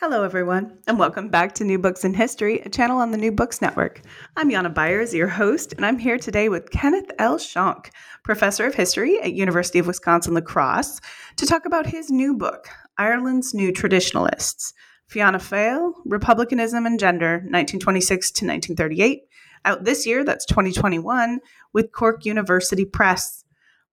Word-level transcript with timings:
Hello, 0.00 0.22
everyone, 0.22 0.78
and 0.86 0.96
welcome 0.96 1.28
back 1.28 1.56
to 1.56 1.64
New 1.64 1.76
Books 1.76 2.04
in 2.04 2.14
History, 2.14 2.60
a 2.60 2.68
channel 2.68 2.98
on 2.98 3.10
the 3.10 3.16
New 3.16 3.32
Books 3.32 3.60
Network. 3.60 4.00
I'm 4.36 4.48
Jana 4.48 4.70
Byars, 4.70 5.12
your 5.12 5.26
host, 5.26 5.72
and 5.72 5.84
I'm 5.84 5.98
here 5.98 6.18
today 6.18 6.48
with 6.48 6.70
Kenneth 6.70 7.10
L. 7.18 7.36
Shonk, 7.36 7.90
professor 8.22 8.64
of 8.64 8.76
history 8.76 9.20
at 9.20 9.32
University 9.32 9.80
of 9.80 9.88
Wisconsin-La 9.88 10.42
Crosse, 10.42 11.00
to 11.34 11.46
talk 11.46 11.66
about 11.66 11.88
his 11.88 12.12
new 12.12 12.36
book, 12.36 12.68
Ireland's 12.96 13.54
New 13.54 13.72
Traditionalists, 13.72 14.72
Fianna 15.08 15.38
Fáil, 15.38 15.94
Republicanism 16.04 16.86
and 16.86 17.00
Gender, 17.00 17.38
1926 17.38 18.30
to 18.30 18.46
1938, 18.46 19.22
out 19.64 19.82
this 19.82 20.06
year, 20.06 20.22
that's 20.22 20.46
2021, 20.46 21.40
with 21.72 21.90
Cork 21.90 22.24
University 22.24 22.84
Press. 22.84 23.42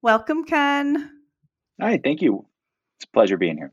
Welcome, 0.04 0.44
Ken. 0.44 1.10
Hi, 1.82 2.00
thank 2.04 2.22
you. 2.22 2.46
It's 3.00 3.06
a 3.06 3.12
pleasure 3.12 3.38
being 3.38 3.58
here. 3.58 3.72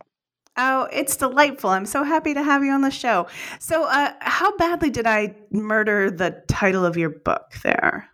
Oh, 0.56 0.88
it's 0.92 1.16
delightful. 1.16 1.70
I'm 1.70 1.87
so 1.87 2.02
happy 2.02 2.34
to 2.34 2.42
have 2.42 2.62
you 2.62 2.73
on 2.73 2.83
the 2.83 2.91
show. 2.91 3.27
So, 3.59 3.84
uh, 3.84 4.12
how 4.20 4.54
badly 4.57 4.90
did 4.90 5.07
I 5.07 5.35
murder 5.51 6.10
the 6.10 6.43
title 6.46 6.85
of 6.85 6.96
your 6.96 7.09
book 7.09 7.52
there? 7.63 8.09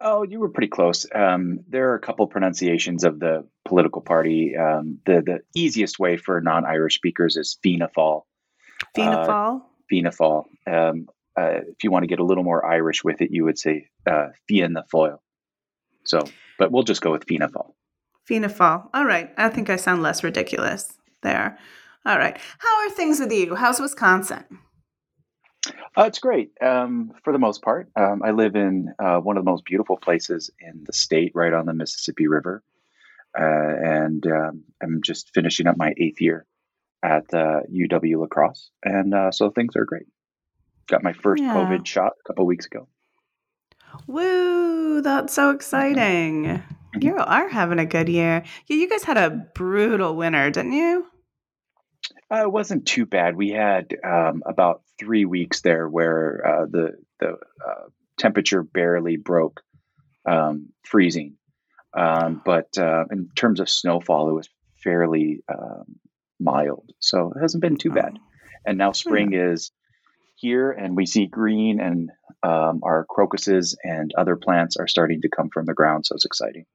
Oh, 0.00 0.22
you 0.22 0.40
were 0.40 0.48
pretty 0.48 0.68
close. 0.68 1.06
Um, 1.14 1.60
there 1.68 1.90
are 1.90 1.94
a 1.94 2.00
couple 2.00 2.26
pronunciations 2.26 3.04
of 3.04 3.20
the 3.20 3.46
political 3.64 4.00
party. 4.00 4.56
Um, 4.56 4.98
the 5.06 5.22
the 5.22 5.40
easiest 5.54 5.98
way 5.98 6.16
for 6.16 6.40
non-Irish 6.40 6.96
speakers 6.96 7.36
is 7.36 7.58
Fianna 7.62 7.88
Fáil. 7.96 8.22
Fianna 8.94 9.20
uh, 9.20 9.28
Fáil. 9.28 9.60
Uh, 9.60 9.64
Fianna 9.88 10.10
Fáil. 10.10 10.44
Um, 10.66 11.08
uh, 11.36 11.60
if 11.68 11.82
you 11.82 11.90
want 11.90 12.02
to 12.02 12.08
get 12.08 12.18
a 12.18 12.24
little 12.24 12.44
more 12.44 12.66
Irish 12.66 13.04
with 13.04 13.20
it, 13.20 13.30
you 13.30 13.44
would 13.44 13.58
say 13.58 13.88
uh, 14.06 14.28
Fianna 14.48 14.84
Fáil. 14.92 15.18
So, 16.04 16.24
but 16.58 16.72
we'll 16.72 16.82
just 16.82 17.00
go 17.00 17.12
with 17.12 17.24
Fianna 17.24 17.48
Fáil. 17.48 17.72
Fianna 18.24 18.48
Fáil. 18.48 18.88
All 18.94 19.04
right. 19.04 19.32
I 19.36 19.48
think 19.48 19.70
I 19.70 19.76
sound 19.76 20.02
less 20.02 20.24
ridiculous 20.24 20.92
there. 21.22 21.58
All 22.04 22.18
right. 22.18 22.36
How 22.58 22.80
are 22.80 22.90
things 22.90 23.20
with 23.20 23.32
you? 23.32 23.54
How's 23.54 23.80
Wisconsin? 23.80 24.44
Uh, 25.96 26.04
it's 26.04 26.18
great 26.18 26.50
um, 26.60 27.12
for 27.22 27.32
the 27.32 27.38
most 27.38 27.62
part. 27.62 27.88
Um, 27.94 28.22
I 28.24 28.32
live 28.32 28.56
in 28.56 28.92
uh, 28.98 29.18
one 29.18 29.36
of 29.36 29.44
the 29.44 29.50
most 29.50 29.64
beautiful 29.64 29.96
places 29.96 30.50
in 30.58 30.82
the 30.84 30.92
state, 30.92 31.32
right 31.34 31.52
on 31.52 31.66
the 31.66 31.74
Mississippi 31.74 32.26
River. 32.26 32.62
Uh, 33.38 33.44
and 33.44 34.26
um, 34.26 34.64
I'm 34.82 35.00
just 35.02 35.30
finishing 35.32 35.66
up 35.66 35.76
my 35.76 35.94
eighth 35.96 36.20
year 36.20 36.46
at 37.04 37.28
UW 37.30 38.16
uh, 38.16 38.18
La 38.18 38.26
Crosse. 38.26 38.70
And 38.82 39.14
uh, 39.14 39.30
so 39.30 39.50
things 39.50 39.76
are 39.76 39.84
great. 39.84 40.06
Got 40.88 41.04
my 41.04 41.12
first 41.12 41.42
yeah. 41.42 41.54
COVID 41.54 41.86
shot 41.86 42.12
a 42.18 42.28
couple 42.28 42.46
weeks 42.46 42.66
ago. 42.66 42.88
Woo! 44.06 45.02
That's 45.02 45.32
so 45.32 45.50
exciting. 45.50 46.44
Mm-hmm. 46.44 47.02
You 47.02 47.16
are 47.16 47.48
having 47.48 47.78
a 47.78 47.86
good 47.86 48.08
year. 48.08 48.42
Yeah, 48.66 48.76
you 48.76 48.88
guys 48.88 49.04
had 49.04 49.16
a 49.16 49.30
brutal 49.54 50.16
winter, 50.16 50.50
didn't 50.50 50.72
you? 50.72 51.06
Uh, 52.30 52.42
it 52.42 52.52
wasn't 52.52 52.86
too 52.86 53.06
bad. 53.06 53.36
We 53.36 53.50
had 53.50 53.94
um, 54.04 54.42
about 54.46 54.82
three 54.98 55.24
weeks 55.24 55.60
there 55.60 55.88
where 55.88 56.42
uh, 56.46 56.66
the 56.66 56.96
the 57.20 57.30
uh, 57.30 57.88
temperature 58.18 58.62
barely 58.62 59.16
broke 59.16 59.62
um, 60.26 60.68
freezing, 60.84 61.36
um, 61.94 62.40
but 62.44 62.76
uh, 62.78 63.04
in 63.10 63.28
terms 63.36 63.60
of 63.60 63.68
snowfall, 63.68 64.30
it 64.30 64.34
was 64.34 64.48
fairly 64.82 65.42
um, 65.52 65.96
mild. 66.40 66.90
So 67.00 67.32
it 67.36 67.40
hasn't 67.40 67.62
been 67.62 67.76
too 67.76 67.90
bad. 67.90 68.18
And 68.64 68.78
now 68.78 68.92
spring 68.92 69.32
is 69.32 69.72
here, 70.36 70.70
and 70.70 70.96
we 70.96 71.06
see 71.06 71.26
green, 71.26 71.80
and 71.80 72.10
um, 72.42 72.80
our 72.82 73.04
crocuses 73.08 73.76
and 73.82 74.12
other 74.16 74.36
plants 74.36 74.76
are 74.76 74.88
starting 74.88 75.22
to 75.22 75.28
come 75.28 75.50
from 75.50 75.66
the 75.66 75.74
ground. 75.74 76.06
So 76.06 76.14
it's 76.14 76.24
exciting. 76.24 76.66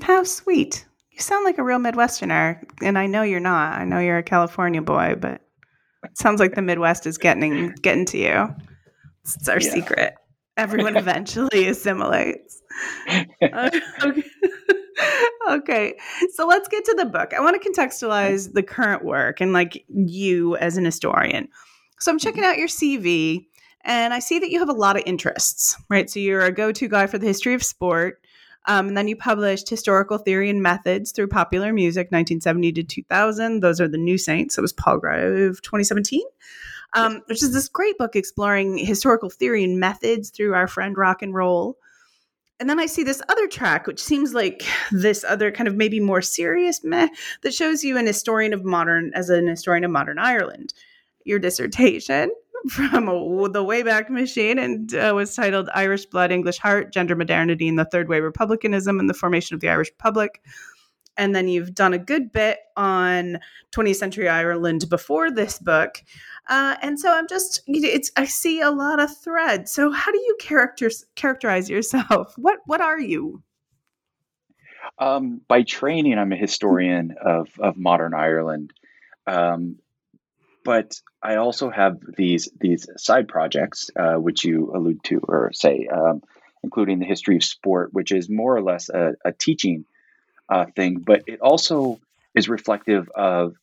How 0.00 0.24
sweet! 0.24 0.86
You 1.12 1.20
sound 1.20 1.44
like 1.44 1.58
a 1.58 1.62
real 1.62 1.78
Midwesterner, 1.78 2.62
and 2.82 2.98
I 2.98 3.06
know 3.06 3.22
you're 3.22 3.40
not. 3.40 3.78
I 3.78 3.84
know 3.84 3.98
you're 3.98 4.18
a 4.18 4.22
California 4.22 4.80
boy, 4.80 5.16
but 5.20 5.42
it 6.04 6.16
sounds 6.18 6.40
like 6.40 6.54
the 6.54 6.62
Midwest 6.62 7.06
is 7.06 7.18
getting 7.18 7.72
getting 7.82 8.06
to 8.06 8.18
you. 8.18 8.48
It's 9.24 9.48
our 9.48 9.60
yeah. 9.60 9.70
secret. 9.70 10.14
Everyone 10.56 10.96
eventually 10.98 11.68
assimilates. 11.68 12.62
Uh, 13.42 13.70
okay. 14.02 14.24
okay. 15.50 15.94
So 16.34 16.46
let's 16.46 16.68
get 16.68 16.84
to 16.86 16.94
the 16.94 17.06
book. 17.06 17.34
I 17.34 17.40
want 17.40 17.60
to 17.60 17.70
contextualize 17.70 18.52
the 18.52 18.62
current 18.62 19.04
work 19.04 19.40
and 19.40 19.52
like 19.52 19.84
you 19.88 20.56
as 20.56 20.76
an 20.76 20.84
historian. 20.84 21.48
So 22.00 22.10
I'm 22.10 22.18
checking 22.18 22.44
out 22.44 22.58
your 22.58 22.68
CV 22.68 23.46
and 23.84 24.12
I 24.12 24.18
see 24.18 24.38
that 24.38 24.50
you 24.50 24.58
have 24.58 24.68
a 24.68 24.74
lot 24.74 24.96
of 24.96 25.02
interests, 25.06 25.76
right? 25.88 26.08
So 26.08 26.20
you're 26.20 26.44
a 26.44 26.52
go 26.52 26.72
to 26.72 26.88
guy 26.88 27.06
for 27.06 27.18
the 27.18 27.26
history 27.26 27.54
of 27.54 27.62
sport. 27.62 28.20
Um, 28.66 28.88
and 28.88 28.96
then 28.96 29.08
you 29.08 29.16
published 29.16 29.68
Historical 29.68 30.18
Theory 30.18 30.48
and 30.48 30.62
Methods 30.62 31.10
through 31.10 31.28
Popular 31.28 31.72
Music, 31.72 32.06
1970 32.12 32.72
to 32.72 32.82
2000. 32.84 33.60
Those 33.60 33.80
are 33.80 33.88
the 33.88 33.98
New 33.98 34.18
Saints. 34.18 34.56
It 34.56 34.60
was 34.60 34.72
Palgrave 34.72 35.60
2017, 35.62 36.22
um, 36.94 37.22
which 37.26 37.42
is 37.42 37.52
this 37.52 37.68
great 37.68 37.98
book 37.98 38.14
exploring 38.14 38.78
historical 38.78 39.30
theory 39.30 39.64
and 39.64 39.80
methods 39.80 40.30
through 40.30 40.54
our 40.54 40.68
friend 40.68 40.96
rock 40.96 41.22
and 41.22 41.34
roll. 41.34 41.76
And 42.60 42.70
then 42.70 42.78
I 42.78 42.86
see 42.86 43.02
this 43.02 43.22
other 43.28 43.48
track, 43.48 43.88
which 43.88 44.00
seems 44.00 44.34
like 44.34 44.62
this 44.92 45.24
other 45.24 45.50
kind 45.50 45.66
of 45.66 45.74
maybe 45.74 45.98
more 45.98 46.22
serious 46.22 46.84
meh, 46.84 47.08
that 47.42 47.54
shows 47.54 47.82
you 47.82 47.96
an 47.96 48.06
historian 48.06 48.52
of 48.52 48.64
modern, 48.64 49.10
as 49.14 49.28
an 49.28 49.48
historian 49.48 49.82
of 49.82 49.90
modern 49.90 50.20
Ireland. 50.20 50.72
Your 51.24 51.40
dissertation 51.40 52.30
from 52.68 53.06
the 53.06 53.64
Wayback 53.64 54.08
Machine 54.08 54.58
and 54.58 54.94
uh, 54.94 55.12
was 55.14 55.34
titled 55.34 55.68
Irish 55.74 56.06
Blood, 56.06 56.30
English 56.30 56.58
Heart, 56.58 56.92
Gender 56.92 57.16
Modernity, 57.16 57.68
and 57.68 57.78
the 57.78 57.84
Third 57.84 58.08
Way 58.08 58.20
Republicanism 58.20 59.00
and 59.00 59.10
the 59.10 59.14
Formation 59.14 59.54
of 59.54 59.60
the 59.60 59.68
Irish 59.68 59.90
Republic. 59.90 60.42
And 61.16 61.34
then 61.34 61.48
you've 61.48 61.74
done 61.74 61.92
a 61.92 61.98
good 61.98 62.32
bit 62.32 62.58
on 62.76 63.38
20th 63.72 63.96
century 63.96 64.28
Ireland 64.28 64.88
before 64.88 65.30
this 65.30 65.58
book. 65.58 66.02
Uh, 66.48 66.76
and 66.82 66.98
so 66.98 67.12
I'm 67.12 67.26
just, 67.28 67.62
it's, 67.66 68.10
I 68.16 68.26
see 68.26 68.60
a 68.60 68.70
lot 68.70 69.00
of 69.00 69.14
thread. 69.16 69.68
So 69.68 69.90
how 69.90 70.12
do 70.12 70.18
you 70.18 70.36
characters, 70.40 71.04
characterize 71.14 71.68
yourself? 71.68 72.34
What, 72.38 72.60
what 72.66 72.80
are 72.80 73.00
you? 73.00 73.42
Um, 74.98 75.40
by 75.48 75.62
training, 75.62 76.18
I'm 76.18 76.32
a 76.32 76.36
historian 76.36 77.14
of, 77.22 77.48
of 77.58 77.76
modern 77.76 78.14
Ireland. 78.14 78.72
Um, 79.26 79.76
but 80.64 81.00
I 81.22 81.36
also 81.36 81.70
have 81.70 81.98
these 82.16 82.48
these 82.60 82.86
side 82.96 83.28
projects, 83.28 83.90
uh, 83.96 84.14
which 84.14 84.44
you 84.44 84.72
allude 84.74 85.02
to 85.04 85.20
or 85.26 85.52
say, 85.52 85.86
um, 85.86 86.22
including 86.62 86.98
the 86.98 87.06
history 87.06 87.36
of 87.36 87.44
sport, 87.44 87.92
which 87.92 88.12
is 88.12 88.28
more 88.28 88.56
or 88.56 88.62
less 88.62 88.88
a, 88.88 89.14
a 89.24 89.32
teaching 89.32 89.84
uh, 90.48 90.66
thing, 90.76 90.98
but 90.98 91.22
it 91.26 91.40
also 91.40 92.00
is 92.34 92.48
reflective 92.48 93.08
of 93.14 93.54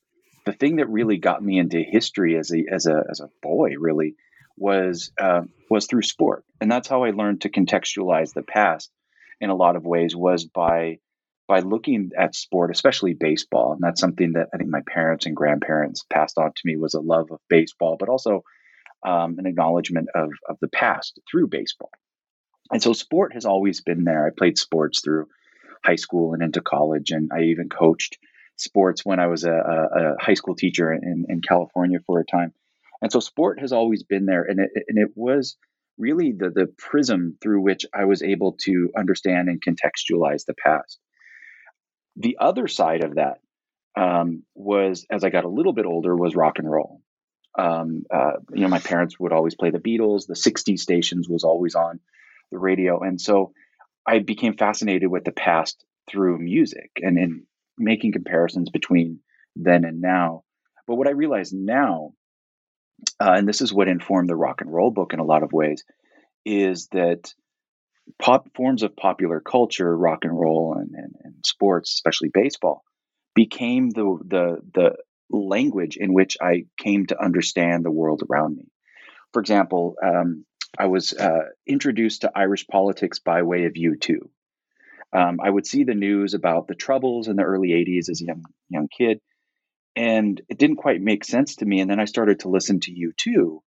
the 0.46 0.54
thing 0.54 0.78
that 0.78 0.90
really 0.90 1.18
got 1.18 1.44
me 1.44 1.60
into 1.60 1.82
history 1.82 2.38
as 2.38 2.52
a 2.52 2.66
as 2.72 2.86
a 2.86 3.04
as 3.10 3.20
a 3.20 3.30
boy. 3.42 3.76
Really 3.78 4.16
was 4.58 5.12
uh, 5.20 5.42
was 5.70 5.88
through 5.88 6.04
sport, 6.04 6.44
and 6.60 6.72
that's 6.72 6.88
how 6.88 7.04
I 7.04 7.12
learned 7.12 7.42
to 7.42 7.50
contextualize 7.50 8.34
the 8.34 8.44
past. 8.44 8.92
In 9.42 9.50
a 9.50 9.56
lot 9.56 9.78
of 9.78 9.86
ways, 9.86 10.16
was 10.16 10.44
by 10.44 11.00
by 11.50 11.62
looking 11.62 12.12
at 12.16 12.36
sport, 12.36 12.70
especially 12.70 13.16
baseball, 13.16 13.74
and 13.74 13.82
that's 13.82 14.00
something 14.00 14.34
that 14.34 14.50
I 14.54 14.58
think 14.58 14.70
my 14.70 14.84
parents 14.88 15.26
and 15.26 15.36
grandparents 15.36 16.06
passed 16.08 16.38
on 16.38 16.52
to 16.52 16.62
me 16.64 16.78
was 16.78 16.94
a 16.94 17.02
love 17.02 17.32
of 17.32 17.40
baseball, 17.50 17.98
but 18.00 18.08
also 18.08 18.44
um, 19.04 19.36
an 19.40 19.48
acknowledgement 19.48 20.10
of 20.14 20.30
of 20.48 20.58
the 20.62 20.68
past 20.68 21.20
through 21.30 21.48
baseball. 21.48 21.90
And 22.72 22.84
so 22.84 22.94
sport 22.94 23.34
has 23.34 23.46
always 23.46 23.82
been 23.82 24.04
there. 24.04 24.28
I 24.28 24.30
played 24.30 24.60
sports 24.60 25.02
through 25.02 25.28
high 25.84 25.96
school 25.96 26.36
and 26.36 26.44
into 26.44 26.62
college, 26.62 27.10
and 27.10 27.32
I 27.34 27.46
even 27.46 27.68
coached 27.68 28.20
sports 28.58 29.04
when 29.04 29.20
I 29.20 29.26
was 29.26 29.44
a, 29.44 29.52
a, 29.52 30.24
high 30.24 30.36
school 30.36 30.54
teacher 30.54 30.94
in, 30.94 31.26
in 31.30 31.42
California 31.42 31.98
for 32.06 32.20
a 32.20 32.26
time. 32.26 32.54
And 33.02 33.12
so 33.12 33.20
sport 33.22 33.60
has 33.60 33.72
always 33.72 34.04
been 34.04 34.28
there, 34.28 34.44
and 34.44 34.60
it, 34.60 34.70
and 34.88 35.00
it 35.00 35.14
was 35.16 35.58
really 35.98 36.32
the 36.32 36.52
the 36.52 36.68
prism 36.78 37.38
through 37.42 37.62
which 37.62 37.88
I 37.92 38.06
was 38.06 38.22
able 38.22 38.56
to 38.66 38.92
understand 38.96 39.50
and 39.50 39.60
contextualize 39.60 40.46
the 40.46 40.54
past. 40.54 41.00
The 42.20 42.38
other 42.40 42.68
side 42.68 43.04
of 43.04 43.16
that 43.16 43.40
um, 43.96 44.44
was, 44.54 45.06
as 45.10 45.24
I 45.24 45.30
got 45.30 45.46
a 45.46 45.50
little 45.50 45.74
bit 45.74 45.86
older, 45.86 46.16
was 46.16 46.36
rock 46.36 46.60
and 46.60 46.70
roll. 46.70 47.02
Um, 47.58 48.04
uh, 48.14 48.34
you 48.54 48.62
know, 48.62 48.68
my 48.68 48.80
parents 48.80 49.20
would 49.20 49.34
always 49.34 49.56
play 49.56 49.72
the 49.72 49.80
Beatles. 49.80 50.28
The 50.28 50.36
'60s 50.36 50.80
stations 50.80 51.28
was 51.28 51.44
always 51.44 51.76
on 51.76 52.00
the 52.52 52.60
radio, 52.60 53.00
and 53.02 53.20
so 53.20 53.54
I 54.06 54.20
became 54.20 54.56
fascinated 54.56 55.10
with 55.10 55.24
the 55.24 55.32
past 55.32 55.84
through 56.10 56.40
music 56.40 56.92
and 56.98 57.18
in 57.18 57.44
making 57.78 58.12
comparisons 58.12 58.70
between 58.70 59.20
then 59.56 59.86
and 59.86 60.02
now. 60.02 60.44
But 60.88 60.96
what 60.96 61.08
I 61.08 61.12
realize 61.12 61.54
now, 61.54 62.14
uh, 63.20 63.32
and 63.32 63.48
this 63.48 63.62
is 63.62 63.74
what 63.74 63.88
informed 63.88 64.30
the 64.30 64.36
rock 64.36 64.62
and 64.62 64.72
roll 64.72 64.92
book 64.92 65.14
in 65.14 65.20
a 65.20 65.26
lot 65.26 65.44
of 65.44 65.54
ways, 65.54 65.84
is 66.46 66.88
that 66.92 67.34
pop 68.18 68.50
forms 68.56 68.84
of 68.84 68.96
popular 68.96 69.40
culture, 69.40 69.96
rock 69.96 70.24
and 70.24 70.38
roll 70.38 70.76
and, 70.78 70.92
and, 70.94 71.16
and 71.24 71.36
sports, 71.46 71.94
especially 71.94 72.30
baseball, 72.34 72.84
became 73.36 73.90
the 73.90 74.18
the 74.26 74.58
the 74.74 74.96
language 75.30 75.98
in 75.98 76.14
which 76.14 76.38
I 76.42 76.66
came 76.78 77.06
to 77.08 77.22
understand 77.22 77.86
the 77.86 77.92
world 77.92 78.24
around 78.30 78.58
me. 78.58 78.66
For 79.32 79.40
example, 79.40 79.96
um, 80.04 80.46
I 80.78 80.88
was 80.88 81.14
uh, 81.14 81.46
introduced 81.68 82.22
to 82.22 82.32
Irish 82.36 82.68
politics 82.68 83.20
by 83.20 83.44
way 83.44 83.66
of 83.66 83.74
U2. 83.74 84.18
Um, 85.12 85.40
I 85.44 85.50
would 85.50 85.66
see 85.66 85.84
the 85.84 85.96
news 85.96 86.34
about 86.34 86.68
the 86.68 86.76
troubles 86.76 87.28
in 87.28 87.36
the 87.36 87.44
early 87.44 87.70
80s 87.70 88.10
as 88.10 88.22
a 88.22 88.26
young, 88.26 88.44
young 88.70 88.88
kid, 88.96 89.20
and 89.96 90.40
it 90.50 90.60
didn't 90.60 90.78
quite 90.78 91.02
make 91.02 91.24
sense 91.26 91.58
to 91.58 91.66
me. 91.66 91.80
And 91.80 91.90
then 91.90 92.00
I 92.00 92.06
started 92.06 92.42
to 92.42 92.50
listen 92.50 92.80
to 92.82 92.92
U2, 92.92 93.60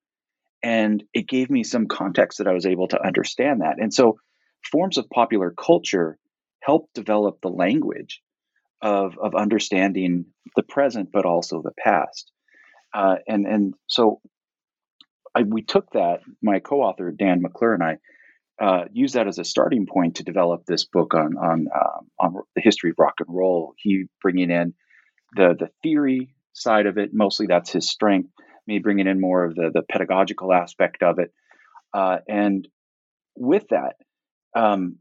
and 0.62 1.04
it 1.14 1.28
gave 1.28 1.50
me 1.50 1.64
some 1.64 1.88
context 1.88 2.38
that 2.38 2.48
I 2.48 2.54
was 2.54 2.68
able 2.68 2.88
to 2.90 3.04
understand 3.04 3.62
that. 3.62 3.80
And 3.80 3.94
so, 3.94 4.20
forms 4.72 4.98
of 4.98 5.10
popular 5.10 5.52
culture 5.52 6.18
help 6.62 6.90
develop 6.94 7.40
the 7.42 7.50
language 7.50 8.22
of, 8.82 9.18
of 9.18 9.36
understanding 9.36 10.26
the 10.56 10.64
present, 10.64 11.10
but 11.12 11.26
also 11.26 11.62
the 11.62 11.74
past. 11.84 12.32
Uh, 12.94 13.16
and, 13.28 13.46
and 13.46 13.74
so, 13.88 14.20
I, 15.34 15.44
we 15.44 15.62
took 15.62 15.92
that, 15.92 16.20
my 16.42 16.60
co 16.60 16.82
author, 16.82 17.12
Dan 17.12 17.42
McClure, 17.42 17.74
and 17.74 17.84
I 17.84 17.98
uh, 18.62 18.86
used 18.92 19.16
that 19.16 19.28
as 19.28 19.40
a 19.40 19.44
starting 19.44 19.88
point 19.88 20.16
to 20.16 20.24
develop 20.24 20.66
this 20.66 20.86
book 20.86 21.14
on 21.14 21.38
on 21.38 21.68
um, 21.74 22.08
on 22.20 22.36
the 22.56 22.62
history 22.62 22.92
of 22.92 22.98
rock 23.00 23.16
and 23.20 23.36
roll. 23.36 23.74
He 23.78 24.06
bringing 24.22 24.52
in 24.52 24.74
the 25.36 25.56
the 25.58 25.70
theory 25.82 26.36
side 26.54 26.86
of 26.86 26.98
it, 26.98 27.10
mostly 27.14 27.48
that's 27.48 27.72
his 27.72 27.90
strength. 27.90 28.30
Me 28.68 28.80
bringing 28.80 29.08
in 29.08 29.20
more 29.20 29.46
of 29.46 29.56
the 29.56 29.72
the 29.74 29.82
pedagogical 29.82 30.54
aspect 30.54 31.02
of 31.02 31.18
it, 31.18 31.32
uh, 31.94 32.18
and 32.28 32.68
with 33.36 33.64
that, 33.70 33.96
um, 34.56 34.98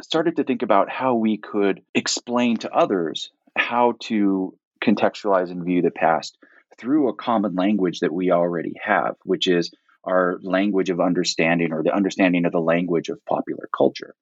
started 0.00 0.36
to 0.36 0.44
think 0.44 0.62
about 0.62 0.90
how 0.90 1.14
we 1.14 1.36
could 1.36 1.82
explain 1.94 2.56
to 2.58 2.72
others 2.72 3.30
how 3.56 3.94
to 4.00 4.56
contextualize 4.82 5.50
and 5.50 5.64
view 5.64 5.82
the 5.82 5.90
past 5.90 6.38
through 6.78 7.08
a 7.08 7.14
common 7.14 7.54
language 7.54 8.00
that 8.00 8.12
we 8.12 8.30
already 8.30 8.74
have, 8.82 9.16
which 9.24 9.48
is 9.48 9.72
our 10.04 10.38
language 10.42 10.90
of 10.90 11.00
understanding 11.00 11.72
or 11.72 11.82
the 11.82 11.94
understanding 11.94 12.44
of 12.44 12.52
the 12.52 12.60
language 12.60 13.08
of 13.08 13.24
popular 13.24 13.68
culture. 13.76 14.14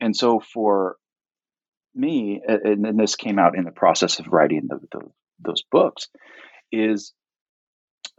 And 0.00 0.16
so 0.16 0.40
for 0.40 0.96
me, 1.94 2.40
and 2.46 2.98
this 2.98 3.16
came 3.16 3.38
out 3.38 3.56
in 3.56 3.64
the 3.64 3.72
process 3.72 4.20
of 4.20 4.28
writing 4.28 4.68
the, 4.68 4.78
the, 4.92 5.00
those 5.40 5.62
books, 5.70 6.08
is 6.70 7.12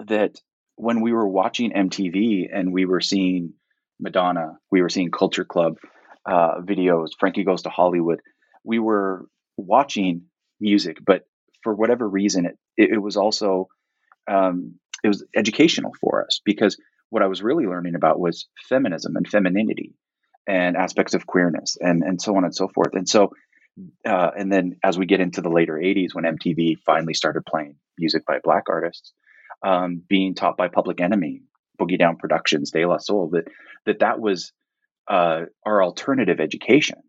that 0.05 0.35
when 0.75 1.01
we 1.01 1.13
were 1.13 1.27
watching 1.27 1.71
MTV 1.71 2.49
and 2.53 2.73
we 2.73 2.85
were 2.85 3.01
seeing 3.01 3.53
Madonna, 4.01 4.57
we 4.71 4.81
were 4.81 4.89
seeing 4.89 5.11
Culture 5.11 5.45
Club 5.45 5.77
uh, 6.25 6.59
videos, 6.61 7.09
Frankie 7.19 7.43
Goes 7.43 7.63
to 7.63 7.69
Hollywood, 7.69 8.21
we 8.63 8.79
were 8.79 9.25
watching 9.57 10.23
music, 10.59 10.97
but 11.05 11.23
for 11.63 11.73
whatever 11.73 12.07
reason, 12.07 12.45
it, 12.45 12.57
it, 12.77 13.01
was 13.01 13.17
also 13.17 13.67
um, 14.29 14.75
it 15.03 15.07
was 15.07 15.25
educational 15.35 15.91
for 15.99 16.25
us 16.25 16.41
because 16.43 16.77
what 17.09 17.23
I 17.23 17.27
was 17.27 17.41
really 17.41 17.65
learning 17.65 17.95
about 17.95 18.19
was 18.19 18.47
feminism 18.69 19.15
and 19.15 19.27
femininity 19.27 19.93
and 20.47 20.75
aspects 20.75 21.13
of 21.13 21.27
queerness 21.27 21.77
and 21.79 22.03
and 22.03 22.21
so 22.21 22.35
on 22.35 22.43
and 22.43 22.55
so 22.55 22.67
forth. 22.67 22.93
And 22.93 23.07
so 23.07 23.31
uh, 24.05 24.31
and 24.37 24.51
then 24.51 24.77
as 24.83 24.97
we 24.97 25.05
get 25.05 25.19
into 25.19 25.41
the 25.41 25.49
later 25.49 25.73
80s 25.73 26.13
when 26.13 26.25
MTV 26.25 26.77
finally 26.85 27.13
started 27.13 27.45
playing 27.45 27.75
music 27.97 28.25
by 28.25 28.39
black 28.43 28.63
artists, 28.69 29.13
um, 29.63 30.01
being 30.07 30.35
taught 30.35 30.57
by 30.57 30.67
Public 30.67 30.99
Enemy, 31.01 31.41
Boogie 31.81 31.99
Down 31.99 32.17
Productions, 32.17 32.71
De 32.71 32.85
La 32.85 32.97
Soul, 32.97 33.29
that 33.29 33.47
that 33.85 33.99
that 33.99 34.19
was 34.19 34.53
uh, 35.07 35.41
our 35.65 35.83
alternative 35.83 36.39
education. 36.39 36.99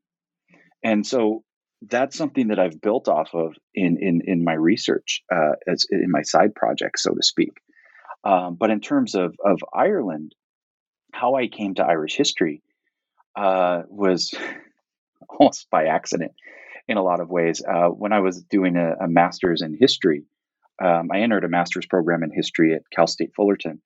And 0.82 1.06
so 1.06 1.44
that's 1.88 2.16
something 2.16 2.48
that 2.48 2.58
I've 2.58 2.80
built 2.80 3.08
off 3.08 3.30
of 3.34 3.54
in 3.74 3.98
in 4.00 4.22
in 4.24 4.44
my 4.44 4.54
research 4.54 5.22
uh, 5.32 5.52
as 5.66 5.86
in 5.90 6.10
my 6.10 6.22
side 6.22 6.54
project, 6.54 6.98
so 6.98 7.14
to 7.14 7.22
speak. 7.22 7.52
Um, 8.24 8.54
but 8.54 8.70
in 8.70 8.80
terms 8.80 9.14
of 9.14 9.34
of 9.44 9.58
Ireland, 9.72 10.34
how 11.12 11.34
I 11.34 11.48
came 11.48 11.74
to 11.74 11.84
Irish 11.84 12.16
history 12.16 12.62
uh, 13.36 13.82
was 13.88 14.34
almost 15.28 15.68
by 15.70 15.86
accident 15.86 16.32
in 16.88 16.96
a 16.96 17.02
lot 17.02 17.20
of 17.20 17.30
ways. 17.30 17.62
Uh, 17.66 17.88
when 17.88 18.12
I 18.12 18.20
was 18.20 18.42
doing 18.42 18.76
a, 18.76 19.04
a 19.04 19.08
master's 19.08 19.62
in 19.62 19.76
history, 19.78 20.24
um, 20.82 21.10
I 21.12 21.20
entered 21.20 21.44
a 21.44 21.48
master's 21.48 21.86
program 21.86 22.22
in 22.22 22.30
history 22.32 22.74
at 22.74 22.82
Cal 22.90 23.06
State 23.06 23.32
Fullerton, 23.34 23.80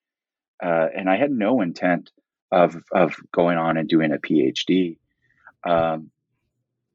uh, 0.62 0.88
and 0.94 1.08
I 1.08 1.16
had 1.16 1.30
no 1.30 1.60
intent 1.60 2.10
of 2.50 2.76
of 2.92 3.14
going 3.32 3.58
on 3.58 3.76
and 3.76 3.88
doing 3.88 4.12
a 4.12 4.18
PhD. 4.18 4.98
Um, 5.64 6.10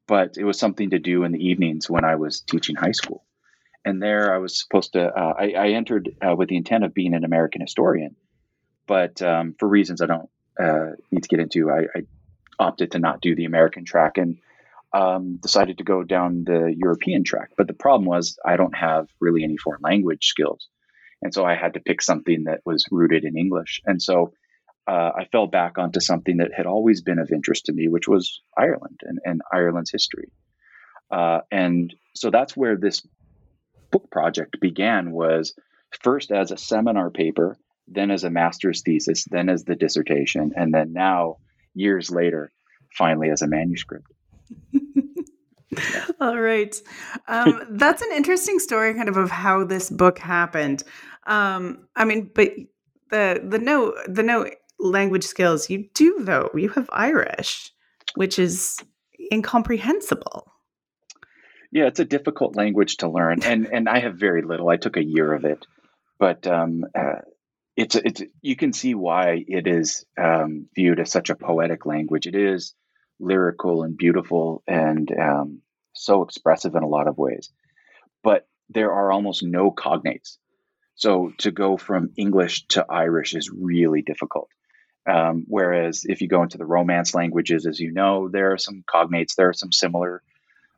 but 0.06 0.36
it 0.36 0.44
was 0.44 0.58
something 0.58 0.90
to 0.90 0.98
do 0.98 1.24
in 1.24 1.32
the 1.32 1.46
evenings 1.48 1.88
when 1.88 2.04
I 2.04 2.16
was 2.16 2.40
teaching 2.40 2.74
high 2.74 2.92
school 2.92 3.24
and 3.84 4.02
there 4.02 4.34
I 4.34 4.38
was 4.38 4.58
supposed 4.58 4.92
to. 4.92 5.06
Uh, 5.08 5.34
I, 5.38 5.52
I, 5.52 5.68
entered 5.70 6.14
uh, 6.26 6.34
with 6.36 6.48
the 6.48 6.56
intent 6.56 6.84
of 6.84 6.94
being 6.94 7.14
an 7.14 7.24
American 7.24 7.60
historian, 7.60 8.16
but 8.86 9.20
um, 9.22 9.54
for 9.58 9.68
reasons 9.68 10.00
I 10.00 10.06
don't 10.06 10.28
uh, 10.60 10.90
need 11.10 11.22
to 11.22 11.28
get 11.28 11.40
into, 11.40 11.70
I, 11.70 11.80
I, 11.94 12.02
opted 12.58 12.92
to 12.92 12.98
not 12.98 13.20
do 13.20 13.34
the 13.34 13.44
American 13.44 13.84
track 13.84 14.18
and 14.18 14.38
um, 14.92 15.36
decided 15.36 15.78
to 15.78 15.84
go 15.84 16.04
down 16.04 16.44
the 16.44 16.72
European 16.76 17.24
track. 17.24 17.50
But 17.56 17.66
the 17.66 17.72
problem 17.72 18.06
was 18.06 18.38
I 18.44 18.56
don't 18.56 18.76
have 18.76 19.08
really 19.20 19.42
any 19.42 19.56
foreign 19.56 19.80
language 19.82 20.26
skills, 20.26 20.68
and 21.22 21.32
so 21.32 21.44
I 21.44 21.54
had 21.54 21.74
to 21.74 21.80
pick 21.80 22.02
something 22.02 22.44
that 22.44 22.60
was 22.64 22.84
rooted 22.90 23.24
in 23.24 23.38
English. 23.38 23.80
And 23.86 24.02
so 24.02 24.32
uh, 24.88 25.12
I 25.16 25.26
fell 25.30 25.46
back 25.46 25.78
onto 25.78 26.00
something 26.00 26.38
that 26.38 26.52
had 26.54 26.66
always 26.66 27.02
been 27.02 27.20
of 27.20 27.30
interest 27.32 27.66
to 27.66 27.72
me, 27.72 27.88
which 27.88 28.08
was 28.08 28.42
Ireland 28.58 29.00
and, 29.02 29.18
and 29.24 29.40
Ireland's 29.52 29.92
history. 29.92 30.30
Uh, 31.10 31.40
and 31.50 31.94
so 32.14 32.30
that's 32.30 32.56
where 32.56 32.76
this 32.76 33.06
book 33.90 34.10
project 34.10 34.60
began 34.60 35.12
was 35.12 35.54
first 36.02 36.32
as 36.32 36.50
a 36.50 36.56
seminar 36.56 37.10
paper, 37.10 37.56
then 37.86 38.10
as 38.10 38.24
a 38.24 38.30
master's 38.30 38.82
thesis, 38.82 39.24
then 39.30 39.48
as 39.48 39.64
the 39.64 39.76
dissertation, 39.76 40.52
and 40.56 40.74
then 40.74 40.92
now, 40.92 41.36
years 41.74 42.10
later, 42.10 42.50
finally 42.96 43.30
as 43.30 43.42
a 43.42 43.46
manuscript. 43.46 44.06
All 46.20 46.38
right. 46.38 46.74
Um, 47.28 47.62
that's 47.70 48.02
an 48.02 48.10
interesting 48.12 48.58
story, 48.58 48.94
kind 48.94 49.08
of, 49.08 49.16
of 49.16 49.30
how 49.30 49.64
this 49.64 49.90
book 49.90 50.18
happened. 50.18 50.82
Um, 51.26 51.86
I 51.96 52.04
mean, 52.04 52.30
but 52.34 52.52
the 53.10 53.40
the 53.44 53.58
no 53.58 53.94
the 54.06 54.22
no 54.22 54.48
language 54.78 55.24
skills 55.24 55.70
you 55.70 55.88
do 55.94 56.18
though. 56.20 56.50
You 56.54 56.70
have 56.70 56.88
Irish, 56.92 57.72
which 58.14 58.38
is 58.38 58.78
incomprehensible. 59.32 60.52
Yeah, 61.70 61.86
it's 61.86 62.00
a 62.00 62.04
difficult 62.04 62.56
language 62.56 62.98
to 62.98 63.08
learn, 63.08 63.42
and 63.44 63.66
and 63.66 63.88
I 63.88 64.00
have 64.00 64.16
very 64.16 64.42
little. 64.42 64.68
I 64.68 64.76
took 64.76 64.96
a 64.96 65.04
year 65.04 65.32
of 65.32 65.44
it, 65.44 65.66
but 66.18 66.46
um, 66.46 66.84
uh, 66.94 67.20
it's 67.76 67.94
it's 67.96 68.22
you 68.40 68.56
can 68.56 68.72
see 68.72 68.94
why 68.94 69.44
it 69.46 69.66
is 69.66 70.04
um, 70.18 70.66
viewed 70.74 71.00
as 71.00 71.10
such 71.10 71.30
a 71.30 71.36
poetic 71.36 71.86
language. 71.86 72.26
It 72.26 72.34
is 72.34 72.74
lyrical 73.20 73.82
and 73.82 73.96
beautiful, 73.96 74.62
and 74.66 75.10
um, 75.18 75.60
so 75.94 76.22
expressive 76.22 76.74
in 76.74 76.82
a 76.82 76.88
lot 76.88 77.08
of 77.08 77.18
ways. 77.18 77.50
But 78.22 78.46
there 78.68 78.92
are 78.92 79.12
almost 79.12 79.42
no 79.42 79.70
cognates, 79.70 80.38
so 80.94 81.32
to 81.38 81.50
go 81.50 81.76
from 81.76 82.10
English 82.16 82.66
to 82.68 82.86
Irish 82.88 83.34
is 83.34 83.50
really 83.50 84.02
difficult. 84.02 84.48
Um, 85.04 85.44
whereas 85.48 86.04
if 86.04 86.20
you 86.20 86.28
go 86.28 86.42
into 86.42 86.58
the 86.58 86.64
Romance 86.64 87.14
languages, 87.14 87.66
as 87.66 87.80
you 87.80 87.92
know, 87.92 88.28
there 88.28 88.52
are 88.52 88.58
some 88.58 88.84
cognates, 88.88 89.34
there 89.34 89.48
are 89.48 89.54
some 89.54 89.72
similar 89.72 90.22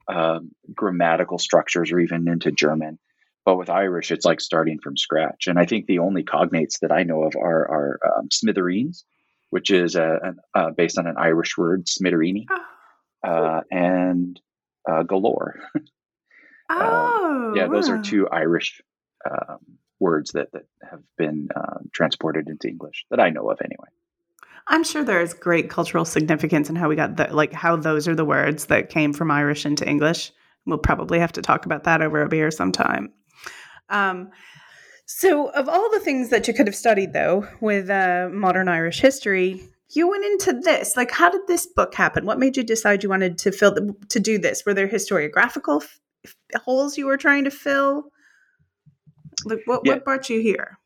um, 0.09 0.51
grammatical 0.75 1.39
structures 1.39 1.93
or 1.93 1.99
even 1.99 2.29
into 2.29 2.51
German. 2.51 2.99
But 3.45 3.59
with 3.59 3.69
Irish, 3.69 4.11
it's 4.11 4.25
like 4.25 4.41
starting 4.41 4.79
from 4.79 4.97
scratch. 4.97 5.47
And 5.47 5.59
I 5.59 5.67
think 5.67 5.87
the 5.87 5.99
only 5.99 6.25
cognates 6.25 6.81
that 6.81 6.93
I 6.93 7.03
know 7.03 7.25
of 7.25 7.37
are, 7.37 7.71
are 7.71 8.01
um, 8.17 8.31
smithereens, 8.31 9.05
which 9.55 9.71
is 9.71 9.95
a, 9.95 10.35
a, 10.55 10.59
uh, 10.59 10.71
based 10.73 10.99
on 10.99 11.07
an 11.07 11.15
Irish 11.17 11.57
word, 11.57 11.87
smidiríní, 11.87 12.47
oh. 12.51 12.65
uh, 13.23 13.61
and 13.71 14.41
uh, 14.91 15.05
galore. 15.05 15.61
oh, 16.71 17.53
yeah, 17.55 17.69
those 17.69 17.89
are 17.89 18.03
two 18.03 18.29
Irish 18.29 18.83
um, 19.25 19.61
words 20.01 20.33
that, 20.33 20.51
that 20.55 20.65
have 20.91 21.03
been 21.17 21.51
uh, 21.55 21.79
transported 21.93 22.49
into 22.49 22.67
English 22.67 23.07
that 23.11 23.21
I 23.21 23.31
know 23.31 23.49
of 23.49 23.61
anyway. 23.65 23.87
I'm 24.67 24.83
sure 24.83 25.05
there 25.05 25.21
is 25.21 25.33
great 25.33 25.71
cultural 25.71 26.05
significance 26.05 26.69
in 26.69 26.75
how 26.75 26.89
we 26.89 26.97
got 26.97 27.17
the 27.17 27.29
like 27.33 27.53
how 27.53 27.77
those 27.77 28.09
are 28.09 28.17
the 28.17 28.25
words 28.25 28.67
that 28.67 28.89
came 28.89 29.13
from 29.13 29.31
Irish 29.31 29.65
into 29.65 29.89
English. 29.89 30.33
We'll 30.67 30.79
probably 30.79 31.21
have 31.21 31.33
to 31.33 31.43
talk 31.43 31.65
about 31.65 31.85
that 31.85 32.03
over 32.03 32.23
a 32.23 32.29
beer 32.29 32.51
sometime. 32.51 33.13
Um, 33.89 34.33
so, 35.07 35.51
of 35.51 35.69
all 35.69 35.91
the 35.91 36.01
things 36.01 36.31
that 36.31 36.49
you 36.49 36.55
could 36.55 36.67
have 36.67 36.77
studied, 36.77 37.13
though, 37.13 37.47
with 37.61 37.91
uh, 37.91 38.29
modern 38.33 38.69
Irish 38.69 39.01
history, 39.01 39.63
you 39.91 40.09
went 40.09 40.25
into 40.25 40.53
this. 40.53 40.97
Like, 40.97 41.11
how 41.11 41.31
did 41.31 41.43
this 41.47 41.67
book 41.67 41.95
happen? 41.95 42.25
What 42.25 42.39
made 42.39 42.57
you 42.57 42.63
decide 42.63 43.03
you 43.03 43.09
wanted 43.09 43.37
to 43.39 43.53
fill 43.53 43.75
the, 43.75 43.95
to 44.09 44.21
do 44.21 44.39
this? 44.39 44.65
Were 44.65 44.75
there 44.75 44.89
historiographical 44.89 45.83
f- 45.83 46.63
holes 46.63 46.97
you 46.97 47.07
were 47.07 47.19
trying 47.19 47.45
to 47.45 47.51
fill? 47.51 48.05
Like, 49.45 49.61
what, 49.67 49.83
yeah. 49.85 49.95
what 49.95 50.05
brought 50.05 50.31
you 50.31 50.41
here? 50.41 50.79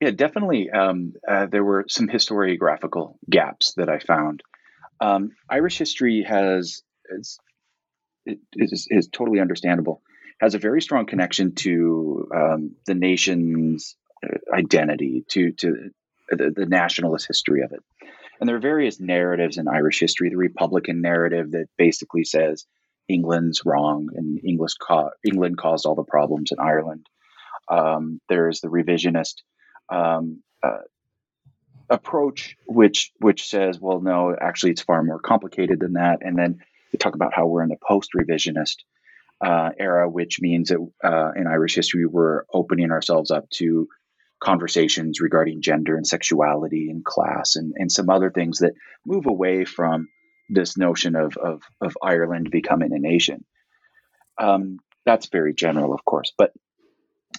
Yeah, 0.00 0.10
definitely. 0.12 0.70
Um, 0.70 1.12
uh, 1.28 1.46
there 1.46 1.64
were 1.64 1.84
some 1.88 2.08
historiographical 2.08 3.16
gaps 3.28 3.74
that 3.76 3.90
I 3.90 3.98
found. 3.98 4.42
Um, 5.00 5.32
Irish 5.50 5.76
history 5.76 6.24
has 6.26 6.82
is, 7.10 7.38
is, 8.54 8.86
is 8.90 9.08
totally 9.12 9.40
understandable. 9.40 10.02
Has 10.40 10.54
a 10.54 10.58
very 10.58 10.80
strong 10.80 11.06
connection 11.06 11.54
to 11.56 12.28
um, 12.34 12.76
the 12.86 12.94
nation's 12.94 13.96
uh, 14.24 14.38
identity, 14.54 15.24
to 15.28 15.52
to 15.52 15.90
the, 16.30 16.50
the 16.50 16.66
nationalist 16.66 17.26
history 17.26 17.62
of 17.62 17.72
it. 17.72 17.80
And 18.38 18.48
there 18.48 18.56
are 18.56 18.60
various 18.60 18.98
narratives 18.98 19.58
in 19.58 19.68
Irish 19.68 20.00
history. 20.00 20.30
The 20.30 20.36
Republican 20.36 21.02
narrative 21.02 21.50
that 21.50 21.66
basically 21.76 22.24
says 22.24 22.64
England's 23.06 23.66
wrong 23.66 24.08
and 24.14 24.40
English 24.42 24.72
England 25.24 25.58
caused 25.58 25.84
all 25.84 25.94
the 25.94 26.04
problems 26.04 26.52
in 26.52 26.58
Ireland. 26.58 27.06
Um, 27.68 28.20
there's 28.28 28.60
the 28.60 28.68
revisionist 28.68 29.34
um, 29.90 30.42
uh, 30.62 30.84
approach, 31.90 32.56
which 32.66 33.12
which 33.18 33.46
says, 33.46 33.78
well, 33.78 34.00
no, 34.00 34.34
actually, 34.40 34.72
it's 34.72 34.82
far 34.82 35.02
more 35.02 35.18
complicated 35.18 35.80
than 35.80 35.94
that. 35.94 36.20
And 36.22 36.38
then 36.38 36.60
they 36.92 36.98
talk 36.98 37.14
about 37.14 37.34
how 37.34 37.46
we're 37.46 37.62
in 37.62 37.68
the 37.68 37.76
post-revisionist 37.86 38.76
uh, 39.44 39.70
era, 39.78 40.08
which 40.08 40.40
means 40.40 40.68
that 40.68 40.78
uh, 41.02 41.32
in 41.36 41.46
Irish 41.46 41.74
history, 41.74 42.06
we're 42.06 42.42
opening 42.52 42.90
ourselves 42.90 43.30
up 43.30 43.48
to 43.50 43.88
conversations 44.42 45.20
regarding 45.20 45.62
gender 45.62 45.96
and 45.96 46.06
sexuality 46.06 46.88
and 46.90 47.04
class 47.04 47.56
and, 47.56 47.74
and 47.76 47.92
some 47.92 48.08
other 48.08 48.30
things 48.30 48.58
that 48.58 48.72
move 49.06 49.26
away 49.26 49.64
from 49.64 50.08
this 50.48 50.76
notion 50.76 51.14
of, 51.14 51.36
of, 51.36 51.62
of 51.80 51.96
Ireland 52.02 52.50
becoming 52.50 52.92
a 52.92 52.98
nation. 52.98 53.44
Um, 54.38 54.78
that's 55.04 55.28
very 55.28 55.54
general, 55.54 55.94
of 55.94 56.04
course. 56.04 56.32
But 56.36 56.52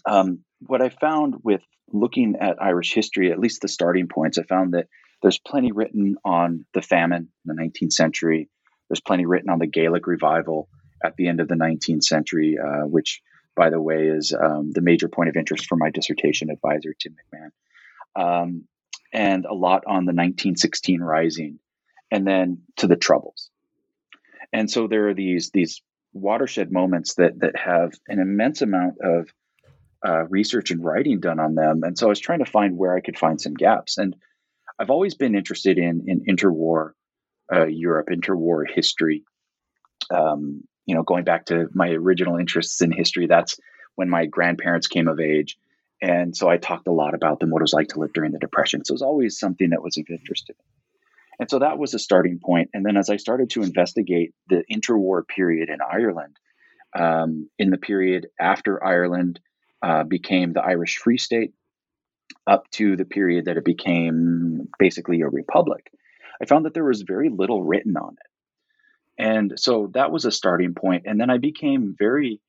um, 0.06 0.44
what 0.60 0.82
I 0.82 0.90
found 0.90 1.36
with 1.44 1.62
looking 1.92 2.36
at 2.40 2.62
Irish 2.62 2.94
history, 2.94 3.32
at 3.32 3.40
least 3.40 3.62
the 3.62 3.68
starting 3.68 4.08
points, 4.08 4.38
I 4.38 4.44
found 4.44 4.74
that 4.74 4.88
there's 5.22 5.40
plenty 5.40 5.72
written 5.72 6.16
on 6.24 6.66
the 6.74 6.82
famine 6.82 7.30
in 7.46 7.56
the 7.56 7.62
19th 7.62 7.94
century. 7.94 8.50
There's 8.90 9.02
plenty 9.02 9.26
written 9.26 9.50
on 9.50 9.60
the 9.60 9.68
Gaelic 9.68 10.08
revival 10.08 10.68
at 11.04 11.16
the 11.16 11.28
end 11.28 11.40
of 11.40 11.48
the 11.48 11.56
19th 11.56 12.04
century, 12.04 12.58
uh, 12.58 12.86
which, 12.86 13.22
by 13.56 13.70
the 13.70 13.82
way, 13.82 14.08
is 14.08 14.34
um, 14.34 14.72
the 14.72 14.82
major 14.82 15.08
point 15.08 15.30
of 15.30 15.36
interest 15.36 15.66
for 15.68 15.76
my 15.76 15.90
dissertation 15.90 16.50
advisor, 16.50 16.94
Tim 17.00 17.16
McMahon. 17.16 17.52
Um, 18.16 18.64
and 19.14 19.46
a 19.46 19.54
lot 19.54 19.84
on 19.86 20.06
the 20.06 20.14
1916 20.14 21.02
Rising, 21.02 21.60
and 22.10 22.26
then 22.26 22.64
to 22.78 22.88
the 22.88 22.96
Troubles. 22.96 23.50
And 24.54 24.70
so 24.70 24.88
there 24.88 25.10
are 25.10 25.14
these 25.14 25.52
these 25.52 25.82
watershed 26.14 26.72
moments 26.72 27.16
that 27.16 27.40
that 27.40 27.56
have 27.56 27.94
an 28.08 28.20
immense 28.20 28.62
amount 28.62 28.96
of 29.02 29.30
uh, 30.06 30.24
research 30.28 30.72
and 30.72 30.84
writing 30.84 31.20
done 31.20 31.40
on 31.40 31.56
them. 31.56 31.84
And 31.84 31.98
so 31.98 32.08
I 32.08 32.10
was 32.10 32.20
trying 32.20 32.40
to 32.40 32.52
find 32.52 32.78
where 32.78 32.96
I 32.96 33.02
could 33.02 33.18
find 33.18 33.40
some 33.40 33.54
gaps. 33.54 33.98
And 33.98 34.16
I've 34.80 34.90
always 34.90 35.16
been 35.16 35.36
interested 35.36 35.78
in 35.78 36.06
in 36.08 36.26
interwar 36.26 36.92
uh, 37.52 37.66
Europe, 37.66 38.08
interwar 38.12 38.64
history. 38.70 39.24
Um, 40.10 40.64
you 40.86 40.96
know, 40.96 41.04
going 41.04 41.24
back 41.24 41.46
to 41.46 41.68
my 41.74 41.90
original 41.90 42.38
interests 42.38 42.82
in 42.82 42.92
history, 42.92 43.28
that's 43.28 43.60
when 43.96 44.10
my 44.10 44.26
grandparents 44.26 44.88
came 44.88 45.08
of 45.08 45.20
age. 45.20 45.58
And 46.02 46.36
so 46.36 46.50
I 46.50 46.58
talked 46.58 46.88
a 46.88 46.92
lot 46.92 47.14
about 47.14 47.40
them, 47.40 47.52
what 47.52 47.62
it 47.62 47.64
was 47.64 47.74
like 47.74 47.90
to 47.90 48.00
live 48.00 48.14
during 48.14 48.32
the 48.32 48.40
Depression. 48.40 48.84
So 48.84 48.94
it 48.94 48.96
was 48.96 49.02
always 49.02 49.38
something 49.38 49.70
that 49.70 49.84
was 49.84 49.98
of 49.98 50.06
interest 50.10 50.48
to 50.48 50.54
me. 50.54 50.66
And 51.40 51.50
so 51.50 51.60
that 51.60 51.78
was 51.78 51.94
a 51.94 52.00
starting 52.00 52.40
point. 52.44 52.70
And 52.74 52.86
then 52.86 52.98
as 52.98 53.10
I 53.10 53.18
started 53.18 53.50
to 53.52 53.64
investigate 53.64 54.34
the 54.48 54.64
interwar 54.72 55.28
period 55.28 55.70
in 55.70 55.80
Ireland, 55.82 56.38
um, 56.98 57.50
in 57.58 57.70
the 57.70 57.78
period 57.78 58.28
after 58.40 58.84
Ireland 58.84 59.40
uh, 59.82 60.04
became 60.04 60.54
the 60.54 60.62
Irish 60.62 60.98
Free 60.98 61.18
State, 61.18 61.54
up 62.48 62.70
to 62.72 62.96
the 62.96 63.06
period 63.06 63.46
that 63.46 63.58
it 63.58 63.66
became 63.66 64.68
basically 64.80 65.22
a 65.22 65.28
republic, 65.28 65.92
I 66.42 66.46
found 66.46 66.66
that 66.66 66.74
there 66.74 66.84
was 66.84 67.04
very 67.04 67.30
little 67.30 67.64
written 67.64 67.98
on 67.98 68.14
it. 68.14 68.31
And 69.22 69.54
so 69.56 69.92
that 69.94 70.12
was 70.12 70.26
a 70.26 70.32
starting 70.32 70.74
point. 70.74 71.04
And 71.06 71.22
then 71.22 71.30
I 71.30 71.38
became 71.38 71.96
very 71.98 72.42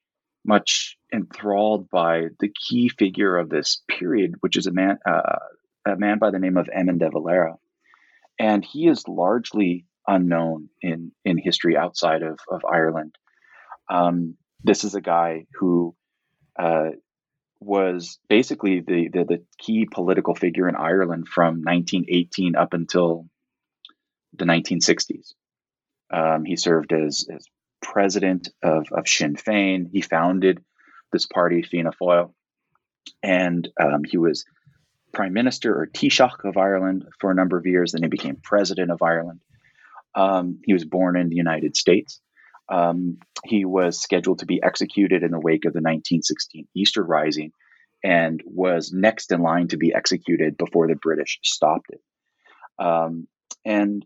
much 0.42 0.96
enthralled 1.12 1.90
by 1.90 2.28
the 2.40 2.48
key 2.48 2.88
figure 2.88 3.36
of 3.36 3.50
this 3.50 3.82
period, 3.88 4.36
which 4.40 4.56
is 4.56 4.66
a 4.66 4.72
man, 4.72 4.98
uh, 5.06 5.38
a 5.86 5.96
man 5.96 6.18
by 6.18 6.30
the 6.30 6.38
name 6.38 6.56
of 6.56 6.70
Eamon 6.74 6.98
de 6.98 7.10
Valera. 7.10 7.56
And 8.38 8.64
he 8.64 8.88
is 8.88 9.06
largely 9.06 9.84
unknown 10.06 10.70
in, 10.80 11.12
in 11.26 11.36
history 11.36 11.76
outside 11.76 12.22
of, 12.22 12.38
of 12.50 12.64
Ireland. 12.64 13.16
Um, 13.90 14.38
this 14.64 14.82
is 14.82 14.94
a 14.94 15.02
guy 15.02 15.44
who 15.56 15.94
uh, 16.58 16.92
was 17.60 18.18
basically 18.30 18.80
the, 18.80 19.08
the, 19.12 19.24
the 19.24 19.44
key 19.58 19.86
political 19.92 20.34
figure 20.34 20.70
in 20.70 20.76
Ireland 20.76 21.28
from 21.28 21.62
1918 21.62 22.56
up 22.56 22.72
until 22.72 23.26
the 24.32 24.46
1960s. 24.46 25.34
Um, 26.12 26.44
he 26.44 26.56
served 26.56 26.92
as, 26.92 27.26
as 27.34 27.46
president 27.80 28.48
of, 28.62 28.86
of 28.92 29.08
Sinn 29.08 29.36
Féin. 29.36 29.88
He 29.90 30.00
founded 30.00 30.62
this 31.12 31.26
party, 31.26 31.62
Fianna 31.62 31.92
Fáil, 32.00 32.32
and 33.22 33.68
um, 33.80 34.02
he 34.04 34.18
was 34.18 34.44
prime 35.12 35.32
minister 35.32 35.74
or 35.74 35.86
Taoiseach 35.86 36.44
of 36.44 36.56
Ireland 36.56 37.04
for 37.20 37.30
a 37.30 37.34
number 37.34 37.58
of 37.58 37.66
years. 37.66 37.92
Then 37.92 38.02
he 38.02 38.08
became 38.08 38.36
president 38.42 38.90
of 38.90 39.02
Ireland. 39.02 39.40
Um, 40.14 40.60
he 40.64 40.72
was 40.72 40.84
born 40.84 41.16
in 41.16 41.28
the 41.28 41.36
United 41.36 41.76
States. 41.76 42.20
Um, 42.68 43.18
he 43.44 43.64
was 43.64 44.00
scheduled 44.00 44.38
to 44.40 44.46
be 44.46 44.62
executed 44.62 45.22
in 45.22 45.30
the 45.30 45.40
wake 45.40 45.64
of 45.64 45.72
the 45.72 45.80
1916 45.80 46.68
Easter 46.74 47.02
Rising 47.02 47.52
and 48.04 48.42
was 48.44 48.92
next 48.92 49.32
in 49.32 49.42
line 49.42 49.68
to 49.68 49.76
be 49.76 49.94
executed 49.94 50.56
before 50.56 50.88
the 50.88 50.96
British 50.96 51.38
stopped 51.42 51.90
it. 51.90 52.00
Um, 52.82 53.28
and 53.64 54.04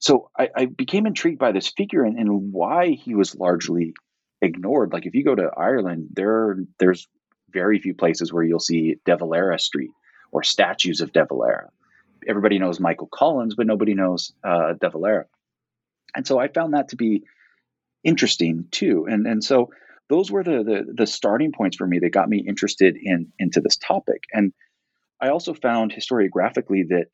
so 0.00 0.30
I, 0.36 0.48
I, 0.56 0.64
became 0.64 1.06
intrigued 1.06 1.38
by 1.38 1.52
this 1.52 1.68
figure 1.68 2.04
and, 2.04 2.18
and, 2.18 2.52
why 2.52 2.88
he 2.88 3.14
was 3.14 3.36
largely 3.36 3.92
ignored. 4.40 4.92
Like 4.92 5.06
if 5.06 5.14
you 5.14 5.22
go 5.22 5.34
to 5.34 5.50
Ireland, 5.56 6.08
there 6.12 6.56
there's 6.78 7.06
very 7.52 7.78
few 7.78 7.94
places 7.94 8.32
where 8.32 8.42
you'll 8.42 8.60
see 8.60 8.96
De 9.04 9.16
Valera 9.16 9.58
Street 9.58 9.90
or 10.32 10.42
statues 10.42 11.02
of 11.02 11.12
De 11.12 11.24
Valera. 11.24 11.68
Everybody 12.26 12.58
knows 12.58 12.80
Michael 12.80 13.08
Collins, 13.12 13.54
but 13.54 13.66
nobody 13.66 13.94
knows 13.94 14.32
uh, 14.42 14.72
De 14.72 14.88
Valera. 14.88 15.26
And 16.14 16.26
so 16.26 16.38
I 16.38 16.48
found 16.48 16.74
that 16.74 16.88
to 16.88 16.96
be 16.96 17.24
interesting 18.02 18.66
too. 18.70 19.06
And 19.08 19.26
and 19.26 19.44
so 19.44 19.70
those 20.08 20.30
were 20.30 20.42
the, 20.42 20.64
the 20.64 20.94
the 20.94 21.06
starting 21.06 21.52
points 21.52 21.76
for 21.76 21.86
me 21.86 21.98
that 21.98 22.10
got 22.10 22.28
me 22.28 22.38
interested 22.38 22.96
in 23.00 23.32
into 23.38 23.60
this 23.60 23.76
topic. 23.76 24.24
And 24.32 24.54
I 25.20 25.28
also 25.28 25.52
found 25.52 25.92
historiographically 25.92 26.88
that 26.88 27.08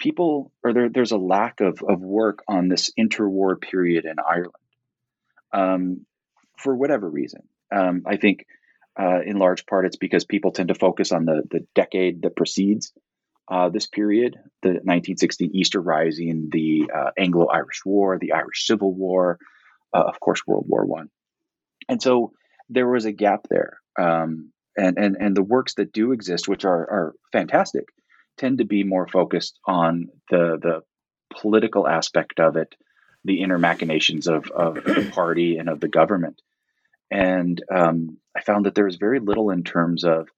people 0.00 0.50
or 0.64 0.72
there, 0.72 0.88
there's 0.88 1.12
a 1.12 1.18
lack 1.18 1.60
of, 1.60 1.80
of 1.86 2.00
work 2.00 2.42
on 2.48 2.68
this 2.68 2.90
interwar 2.98 3.60
period 3.60 4.04
in 4.04 4.16
Ireland 4.18 4.54
um, 5.52 6.06
for 6.58 6.74
whatever 6.74 7.08
reason. 7.08 7.42
Um, 7.72 8.02
I 8.06 8.16
think 8.16 8.46
uh, 8.98 9.20
in 9.24 9.38
large 9.38 9.66
part 9.66 9.86
it's 9.86 9.96
because 9.96 10.24
people 10.24 10.50
tend 10.50 10.68
to 10.68 10.74
focus 10.74 11.12
on 11.12 11.24
the, 11.26 11.42
the 11.50 11.66
decade 11.74 12.22
that 12.22 12.34
precedes 12.34 12.92
uh, 13.48 13.68
this 13.68 13.86
period 13.86 14.36
the 14.62 14.68
1916 14.68 15.50
Easter 15.54 15.80
Rising, 15.80 16.48
the 16.50 16.90
uh, 16.94 17.10
Anglo 17.18 17.46
Irish 17.46 17.84
War, 17.84 18.18
the 18.18 18.32
Irish 18.32 18.66
Civil 18.66 18.94
War, 18.94 19.38
uh, 19.94 20.04
of 20.06 20.20
course, 20.20 20.46
World 20.46 20.66
War 20.68 20.84
One. 20.84 21.10
And 21.88 22.00
so 22.00 22.32
there 22.68 22.88
was 22.88 23.04
a 23.04 23.12
gap 23.12 23.46
there. 23.48 23.78
Um, 23.98 24.52
and, 24.76 24.96
and, 24.98 25.16
and 25.18 25.36
the 25.36 25.42
works 25.42 25.74
that 25.74 25.92
do 25.92 26.12
exist, 26.12 26.46
which 26.46 26.64
are, 26.64 26.78
are 26.78 27.14
fantastic, 27.32 27.86
tend 28.38 28.58
to 28.58 28.64
be 28.64 28.84
more 28.84 29.06
focused 29.06 29.58
on 29.66 30.08
the 30.30 30.58
the 30.60 30.82
political 31.40 31.86
aspect 31.86 32.40
of 32.40 32.56
it, 32.56 32.74
the 33.24 33.40
inner 33.42 33.58
machinations 33.58 34.26
of, 34.26 34.50
of 34.50 34.74
the 34.74 35.10
party 35.14 35.56
and 35.58 35.68
of 35.68 35.80
the 35.80 35.88
government. 35.88 36.42
And 37.10 37.62
um, 37.72 38.18
I 38.36 38.40
found 38.42 38.66
that 38.66 38.74
there 38.74 38.84
was 38.84 38.96
very 38.96 39.20
little 39.20 39.50
in 39.50 39.64
terms 39.64 40.04
of 40.04 40.28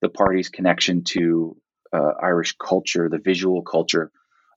the 0.00 0.08
party's 0.08 0.48
connection 0.48 1.04
to 1.04 1.56
uh, 1.92 2.12
Irish 2.22 2.56
culture, 2.56 3.08
the 3.08 3.18
visual 3.18 3.62
culture 3.62 4.10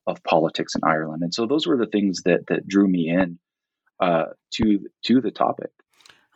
of 0.06 0.22
politics 0.24 0.74
in 0.74 0.82
Ireland. 0.84 1.22
And 1.22 1.32
so 1.32 1.46
those 1.46 1.66
were 1.66 1.76
the 1.76 1.86
things 1.86 2.22
that 2.24 2.46
that 2.48 2.66
drew 2.66 2.88
me 2.88 3.08
in 3.08 3.38
uh, 4.00 4.26
to 4.54 4.80
to 5.04 5.20
the 5.20 5.30
topic. 5.30 5.70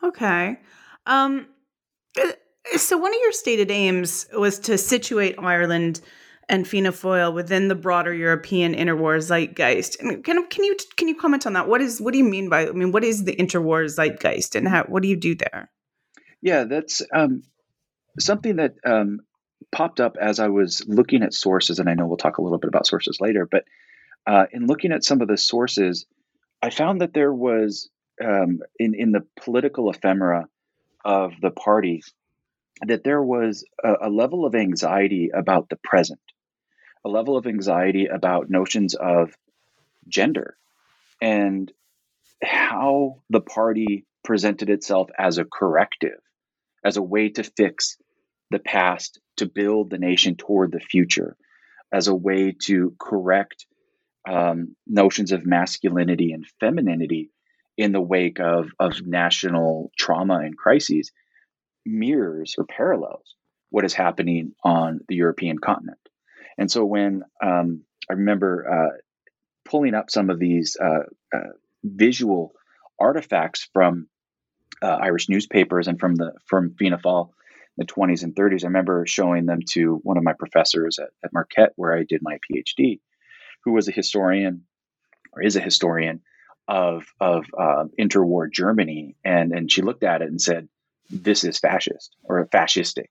Okay. 0.02 0.58
Um, 1.06 1.46
uh, 2.20 2.32
so 2.76 2.96
one 2.96 3.12
of 3.12 3.20
your 3.20 3.32
stated 3.32 3.70
aims 3.70 4.26
was 4.36 4.58
to 4.60 4.78
situate 4.78 5.36
Ireland 5.38 6.00
and 6.48 6.64
Fáil 6.64 7.34
within 7.34 7.68
the 7.68 7.74
broader 7.74 8.14
European 8.14 8.74
interwar 8.74 9.18
zeitgeist. 9.18 10.00
And 10.00 10.22
can 10.24 10.46
can 10.48 10.64
you 10.64 10.76
can 10.96 11.08
you 11.08 11.16
comment 11.16 11.46
on 11.46 11.54
that? 11.54 11.68
What 11.68 11.80
is 11.80 12.00
what 12.00 12.12
do 12.12 12.18
you 12.18 12.24
mean 12.24 12.48
by 12.48 12.68
I 12.68 12.72
mean 12.72 12.92
what 12.92 13.04
is 13.04 13.24
the 13.24 13.34
interwar 13.36 13.84
zeitgeist 13.84 14.54
and 14.54 14.68
how 14.68 14.84
what 14.84 15.02
do 15.02 15.08
you 15.08 15.16
do 15.16 15.34
there? 15.34 15.70
Yeah, 16.42 16.64
that's 16.64 17.02
um, 17.12 17.42
something 18.18 18.56
that 18.56 18.74
um, 18.84 19.20
popped 19.72 20.00
up 20.00 20.16
as 20.20 20.38
I 20.38 20.48
was 20.48 20.84
looking 20.86 21.22
at 21.22 21.34
sources, 21.34 21.78
and 21.78 21.88
I 21.88 21.94
know 21.94 22.06
we'll 22.06 22.16
talk 22.16 22.38
a 22.38 22.42
little 22.42 22.58
bit 22.58 22.68
about 22.68 22.86
sources 22.86 23.18
later. 23.20 23.46
But 23.50 23.64
uh, 24.26 24.46
in 24.52 24.66
looking 24.66 24.92
at 24.92 25.04
some 25.04 25.20
of 25.20 25.28
the 25.28 25.36
sources, 25.36 26.06
I 26.62 26.70
found 26.70 27.00
that 27.00 27.14
there 27.14 27.32
was 27.32 27.88
um, 28.22 28.60
in 28.78 28.94
in 28.94 29.12
the 29.12 29.24
political 29.36 29.90
ephemera 29.90 30.46
of 31.04 31.32
the 31.40 31.50
party 31.50 32.02
that 32.86 33.04
there 33.04 33.22
was 33.22 33.64
a, 33.82 33.94
a 34.02 34.10
level 34.10 34.44
of 34.44 34.54
anxiety 34.54 35.30
about 35.32 35.68
the 35.68 35.76
present, 35.82 36.20
a 37.06 37.08
level 37.08 37.36
of 37.36 37.46
anxiety 37.46 38.06
about 38.06 38.50
notions 38.50 38.96
of 38.96 39.32
gender 40.08 40.56
and 41.22 41.72
how 42.42 43.22
the 43.30 43.40
party 43.40 44.04
presented 44.24 44.68
itself 44.70 45.08
as 45.16 45.38
a 45.38 45.44
corrective, 45.44 46.18
as 46.84 46.96
a 46.96 47.02
way 47.02 47.28
to 47.28 47.44
fix 47.44 47.96
the 48.50 48.58
past, 48.58 49.20
to 49.36 49.46
build 49.46 49.88
the 49.88 49.98
nation 49.98 50.34
toward 50.34 50.72
the 50.72 50.80
future, 50.80 51.36
as 51.92 52.08
a 52.08 52.14
way 52.14 52.50
to 52.50 52.96
correct 52.98 53.66
um, 54.28 54.74
notions 54.84 55.30
of 55.30 55.46
masculinity 55.46 56.32
and 56.32 56.44
femininity 56.58 57.30
in 57.76 57.92
the 57.92 58.00
wake 58.00 58.40
of, 58.40 58.70
of 58.80 59.06
national 59.06 59.92
trauma 59.96 60.38
and 60.38 60.58
crises 60.58 61.12
mirrors 61.84 62.56
or 62.58 62.64
parallels 62.64 63.36
what 63.70 63.84
is 63.84 63.94
happening 63.94 64.56
on 64.64 64.98
the 65.06 65.14
European 65.14 65.60
continent. 65.60 66.00
And 66.58 66.70
so 66.70 66.84
when 66.84 67.22
um, 67.42 67.82
I 68.10 68.14
remember 68.14 68.66
uh, 68.68 68.96
pulling 69.64 69.94
up 69.94 70.10
some 70.10 70.30
of 70.30 70.38
these 70.38 70.76
uh, 70.80 71.04
uh, 71.34 71.52
visual 71.84 72.52
artifacts 72.98 73.68
from 73.72 74.08
uh, 74.82 74.86
Irish 74.86 75.28
newspapers 75.28 75.88
and 75.88 75.98
from 75.98 76.14
the 76.14 76.32
from 76.46 76.74
Fianna 76.78 76.98
Fáil 76.98 77.30
in 77.76 77.86
the 77.86 77.92
20s 77.92 78.22
and 78.22 78.34
30s, 78.34 78.64
I 78.64 78.68
remember 78.68 79.06
showing 79.06 79.46
them 79.46 79.60
to 79.72 80.00
one 80.02 80.16
of 80.16 80.24
my 80.24 80.32
professors 80.32 80.98
at, 80.98 81.10
at 81.24 81.32
Marquette, 81.32 81.72
where 81.76 81.96
I 81.96 82.04
did 82.04 82.20
my 82.22 82.38
PhD, 82.38 83.00
who 83.64 83.72
was 83.72 83.88
a 83.88 83.92
historian 83.92 84.64
or 85.32 85.42
is 85.42 85.56
a 85.56 85.60
historian 85.60 86.22
of 86.68 87.04
of 87.20 87.44
uh, 87.58 87.84
interwar 87.98 88.50
Germany, 88.50 89.16
and 89.24 89.52
and 89.52 89.70
she 89.70 89.82
looked 89.82 90.02
at 90.02 90.22
it 90.22 90.28
and 90.28 90.40
said, 90.40 90.68
"This 91.10 91.44
is 91.44 91.58
fascist 91.58 92.14
or 92.24 92.44
fascistic." 92.46 93.08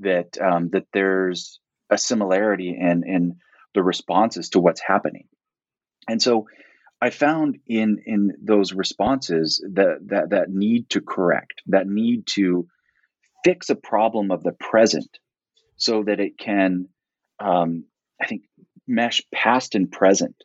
That 0.00 0.38
um, 0.40 0.70
that 0.70 0.86
there's 0.92 1.60
a 1.90 1.98
similarity 1.98 2.70
in 2.70 3.04
in 3.06 3.36
the 3.74 3.82
responses 3.82 4.50
to 4.50 4.60
what's 4.60 4.80
happening, 4.80 5.26
and 6.08 6.20
so 6.20 6.46
I 7.00 7.10
found 7.10 7.58
in 7.66 7.98
in 8.06 8.32
those 8.42 8.72
responses 8.72 9.62
that 9.74 9.98
that 10.06 10.30
that 10.30 10.48
need 10.48 10.88
to 10.90 11.00
correct, 11.00 11.62
that 11.66 11.86
need 11.86 12.26
to 12.28 12.66
fix 13.44 13.68
a 13.68 13.74
problem 13.74 14.30
of 14.30 14.42
the 14.42 14.52
present, 14.52 15.18
so 15.76 16.02
that 16.04 16.18
it 16.18 16.38
can, 16.38 16.88
um, 17.38 17.84
I 18.20 18.26
think, 18.26 18.44
mesh 18.86 19.22
past 19.34 19.74
and 19.74 19.92
present 19.92 20.36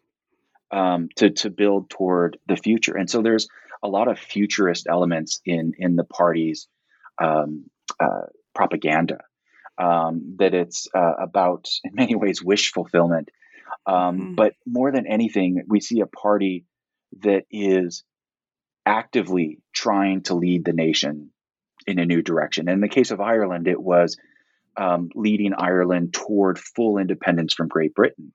um, 0.72 1.08
to 1.16 1.30
to 1.30 1.50
build 1.50 1.90
toward 1.90 2.38
the 2.48 2.58
future. 2.58 2.98
And 2.98 3.10
so 3.10 3.22
there's 3.22 3.48
a 3.82 3.88
lot 3.88 4.10
of 4.10 4.20
futurist 4.20 4.88
elements 4.90 5.42
in 5.46 5.74
in 5.78 5.96
the 5.96 6.04
party's 6.04 6.68
um, 7.22 7.70
uh, 8.00 8.28
propaganda. 8.54 9.20
Um, 9.80 10.36
that 10.40 10.54
it's 10.54 10.90
uh, 10.94 11.14
about 11.22 11.70
in 11.86 11.96
many 11.96 12.14
ways 12.14 12.44
wish 12.44 12.74
fulfillment, 12.74 13.30
mm-hmm. 13.88 14.36
but 14.36 14.54
more 14.66 14.92
than 14.92 15.08
anything, 15.08 15.64
we 15.68 15.80
see 15.80 16.02
a 16.02 16.06
party 16.06 16.66
that 17.22 17.46
is 17.50 18.04
actively 18.86 19.60
trying 19.74 20.24
to 20.24 20.34
lead 20.34 20.66
the 20.66 20.74
nation 20.74 21.32
in 21.88 22.00
a 22.00 22.06
new 22.06 22.22
direction. 22.22 22.68
And 22.68 22.76
in 22.76 22.82
the 22.82 22.90
case 22.90 23.12
of 23.12 23.22
Ireland, 23.22 23.68
it 23.68 23.82
was 23.82 24.18
um, 24.78 25.10
leading 25.16 25.54
Ireland 25.54 26.14
toward 26.14 26.60
full 26.60 26.98
independence 26.98 27.54
from 27.54 27.68
Great 27.68 27.94
Britain, 27.94 28.34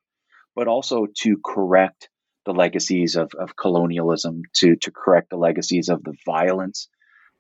but 0.55 0.69
also 0.69 1.07
to 1.23 1.39
correct 1.45 2.09
the 2.47 2.53
legacies 2.53 3.17
of, 3.17 3.33
of 3.39 3.57
colonialism, 3.57 4.43
to, 4.55 4.77
to 4.77 4.91
correct 4.91 5.31
the 5.31 5.37
legacies 5.37 5.89
of 5.89 6.05
the 6.05 6.15
violence 6.27 6.89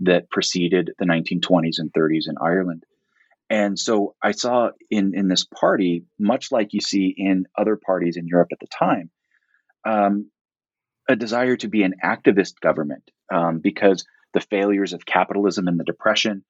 that 0.00 0.30
preceded 0.30 0.92
the 0.99 1.04
1920s 1.04 1.78
and 1.78 1.92
30s 1.92 2.28
in 2.28 2.37
Ireland. 2.40 2.84
And 3.50 3.78
so 3.78 4.14
I 4.22 4.32
saw 4.32 4.70
in, 4.90 5.12
in 5.14 5.28
this 5.28 5.44
party, 5.44 6.04
much 6.18 6.50
like 6.50 6.72
you 6.72 6.80
see 6.80 7.14
in 7.16 7.46
other 7.56 7.76
parties 7.76 8.16
in 8.16 8.26
Europe 8.26 8.48
at 8.52 8.59
the 8.61 8.66
time, 8.66 9.11
um, 9.85 10.30
a 11.09 11.16
desire 11.16 11.57
to 11.57 11.68
be 11.68 11.83
an 11.83 11.94
activist 12.02 12.61
government 12.61 13.11
um, 13.33 13.59
because 13.59 14.04
the 14.33 14.40
failures 14.40 14.92
of 14.92 15.04
capitalism 15.04 15.68
and 15.68 15.78
the 15.78 15.85
depression 15.85 16.44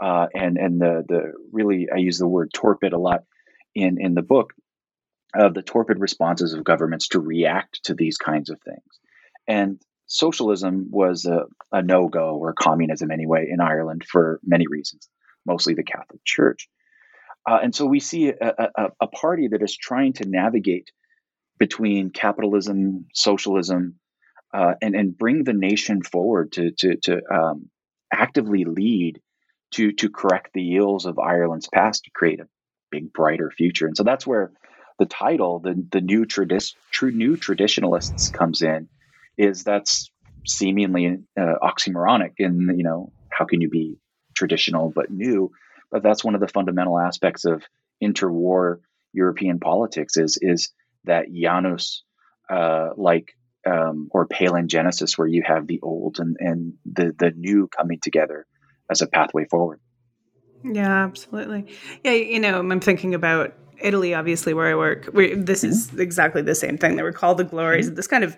uh, 0.00 0.26
and 0.34 0.56
and 0.56 0.80
the 0.80 1.04
the 1.08 1.32
really 1.52 1.88
I 1.92 1.98
use 1.98 2.18
the 2.18 2.28
word 2.28 2.52
torpid 2.52 2.92
a 2.92 2.98
lot 2.98 3.24
in 3.74 4.00
in 4.00 4.14
the 4.14 4.22
book 4.22 4.52
of 5.34 5.54
the 5.54 5.62
torpid 5.62 5.98
responses 5.98 6.54
of 6.54 6.64
governments 6.64 7.08
to 7.08 7.20
react 7.20 7.84
to 7.84 7.94
these 7.94 8.16
kinds 8.16 8.48
of 8.48 8.60
things. 8.62 9.00
And 9.46 9.80
socialism 10.06 10.88
was 10.90 11.26
a, 11.26 11.42
a 11.70 11.82
no 11.82 12.08
go, 12.08 12.36
or 12.36 12.54
communism 12.54 13.10
anyway, 13.10 13.48
in 13.50 13.60
Ireland 13.60 14.04
for 14.10 14.40
many 14.42 14.66
reasons, 14.66 15.08
mostly 15.48 15.74
the 15.74 15.82
Catholic 15.82 16.24
Church. 16.24 16.68
Uh, 17.48 17.58
and 17.62 17.74
so 17.74 17.86
we 17.86 18.00
see 18.00 18.28
a, 18.28 18.70
a, 18.76 18.88
a, 19.00 19.06
party 19.06 19.48
that 19.48 19.62
is 19.62 19.76
trying 19.76 20.12
to 20.12 20.28
navigate 20.28 20.90
between 21.58 22.10
capitalism, 22.10 23.06
socialism, 23.14 23.94
uh, 24.52 24.74
and, 24.82 24.94
and 24.94 25.16
bring 25.16 25.44
the 25.44 25.52
nation 25.54 26.02
forward 26.02 26.52
to, 26.52 26.72
to, 26.72 26.96
to 26.96 27.20
um, 27.32 27.70
actively 28.12 28.64
lead 28.64 29.20
to, 29.72 29.92
to 29.92 30.10
correct 30.10 30.50
the 30.52 30.76
ills 30.76 31.06
of 31.06 31.18
Ireland's 31.18 31.68
past 31.72 32.04
to 32.04 32.10
create 32.10 32.40
a 32.40 32.48
big, 32.90 33.12
brighter 33.12 33.50
future. 33.50 33.86
And 33.86 33.96
so 33.96 34.02
that's 34.02 34.26
where 34.26 34.52
the 34.98 35.06
title, 35.06 35.60
the 35.60 35.86
the 35.90 36.00
new 36.00 36.26
tradi- 36.26 36.74
true 36.90 37.12
new 37.12 37.36
traditionalists 37.36 38.30
comes 38.30 38.62
in, 38.62 38.88
is 39.36 39.64
that's 39.64 40.10
seemingly 40.46 41.18
uh, 41.38 41.54
oxymoronic. 41.62 42.32
And 42.38 42.76
you 42.76 42.84
know, 42.84 43.12
how 43.30 43.44
can 43.44 43.60
you 43.60 43.70
be 43.70 43.96
traditional 44.38 44.90
but 44.94 45.10
new? 45.10 45.50
But 45.90 46.02
that's 46.02 46.24
one 46.24 46.34
of 46.34 46.40
the 46.40 46.48
fundamental 46.48 46.98
aspects 46.98 47.44
of 47.44 47.62
interwar 48.02 48.78
European 49.12 49.58
politics 49.58 50.16
is 50.16 50.38
is 50.40 50.72
that 51.04 51.26
Janus 51.32 52.04
uh, 52.50 52.90
like 52.96 53.34
um, 53.66 54.08
or 54.10 54.26
Palingenesis, 54.26 55.18
where 55.18 55.26
you 55.26 55.42
have 55.46 55.66
the 55.66 55.80
old 55.82 56.18
and, 56.20 56.36
and 56.38 56.74
the 56.84 57.14
the 57.18 57.30
new 57.30 57.68
coming 57.68 57.98
together 58.00 58.46
as 58.90 59.02
a 59.02 59.06
pathway 59.06 59.46
forward. 59.46 59.80
Yeah, 60.64 61.04
absolutely. 61.04 61.66
Yeah, 62.04 62.12
you 62.12 62.40
know, 62.40 62.58
I'm 62.58 62.80
thinking 62.80 63.14
about 63.14 63.54
Italy, 63.80 64.14
obviously, 64.14 64.54
where 64.54 64.70
I 64.70 64.74
work, 64.74 65.06
where 65.06 65.36
this 65.36 65.62
mm-hmm. 65.62 65.70
is 65.70 65.98
exactly 65.98 66.42
the 66.42 66.54
same 66.54 66.78
thing. 66.78 66.96
They 66.96 67.02
recall 67.02 67.34
the 67.34 67.44
glories 67.44 67.86
mm-hmm. 67.86 67.92
of 67.92 67.96
this 67.96 68.06
kind 68.06 68.24
of 68.24 68.36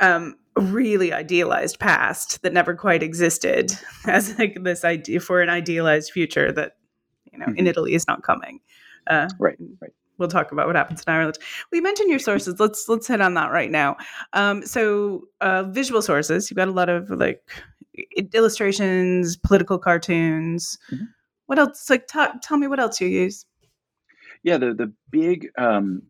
um, 0.00 0.36
really 0.56 1.12
idealized 1.12 1.78
past 1.78 2.42
that 2.42 2.52
never 2.52 2.74
quite 2.74 3.02
existed 3.02 3.72
as 4.06 4.38
like 4.38 4.62
this 4.62 4.84
idea 4.84 5.20
for 5.20 5.40
an 5.40 5.48
idealized 5.48 6.12
future 6.12 6.52
that 6.52 6.76
you 7.32 7.38
know 7.38 7.46
mm-hmm. 7.46 7.58
in 7.58 7.66
Italy 7.66 7.94
is 7.94 8.06
not 8.06 8.22
coming. 8.22 8.60
Uh, 9.06 9.28
right, 9.38 9.56
right. 9.80 9.92
We'll 10.16 10.28
talk 10.28 10.52
about 10.52 10.68
what 10.68 10.76
happens 10.76 11.02
in 11.04 11.12
Ireland. 11.12 11.38
We 11.72 11.80
mentioned 11.80 12.08
your 12.08 12.20
sources. 12.20 12.60
Let's 12.60 12.88
let's 12.88 13.08
hit 13.08 13.20
on 13.20 13.34
that 13.34 13.50
right 13.50 13.70
now. 13.70 13.96
Um, 14.32 14.64
so, 14.64 15.28
uh, 15.40 15.64
visual 15.64 16.02
sources. 16.02 16.50
You've 16.50 16.56
got 16.56 16.68
a 16.68 16.72
lot 16.72 16.88
of 16.88 17.10
like 17.10 17.42
illustrations, 18.32 19.36
political 19.36 19.78
cartoons. 19.78 20.78
Mm-hmm. 20.92 21.04
What 21.46 21.58
else? 21.58 21.90
Like, 21.90 22.06
t- 22.06 22.38
tell 22.42 22.56
me 22.56 22.68
what 22.68 22.78
else 22.78 23.00
you 23.00 23.08
use. 23.08 23.44
Yeah, 24.44 24.58
the 24.58 24.72
the 24.72 24.92
big 25.10 25.48
um, 25.58 26.02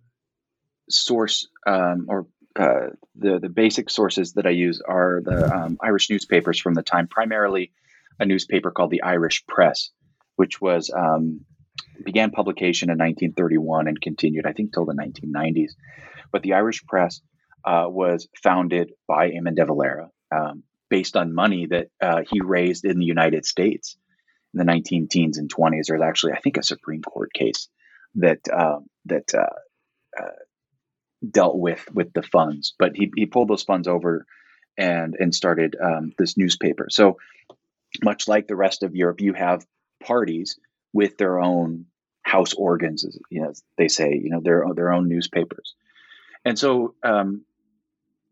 source 0.90 1.48
um, 1.66 2.06
or 2.08 2.26
uh, 2.56 2.90
the 3.16 3.38
the 3.40 3.48
basic 3.48 3.90
sources 3.90 4.34
that 4.34 4.46
I 4.46 4.50
use 4.50 4.80
are 4.86 5.20
the 5.24 5.54
um, 5.54 5.78
Irish 5.80 6.10
newspapers 6.10 6.60
from 6.60 6.74
the 6.74 6.82
time, 6.82 7.08
primarily 7.08 7.72
a 8.20 8.26
newspaper 8.26 8.70
called 8.70 8.90
the 8.90 9.02
Irish 9.02 9.44
Press, 9.46 9.90
which 10.36 10.60
was 10.60 10.90
um, 10.90 11.40
began 12.04 12.30
publication 12.30 12.90
in 12.90 12.98
1931 12.98 13.88
and 13.88 14.00
continued, 14.00 14.46
I 14.46 14.52
think, 14.52 14.72
till 14.72 14.84
the 14.84 14.94
1990s. 14.94 15.72
But 16.32 16.42
the 16.42 16.54
Irish 16.54 16.84
Press 16.86 17.20
uh, 17.64 17.86
was 17.88 18.28
founded 18.42 18.92
by 19.06 19.30
Eamon 19.30 19.56
de 19.56 19.64
Valera 19.64 20.10
um, 20.30 20.62
based 20.90 21.16
on 21.16 21.34
money 21.34 21.66
that 21.66 21.88
uh, 22.00 22.22
he 22.30 22.40
raised 22.40 22.84
in 22.84 22.98
the 22.98 23.04
United 23.04 23.44
States 23.46 23.96
in 24.52 24.58
the 24.58 24.64
19 24.64 25.08
teens 25.08 25.38
and 25.38 25.52
20s. 25.52 25.86
There's 25.88 26.02
actually, 26.02 26.32
I 26.32 26.40
think, 26.40 26.56
a 26.56 26.62
Supreme 26.62 27.02
Court 27.02 27.32
case 27.32 27.68
that 28.16 28.40
um, 28.52 28.86
that 29.06 29.34
uh, 29.34 29.54
uh, 30.20 30.30
dealt 31.30 31.56
with 31.56 31.86
with 31.92 32.12
the 32.12 32.22
funds, 32.22 32.74
but 32.78 32.96
he, 32.96 33.12
he 33.16 33.26
pulled 33.26 33.48
those 33.48 33.62
funds 33.62 33.88
over 33.88 34.26
and 34.76 35.16
and 35.18 35.34
started 35.34 35.76
um, 35.80 36.12
this 36.18 36.36
newspaper. 36.36 36.88
So 36.90 37.18
much 38.02 38.26
like 38.26 38.46
the 38.46 38.56
rest 38.56 38.82
of 38.82 38.96
Europe, 38.96 39.20
you 39.20 39.32
have 39.34 39.66
parties 40.02 40.58
with 40.92 41.16
their 41.16 41.40
own 41.40 41.86
house 42.22 42.54
organs, 42.54 43.04
as 43.04 43.18
you 43.30 43.42
know, 43.42 43.52
they 43.76 43.88
say, 43.88 44.14
you 44.14 44.30
know, 44.30 44.40
their 44.40 44.64
their 44.74 44.92
own 44.92 45.08
newspapers. 45.08 45.74
And 46.44 46.58
so 46.58 46.94
um, 47.02 47.42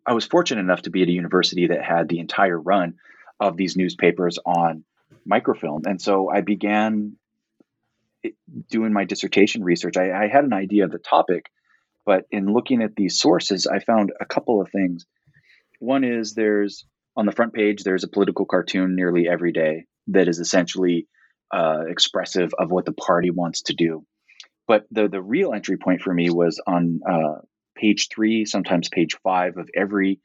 I 0.06 0.14
was 0.14 0.26
fortunate 0.26 0.60
enough 0.60 0.82
to 0.82 0.90
be 0.90 1.02
at 1.02 1.08
a 1.08 1.12
university 1.12 1.68
that 1.68 1.82
had 1.82 2.08
the 2.08 2.18
entire 2.18 2.58
run 2.58 2.94
of 3.40 3.56
these 3.56 3.76
newspapers 3.76 4.38
on 4.44 4.84
microfilm, 5.24 5.82
and 5.86 6.00
so 6.00 6.30
I 6.30 6.40
began 6.40 7.16
doing 8.68 8.92
my 8.92 9.04
dissertation 9.04 9.64
research, 9.64 9.96
I, 9.96 10.24
I 10.24 10.28
had 10.28 10.44
an 10.44 10.52
idea 10.52 10.84
of 10.84 10.90
the 10.90 10.98
topic, 10.98 11.50
but 12.04 12.24
in 12.30 12.52
looking 12.52 12.82
at 12.82 12.96
these 12.96 13.18
sources, 13.18 13.66
I 13.66 13.78
found 13.78 14.12
a 14.20 14.26
couple 14.26 14.60
of 14.60 14.70
things. 14.70 15.06
One 15.78 16.04
is 16.04 16.34
there's 16.34 16.86
on 17.16 17.26
the 17.26 17.32
front 17.32 17.52
page, 17.52 17.82
there's 17.82 18.04
a 18.04 18.08
political 18.08 18.46
cartoon 18.46 18.96
nearly 18.96 19.28
every 19.28 19.52
day 19.52 19.84
that 20.08 20.28
is 20.28 20.38
essentially 20.38 21.06
uh, 21.52 21.82
expressive 21.86 22.54
of 22.58 22.70
what 22.70 22.86
the 22.86 22.92
party 22.92 23.30
wants 23.30 23.62
to 23.62 23.74
do. 23.74 24.04
But 24.66 24.86
the 24.90 25.08
the 25.08 25.20
real 25.20 25.52
entry 25.52 25.76
point 25.76 26.00
for 26.02 26.12
me 26.14 26.30
was 26.30 26.60
on 26.66 27.00
uh, 27.08 27.40
page 27.76 28.08
three, 28.12 28.44
sometimes 28.44 28.88
page 28.88 29.16
five 29.22 29.56
of 29.56 29.68
every 29.76 30.20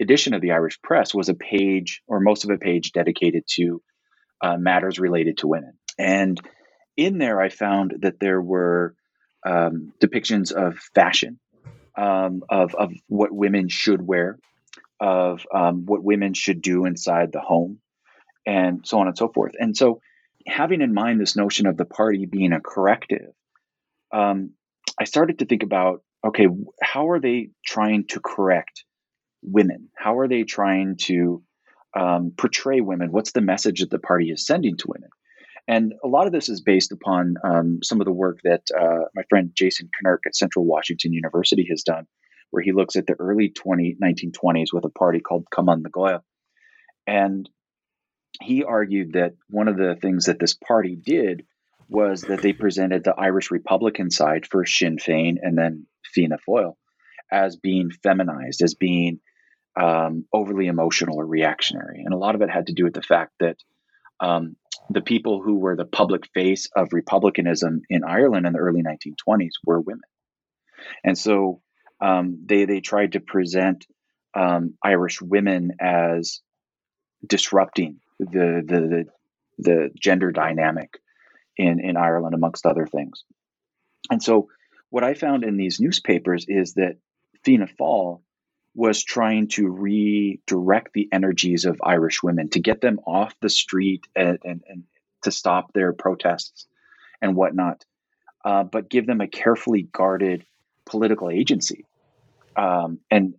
edition 0.00 0.34
of 0.34 0.40
the 0.40 0.52
Irish 0.52 0.80
Press 0.82 1.14
was 1.14 1.28
a 1.28 1.34
page, 1.34 2.02
or 2.06 2.20
most 2.20 2.44
of 2.44 2.50
a 2.50 2.58
page, 2.58 2.92
dedicated 2.92 3.44
to 3.54 3.82
uh, 4.42 4.56
matters 4.56 4.98
related 4.98 5.38
to 5.38 5.48
women. 5.48 5.74
And 5.98 6.40
in 6.96 7.18
there, 7.18 7.40
I 7.40 7.48
found 7.48 7.94
that 8.00 8.20
there 8.20 8.40
were 8.40 8.94
um, 9.44 9.92
depictions 10.00 10.52
of 10.52 10.78
fashion, 10.94 11.38
um, 11.96 12.42
of, 12.48 12.74
of 12.74 12.92
what 13.08 13.32
women 13.32 13.68
should 13.68 14.02
wear, 14.02 14.38
of 15.00 15.46
um, 15.54 15.84
what 15.86 16.02
women 16.02 16.34
should 16.34 16.62
do 16.62 16.86
inside 16.86 17.32
the 17.32 17.40
home, 17.40 17.80
and 18.46 18.86
so 18.86 18.98
on 18.98 19.08
and 19.08 19.16
so 19.16 19.28
forth. 19.28 19.52
And 19.58 19.76
so, 19.76 20.00
having 20.46 20.80
in 20.82 20.92
mind 20.92 21.20
this 21.20 21.36
notion 21.36 21.66
of 21.66 21.76
the 21.76 21.84
party 21.84 22.26
being 22.26 22.52
a 22.52 22.60
corrective, 22.60 23.32
um, 24.12 24.50
I 24.98 25.04
started 25.04 25.38
to 25.40 25.46
think 25.46 25.62
about 25.62 26.02
okay, 26.24 26.48
how 26.82 27.10
are 27.10 27.20
they 27.20 27.50
trying 27.66 28.06
to 28.06 28.20
correct 28.20 28.84
women? 29.42 29.90
How 29.96 30.18
are 30.18 30.28
they 30.28 30.44
trying 30.44 30.96
to 31.02 31.42
um, 31.94 32.32
portray 32.36 32.80
women? 32.80 33.12
What's 33.12 33.32
the 33.32 33.42
message 33.42 33.80
that 33.80 33.90
the 33.90 33.98
party 33.98 34.30
is 34.30 34.46
sending 34.46 34.76
to 34.78 34.88
women? 34.88 35.10
And 35.66 35.94
a 36.04 36.08
lot 36.08 36.26
of 36.26 36.32
this 36.32 36.48
is 36.48 36.60
based 36.60 36.92
upon 36.92 37.36
um, 37.42 37.78
some 37.82 38.00
of 38.00 38.04
the 38.04 38.12
work 38.12 38.40
that 38.44 38.62
uh, 38.78 39.06
my 39.14 39.22
friend 39.30 39.50
Jason 39.54 39.88
Knirk 40.02 40.22
at 40.26 40.36
Central 40.36 40.64
Washington 40.64 41.12
University 41.12 41.66
has 41.70 41.82
done, 41.82 42.06
where 42.50 42.62
he 42.62 42.72
looks 42.72 42.96
at 42.96 43.06
the 43.06 43.14
early 43.14 43.48
20, 43.48 43.96
1920s 44.02 44.72
with 44.72 44.84
a 44.84 44.90
party 44.90 45.20
called 45.20 45.46
Cumann 45.54 45.82
na 45.82 45.88
nGaedheal. 45.88 46.20
And 47.06 47.48
he 48.42 48.64
argued 48.64 49.12
that 49.14 49.34
one 49.48 49.68
of 49.68 49.76
the 49.76 49.96
things 50.00 50.26
that 50.26 50.38
this 50.38 50.54
party 50.54 50.96
did 50.96 51.44
was 51.88 52.22
that 52.22 52.42
they 52.42 52.52
presented 52.52 53.04
the 53.04 53.14
Irish 53.14 53.50
Republican 53.50 54.10
side, 54.10 54.46
first 54.46 54.76
Sinn 54.76 54.96
Féin 54.96 55.36
and 55.40 55.56
then 55.56 55.86
Fianna 56.04 56.38
Fáil, 56.46 56.74
as 57.30 57.56
being 57.56 57.90
feminized, 58.02 58.62
as 58.62 58.74
being 58.74 59.20
um, 59.80 60.24
overly 60.32 60.66
emotional 60.66 61.18
or 61.18 61.26
reactionary. 61.26 62.02
And 62.04 62.14
a 62.14 62.18
lot 62.18 62.34
of 62.34 62.42
it 62.42 62.50
had 62.50 62.66
to 62.66 62.72
do 62.72 62.84
with 62.84 62.94
the 62.94 63.02
fact 63.02 63.32
that 63.40 63.56
um, 64.20 64.56
the 64.90 65.00
people 65.00 65.42
who 65.42 65.56
were 65.56 65.76
the 65.76 65.84
public 65.84 66.26
face 66.32 66.68
of 66.76 66.92
republicanism 66.92 67.82
in 67.88 68.04
Ireland 68.04 68.46
in 68.46 68.52
the 68.52 68.58
early 68.58 68.82
1920s 68.82 69.52
were 69.64 69.80
women. 69.80 70.02
And 71.02 71.16
so 71.16 71.60
um, 72.00 72.42
they, 72.44 72.64
they 72.64 72.80
tried 72.80 73.12
to 73.12 73.20
present 73.20 73.86
um, 74.34 74.74
Irish 74.82 75.22
women 75.22 75.72
as 75.80 76.40
disrupting 77.26 78.00
the, 78.18 78.62
the, 78.66 78.80
the, 78.80 79.04
the 79.58 79.90
gender 79.98 80.32
dynamic 80.32 80.98
in, 81.56 81.80
in 81.80 81.96
Ireland, 81.96 82.34
amongst 82.34 82.66
other 82.66 82.86
things. 82.86 83.24
And 84.10 84.22
so 84.22 84.48
what 84.90 85.04
I 85.04 85.14
found 85.14 85.44
in 85.44 85.56
these 85.56 85.80
newspapers 85.80 86.46
is 86.48 86.74
that 86.74 86.96
Fianna 87.44 87.68
Fáil 87.80 88.20
was 88.74 89.04
trying 89.04 89.48
to 89.48 89.68
redirect 89.68 90.92
the 90.92 91.08
energies 91.12 91.64
of 91.64 91.80
Irish 91.84 92.22
women 92.22 92.48
to 92.50 92.60
get 92.60 92.80
them 92.80 92.98
off 93.06 93.34
the 93.40 93.48
street 93.48 94.06
and, 94.16 94.38
and, 94.44 94.62
and 94.68 94.84
to 95.22 95.30
stop 95.30 95.72
their 95.72 95.92
protests 95.92 96.66
and 97.22 97.36
whatnot, 97.36 97.84
uh, 98.44 98.64
but 98.64 98.90
give 98.90 99.06
them 99.06 99.20
a 99.20 99.28
carefully 99.28 99.82
guarded 99.82 100.44
political 100.86 101.30
agency. 101.30 101.86
Um, 102.56 103.00
and 103.10 103.34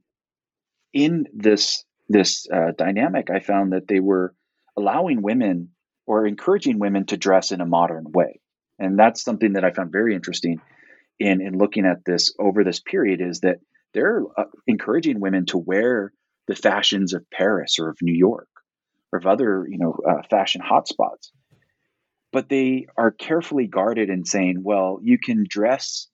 in 0.94 1.28
this 1.34 1.84
this 2.08 2.48
uh, 2.54 2.72
dynamic, 2.78 3.30
I 3.32 3.40
found 3.40 3.74
that 3.74 3.88
they 3.88 4.00
were 4.00 4.34
allowing 4.78 5.24
women 5.24 5.70
or 6.06 6.28
encouraging 6.28 6.78
women 6.78 7.06
to 7.08 7.18
dress 7.18 7.52
in 7.52 7.62
a 7.62 7.66
modern 7.66 8.12
way, 8.12 8.40
and 8.78 8.98
that's 8.98 9.24
something 9.24 9.54
that 9.54 9.66
I 9.66 9.72
found 9.72 9.92
very 9.92 10.16
interesting 10.16 10.62
in 11.20 11.42
in 11.42 11.58
looking 11.58 11.86
at 11.86 12.06
this 12.06 12.34
over 12.40 12.64
this 12.64 12.80
period. 12.80 13.22
Is 13.22 13.42
that 13.42 13.60
they're 13.96 14.22
uh, 14.38 14.44
encouraging 14.68 15.20
women 15.20 15.46
to 15.48 15.58
wear 15.58 16.14
the 16.48 16.56
fashions 16.56 17.14
of 17.14 17.26
Paris 17.32 17.80
or 17.80 17.90
of 17.90 17.98
New 18.02 18.14
York 18.14 18.50
or 19.12 19.18
of 19.18 19.26
other, 19.26 19.66
you 19.68 19.80
know, 19.80 19.98
uh, 20.08 20.22
fashion 20.30 20.62
hotspots. 20.62 21.32
But 22.32 22.50
they 22.50 22.88
are 22.98 23.12
carefully 23.12 23.66
guarded 23.66 24.10
in 24.10 24.26
saying, 24.26 24.62
well, 24.62 25.00
you 25.02 25.18
can 25.18 25.46
dress 25.50 26.08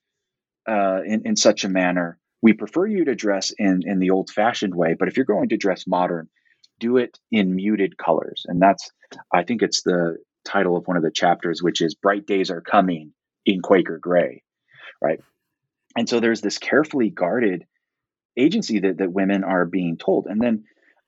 uh, 0.70 1.02
in, 1.06 1.24
in 1.26 1.36
such 1.36 1.64
a 1.64 1.70
manner. 1.70 2.20
We 2.42 2.54
prefer 2.54 2.86
you 2.86 3.06
to 3.06 3.16
dress 3.16 3.52
in, 3.58 3.82
in 3.86 4.00
the 4.00 4.12
old 4.12 4.30
fashioned 4.30 4.76
way, 4.76 4.96
but 4.98 5.08
if 5.08 5.18
you're 5.18 5.26
going 5.26 5.50
to 5.50 5.58
dress 5.58 5.86
modern, 5.88 6.30
do 6.80 6.98
it 6.98 7.20
in 7.32 7.56
muted 7.56 7.98
colors. 7.98 8.46
And 8.48 8.62
that's, 8.62 8.92
I 9.34 9.44
think 9.44 9.62
it's 9.62 9.82
the 9.82 10.18
title 10.46 10.78
of 10.78 10.88
one 10.88 10.98
of 10.98 11.04
the 11.04 11.12
chapters, 11.12 11.62
which 11.62 11.82
is 11.82 11.96
Bright 11.96 12.26
Days 12.26 12.52
Are 12.52 12.62
Coming 12.62 13.14
in 13.46 13.62
Quaker 13.62 13.98
Gray, 13.98 14.44
right? 15.02 15.20
And 15.98 16.08
so 16.08 16.20
there's 16.20 16.42
this 16.42 16.58
carefully 16.58 17.10
guarded 17.10 17.66
agency 18.42 18.80
that, 18.80 18.98
that 18.98 19.12
women 19.12 19.44
are 19.44 19.66
being 19.66 19.98
told. 19.98 20.28
And 20.28 20.42
then 20.42 20.64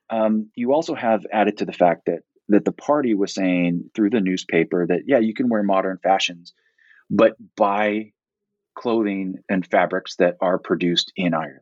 um, 0.09 0.49
you 0.55 0.73
also 0.73 0.95
have 0.95 1.25
added 1.31 1.57
to 1.57 1.65
the 1.65 1.73
fact 1.73 2.03
that 2.05 2.19
that 2.49 2.65
the 2.65 2.73
party 2.73 3.15
was 3.15 3.33
saying 3.33 3.89
through 3.95 4.09
the 4.09 4.19
newspaper 4.19 4.85
that 4.85 5.03
yeah, 5.07 5.19
you 5.19 5.33
can 5.33 5.49
wear 5.49 5.63
modern 5.63 5.97
fashions, 6.03 6.53
but 7.09 7.33
buy 7.55 8.11
clothing 8.75 9.35
and 9.49 9.65
fabrics 9.65 10.17
that 10.17 10.35
are 10.41 10.59
produced 10.59 11.11
in 11.15 11.33
Ireland. 11.33 11.59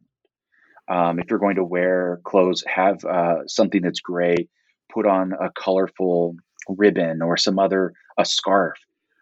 Um, 0.90 1.20
if 1.20 1.30
you're 1.30 1.40
going 1.40 1.58
to 1.58 1.64
wear 1.64 2.20
clothes, 2.24 2.64
have 2.68 3.06
uh, 3.06 3.48
something 3.48 3.82
that's 3.82 4.00
gray, 4.00 4.48
put 4.92 5.06
on 5.06 5.34
a 5.34 5.52
colorful 5.52 6.36
ribbon 6.68 7.22
or 7.22 7.38
some 7.38 7.60
other 7.60 7.94
a 8.18 8.26
scarf 8.26 8.78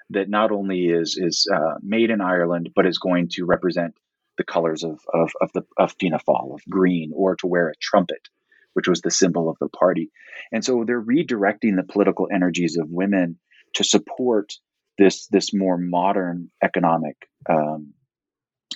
that 0.10 0.30
not 0.30 0.52
only 0.52 0.88
is 0.88 1.18
is 1.20 1.48
uh, 1.54 1.76
made 1.82 2.10
in 2.10 2.22
Ireland 2.22 2.70
but 2.76 2.86
is 2.86 2.98
going 2.98 3.30
to 3.34 3.46
represent 3.46 3.94
the 4.40 4.44
colors 4.46 4.84
of 4.84 5.00
of 5.14 5.32
of 5.42 5.52
the 5.54 5.64
of 5.78 5.94
Fianna 6.00 6.20
Fáil, 6.28 6.56
of 6.56 6.62
green, 6.68 7.12
or 7.14 7.36
to 7.36 7.48
wear 7.48 7.68
a 7.70 7.80
trumpet, 7.80 8.30
which 8.74 8.88
was 8.88 9.02
the 9.02 9.12
symbol 9.12 9.50
of 9.50 9.58
the 9.60 9.70
party. 9.70 10.12
And 10.52 10.64
so 10.66 10.86
they're 10.86 11.10
redirecting 11.16 11.76
the 11.76 11.92
political 11.94 12.30
energies 12.34 12.78
of 12.78 12.88
women 12.90 13.38
to 13.76 13.84
support 13.84 14.54
this 14.98 15.28
this 15.28 15.54
more 15.54 15.78
modern 15.78 16.50
economic 16.64 17.18
um, 17.50 17.94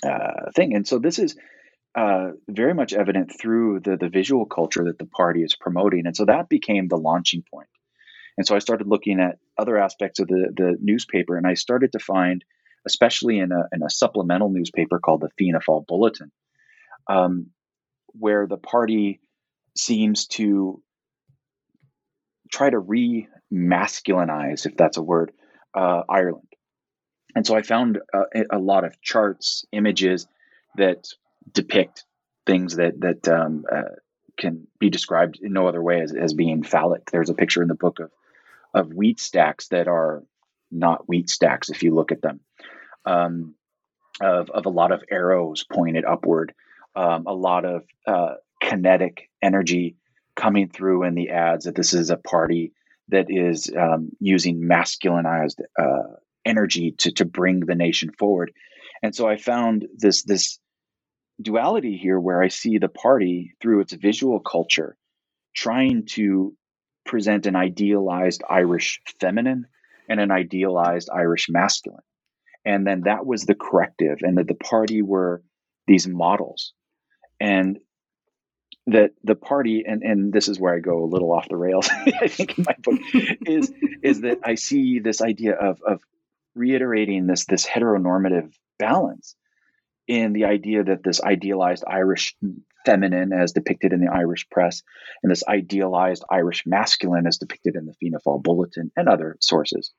uh, 0.06 0.50
thing. 0.54 0.76
And 0.76 0.86
so 0.86 0.98
this 0.98 1.18
is 1.18 1.34
uh, 1.96 2.32
very 2.48 2.74
much 2.74 2.92
evident 2.92 3.32
through 3.40 3.80
the 3.80 3.96
the 3.96 4.10
visual 4.10 4.46
culture 4.46 4.84
that 4.84 4.98
the 4.98 5.06
party 5.06 5.42
is 5.42 5.56
promoting. 5.56 6.06
And 6.06 6.14
so 6.14 6.26
that 6.26 6.48
became 6.50 6.88
the 6.88 7.04
launching 7.08 7.42
point. 7.50 7.68
And 8.36 8.46
so 8.46 8.54
I 8.54 8.58
started 8.58 8.86
looking 8.86 9.18
at 9.20 9.38
other 9.56 9.78
aspects 9.78 10.20
of 10.20 10.28
the 10.28 10.52
the 10.54 10.76
newspaper, 10.80 11.38
and 11.38 11.46
I 11.46 11.54
started 11.54 11.92
to 11.92 11.98
find 11.98 12.44
especially 12.86 13.38
in 13.38 13.52
a, 13.52 13.64
in 13.72 13.82
a 13.82 13.90
supplemental 13.90 14.50
newspaper 14.50 14.98
called 14.98 15.20
the 15.20 15.30
Fianna 15.38 15.60
Fáil 15.60 15.86
Bulletin, 15.86 16.30
um, 17.08 17.50
where 18.12 18.46
the 18.46 18.56
party 18.56 19.20
seems 19.76 20.26
to 20.26 20.82
try 22.50 22.70
to 22.70 22.78
re 22.78 23.28
masculinize, 23.52 24.66
if 24.66 24.76
that's 24.76 24.96
a 24.96 25.02
word, 25.02 25.32
uh, 25.74 26.02
Ireland. 26.08 26.48
And 27.34 27.46
so 27.46 27.56
I 27.56 27.62
found 27.62 27.98
a, 28.12 28.44
a, 28.52 28.58
lot 28.58 28.84
of 28.84 29.00
charts, 29.02 29.64
images 29.72 30.26
that 30.76 31.08
depict 31.52 32.04
things 32.46 32.76
that 32.76 33.00
that 33.00 33.28
um, 33.28 33.64
uh, 33.70 33.82
can 34.38 34.66
be 34.78 34.90
described 34.90 35.40
in 35.42 35.52
no 35.52 35.66
other 35.66 35.82
way 35.82 36.00
as, 36.00 36.14
as 36.14 36.32
being 36.32 36.62
phallic. 36.62 37.10
There's 37.10 37.30
a 37.30 37.34
picture 37.34 37.62
in 37.62 37.68
the 37.68 37.74
book 37.74 37.98
of 37.98 38.10
of 38.72 38.92
wheat 38.92 39.20
stacks 39.20 39.68
that 39.68 39.88
are 39.88 40.22
not 40.74 41.08
wheat 41.08 41.30
stacks 41.30 41.70
if 41.70 41.82
you 41.82 41.94
look 41.94 42.12
at 42.12 42.22
them 42.22 42.40
um, 43.04 43.54
of, 44.20 44.50
of 44.50 44.66
a 44.66 44.70
lot 44.70 44.92
of 44.92 45.02
arrows 45.10 45.64
pointed 45.70 46.04
upward, 46.04 46.54
um, 46.94 47.26
a 47.26 47.34
lot 47.34 47.64
of 47.64 47.84
uh, 48.06 48.34
kinetic 48.60 49.30
energy 49.42 49.96
coming 50.36 50.68
through 50.68 51.04
in 51.04 51.14
the 51.14 51.30
ads 51.30 51.64
that 51.64 51.74
this 51.74 51.94
is 51.94 52.10
a 52.10 52.16
party 52.16 52.72
that 53.08 53.26
is 53.28 53.70
um, 53.76 54.10
using 54.20 54.62
masculinized 54.62 55.60
uh, 55.78 56.14
energy 56.44 56.92
to, 56.92 57.12
to 57.12 57.24
bring 57.24 57.60
the 57.60 57.74
nation 57.74 58.10
forward. 58.18 58.52
And 59.02 59.14
so 59.14 59.28
I 59.28 59.36
found 59.36 59.86
this 59.96 60.22
this 60.22 60.58
duality 61.40 61.96
here 61.96 62.18
where 62.18 62.42
I 62.42 62.48
see 62.48 62.78
the 62.78 62.88
party 62.88 63.54
through 63.60 63.80
its 63.80 63.92
visual 63.92 64.40
culture 64.40 64.96
trying 65.54 66.06
to 66.06 66.56
present 67.04 67.46
an 67.46 67.56
idealized 67.56 68.42
Irish 68.48 69.00
feminine 69.20 69.66
and 70.08 70.20
an 70.20 70.30
idealized 70.30 71.08
Irish 71.10 71.48
masculine. 71.48 72.02
And 72.64 72.86
then 72.86 73.02
that 73.02 73.26
was 73.26 73.44
the 73.44 73.54
corrective 73.54 74.18
and 74.22 74.38
that 74.38 74.48
the 74.48 74.54
party 74.54 75.02
were 75.02 75.42
these 75.86 76.06
models. 76.06 76.72
And 77.40 77.78
that 78.86 79.12
the 79.22 79.34
party 79.34 79.84
and 79.86 80.02
and 80.02 80.32
this 80.32 80.46
is 80.48 80.60
where 80.60 80.74
i 80.74 80.78
go 80.78 81.04
a 81.04 81.06
little 81.06 81.32
off 81.32 81.48
the 81.48 81.56
rails 81.56 81.88
i 82.20 82.28
think 82.28 82.58
in 82.58 82.64
my 82.64 82.74
book 82.82 83.00
is 83.46 83.72
is 84.02 84.20
that 84.20 84.38
i 84.44 84.54
see 84.54 84.98
this 84.98 85.22
idea 85.22 85.54
of 85.54 85.80
of 85.86 86.00
reiterating 86.54 87.26
this 87.26 87.46
this 87.46 87.66
heteronormative 87.66 88.52
balance 88.78 89.36
in 90.06 90.34
the 90.34 90.44
idea 90.44 90.84
that 90.84 91.02
this 91.02 91.22
idealized 91.22 91.84
irish 91.86 92.36
feminine 92.84 93.32
as 93.32 93.52
depicted 93.52 93.92
in 93.92 94.00
the 94.00 94.12
irish 94.12 94.48
press 94.50 94.82
and 95.22 95.30
this 95.30 95.44
idealized 95.48 96.24
irish 96.30 96.64
masculine 96.66 97.26
as 97.26 97.38
depicted 97.38 97.76
in 97.76 97.86
the 97.86 97.94
Fianna 97.94 98.18
Fáil 98.24 98.42
bulletin 98.42 98.90
and 98.96 99.08
other 99.08 99.36
sources 99.40 99.92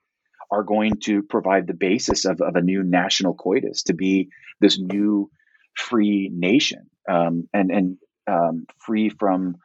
are 0.52 0.64
going 0.64 0.98
to 1.04 1.24
provide 1.24 1.68
the 1.68 1.74
basis 1.74 2.26
of, 2.26 2.40
of 2.42 2.56
a 2.56 2.62
new 2.62 2.84
national 2.84 3.34
coitus 3.34 3.84
to 3.84 3.94
be 3.94 4.30
this 4.60 4.80
new 4.80 5.30
free 5.76 6.30
nation 6.34 6.90
um, 7.10 7.48
and 7.54 7.72
and 7.72 7.98
um, 8.28 8.66
free 8.80 9.10
from 9.10 9.56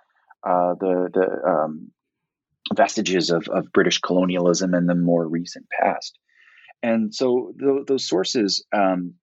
uh, 0.47 0.75
the 0.81 1.11
the 1.13 1.49
um, 1.49 1.91
vestiges 2.75 3.31
of, 3.31 3.49
of 3.49 3.73
British 3.73 3.99
colonialism 3.99 4.75
in 4.75 4.87
the 4.87 4.95
more 4.95 5.27
recent 5.27 5.67
past. 5.81 6.19
And 6.83 7.15
so 7.15 7.53
th- 7.59 7.87
those 7.87 8.09
sources 8.09 8.65
um, 8.73 9.15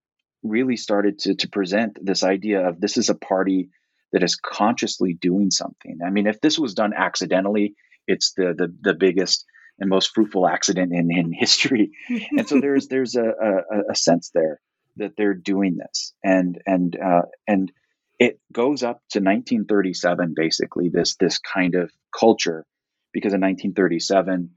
really 0.42 0.76
started 0.76 1.18
to, 1.20 1.34
to 1.34 1.48
present 1.48 1.98
this 2.00 2.22
idea 2.22 2.68
of 2.68 2.80
this 2.80 2.96
is 2.96 3.08
a 3.08 3.14
party 3.14 3.70
that 4.12 4.22
is 4.22 4.36
consciously 4.36 5.14
doing 5.14 5.50
something. 5.50 5.98
I 6.04 6.10
mean, 6.10 6.26
if 6.26 6.40
this 6.40 6.58
was 6.58 6.74
done 6.74 6.92
accidentally, 6.94 7.74
it's 8.06 8.32
the 8.32 8.54
the, 8.56 8.74
the 8.80 8.94
biggest 8.94 9.44
and 9.78 9.88
most 9.88 10.14
fruitful 10.14 10.46
accident 10.46 10.92
in, 10.92 11.10
in 11.10 11.32
history. 11.32 11.92
and 12.36 12.48
so 12.48 12.60
there's 12.60 12.88
there's 12.90 13.14
a, 13.14 13.24
a, 13.24 13.92
a, 13.92 13.94
sense 13.94 14.30
there 14.34 14.60
that 14.96 15.12
they're 15.16 15.34
doing 15.34 15.76
this, 15.76 16.12
and 16.24 16.60
and 16.66 16.96
uh, 16.96 17.22
and 17.46 17.70
it 18.18 18.40
goes 18.52 18.82
up 18.82 19.00
to 19.10 19.20
1937, 19.20 20.34
basically 20.34 20.88
this 20.88 21.16
this 21.16 21.38
kind 21.38 21.74
of 21.74 21.92
culture, 22.18 22.64
because 23.12 23.32
in 23.32 23.40
1937. 23.40 24.50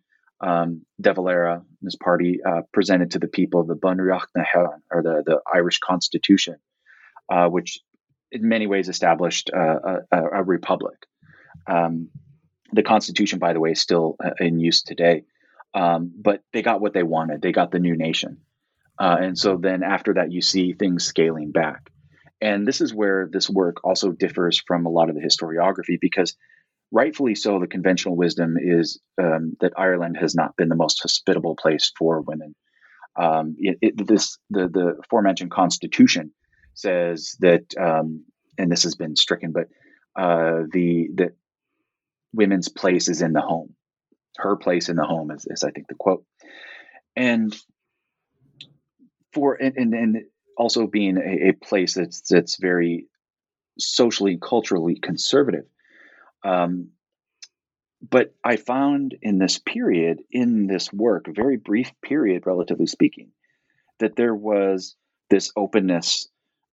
Um, 0.43 0.87
De 0.99 1.13
Valera 1.13 1.57
and 1.57 1.85
his 1.85 1.95
party 1.95 2.39
uh, 2.43 2.61
presented 2.73 3.11
to 3.11 3.19
the 3.19 3.27
people 3.27 3.63
the 3.63 3.75
Bunreacht 3.75 4.29
na 4.35 4.43
or 4.89 5.03
the, 5.03 5.21
the 5.23 5.39
Irish 5.53 5.77
Constitution, 5.77 6.55
uh, 7.31 7.47
which 7.47 7.77
in 8.31 8.47
many 8.47 8.67
ways 8.67 8.89
established 8.89 9.51
uh, 9.53 9.99
a, 10.11 10.17
a, 10.23 10.43
republic. 10.43 11.05
Um, 11.67 12.09
the 12.71 12.83
Constitution, 12.83 13.39
by 13.39 13.53
the 13.53 13.59
way, 13.59 13.71
is 13.71 13.81
still 13.81 14.15
uh, 14.23 14.31
in 14.39 14.59
use 14.59 14.83
today. 14.83 15.23
Um, 15.73 16.11
but 16.15 16.41
they 16.53 16.61
got 16.61 16.81
what 16.81 16.93
they 16.93 17.03
wanted. 17.03 17.41
They 17.41 17.51
got 17.51 17.71
the 17.71 17.79
new 17.79 17.95
nation. 17.95 18.37
Uh, 18.99 19.17
and 19.19 19.37
so 19.37 19.57
then 19.57 19.83
after 19.83 20.15
that, 20.15 20.31
you 20.31 20.41
see 20.41 20.73
things 20.73 21.05
scaling 21.05 21.51
back. 21.51 21.89
And 22.41 22.67
this 22.67 22.81
is 22.81 22.93
where 22.93 23.29
this 23.31 23.49
work 23.49 23.83
also 23.83 24.11
differs 24.11 24.61
from 24.65 24.85
a 24.85 24.89
lot 24.89 25.09
of 25.09 25.15
the 25.15 25.21
historiography 25.21 25.99
because 25.99 26.35
rightfully 26.91 27.35
so, 27.35 27.59
the 27.59 27.67
conventional 27.67 28.15
wisdom 28.15 28.57
is 28.59 28.99
um, 29.21 29.55
that 29.61 29.73
Ireland 29.77 30.17
has 30.19 30.35
not 30.35 30.55
been 30.55 30.69
the 30.69 30.75
most 30.75 31.01
hospitable 31.01 31.55
place 31.55 31.91
for 31.97 32.21
women. 32.21 32.55
Um, 33.15 33.55
it, 33.59 33.77
it, 33.81 34.07
this 34.07 34.37
the 34.49 34.67
the 34.67 34.95
aforementioned 35.03 35.51
Constitution 35.51 36.31
says 36.73 37.35
that, 37.39 37.65
um, 37.79 38.25
and 38.57 38.71
this 38.71 38.83
has 38.83 38.95
been 38.95 39.15
stricken, 39.15 39.51
but 39.51 39.67
uh, 40.15 40.63
the 40.71 41.09
that 41.15 41.31
women's 42.33 42.69
place 42.69 43.09
is 43.09 43.21
in 43.21 43.33
the 43.33 43.41
home. 43.41 43.75
Her 44.37 44.55
place 44.55 44.89
in 44.89 44.95
the 44.95 45.03
home 45.03 45.31
is, 45.31 45.45
is 45.49 45.63
I 45.63 45.71
think 45.71 45.87
the 45.87 45.95
quote. 45.95 46.25
And 47.15 47.55
for 49.33 49.55
and, 49.55 49.75
and, 49.77 49.93
and 49.93 50.17
also 50.57 50.87
being 50.87 51.17
a, 51.17 51.49
a, 51.49 51.53
place 51.53 51.93
that's 51.95 52.21
that's 52.29 52.57
very 52.59 53.07
socially 53.79 54.37
culturally 54.41 54.95
conservative. 54.95 55.65
Um, 56.43 56.89
but 58.01 58.33
I 58.43 58.55
found 58.55 59.15
in 59.21 59.37
this 59.37 59.59
period, 59.59 60.21
in 60.31 60.65
this 60.67 60.91
work, 60.91 61.27
very 61.27 61.57
brief 61.57 61.91
period, 62.01 62.43
relatively 62.47 62.87
speaking, 62.87 63.31
that 63.99 64.15
there 64.15 64.33
was 64.33 64.95
this 65.29 65.51
openness 65.55 66.27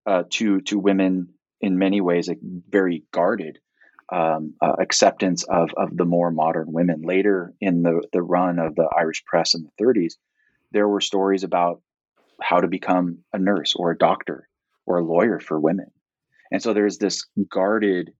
uh, 0.08 0.24
to 0.32 0.62
to 0.62 0.80
women 0.80 1.28
in 1.62 1.78
many 1.78 2.02
ways, 2.02 2.30
a 2.30 2.36
very 2.70 3.04
guarded 3.12 3.60
um, 4.12 4.54
uh, 4.62 4.74
acceptance 4.80 5.44
of, 5.44 5.72
of 5.76 5.96
the 5.96 6.06
more 6.06 6.32
modern 6.32 6.72
women. 6.72 7.02
Later 7.02 7.54
in 7.60 7.84
the, 7.84 8.02
the 8.14 8.22
run 8.22 8.60
of 8.60 8.76
the 8.76 8.88
Irish 8.98 9.26
press 9.26 9.54
in 9.54 9.64
the 9.64 9.84
30s, 9.84 10.14
there 10.72 10.88
were 10.88 11.02
stories 11.02 11.44
about 11.44 11.82
how 12.42 12.62
to 12.62 12.68
become 12.68 13.20
a 13.34 13.40
nurse 13.40 13.76
or 13.76 13.92
a 13.92 13.98
doctor 13.98 14.48
or 14.86 15.00
a 15.00 15.04
lawyer 15.04 15.40
for 15.40 15.60
women. 15.60 15.92
And 16.52 16.62
so 16.62 16.74
there's 16.74 16.98
this 16.98 17.26
guarded, 17.50 18.12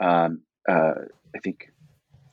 um, 0.00 0.42
uh, 0.68 0.94
I 1.34 1.38
think, 1.42 1.68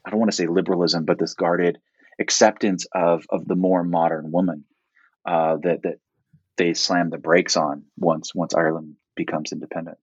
I 0.05 0.09
don't 0.09 0.19
want 0.19 0.31
to 0.31 0.35
say 0.35 0.47
liberalism, 0.47 1.05
but 1.05 1.17
this 1.17 1.33
guarded 1.33 1.79
acceptance 2.19 2.85
of, 2.93 3.25
of 3.29 3.47
the 3.47 3.55
more 3.55 3.83
modern 3.83 4.31
woman 4.31 4.65
uh, 5.25 5.57
that, 5.63 5.83
that 5.83 5.95
they 6.57 6.73
slam 6.73 7.09
the 7.09 7.17
brakes 7.17 7.57
on 7.57 7.85
once 7.97 8.35
once 8.35 8.53
Ireland 8.53 8.95
becomes 9.15 9.51
independent. 9.51 9.97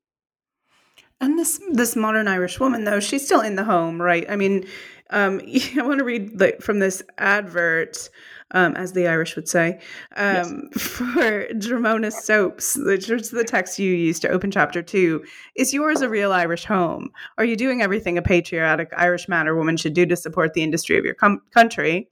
And 1.21 1.39
this 1.39 1.61
this 1.73 1.97
modern 1.97 2.29
Irish 2.29 2.61
woman, 2.61 2.85
though, 2.85 3.01
she's 3.01 3.25
still 3.25 3.41
in 3.41 3.57
the 3.57 3.65
home, 3.65 4.01
right? 4.01 4.25
I 4.31 4.37
mean, 4.37 4.67
um, 5.11 5.41
I 5.77 5.83
want 5.83 5.99
to 5.99 6.05
read 6.05 6.39
the, 6.39 6.57
from 6.61 6.79
this 6.79 7.03
advert, 7.19 8.09
um, 8.53 8.77
as 8.77 8.93
the 8.93 9.09
Irish 9.09 9.35
would 9.35 9.49
say, 9.49 9.81
um, 10.17 10.69
yes. 10.75 10.83
for 10.83 11.49
Dramona 11.55 12.13
Soaps, 12.13 12.77
which 12.77 13.11
is 13.11 13.31
the 13.31 13.45
text 13.45 13.79
you 13.79 13.93
used 13.93 14.23
to 14.23 14.29
open 14.29 14.51
chapter 14.51 14.81
two. 14.81 15.25
Is 15.57 15.75
yours 15.75 16.03
a 16.03 16.09
real 16.09 16.33
Irish 16.33 16.65
home? 16.65 17.11
Are 17.37 17.45
you 17.45 17.57
doing 17.57 17.83
everything 17.83 18.17
a 18.17 18.23
patriotic 18.23 18.91
Irish 18.97 19.29
man 19.29 19.49
or 19.49 19.57
woman 19.57 19.77
should 19.77 19.95
do 19.95 20.07
to 20.07 20.17
support 20.17 20.55
the 20.55 20.63
industry 20.63 20.99
of 20.99 21.05
your 21.05 21.15
com- 21.15 21.43
country? 21.53 22.09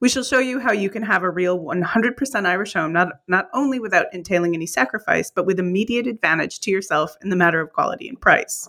We 0.00 0.08
shall 0.08 0.22
show 0.22 0.38
you 0.38 0.60
how 0.60 0.72
you 0.72 0.90
can 0.90 1.02
have 1.02 1.22
a 1.22 1.30
real 1.30 1.58
100% 1.58 2.46
Irish 2.46 2.74
home, 2.74 2.92
not, 2.92 3.08
not 3.28 3.48
only 3.52 3.78
without 3.78 4.06
entailing 4.12 4.54
any 4.54 4.66
sacrifice, 4.66 5.30
but 5.30 5.46
with 5.46 5.58
immediate 5.58 6.06
advantage 6.06 6.60
to 6.60 6.70
yourself 6.70 7.16
in 7.22 7.30
the 7.30 7.36
matter 7.36 7.60
of 7.60 7.72
quality 7.72 8.08
and 8.08 8.20
price. 8.20 8.68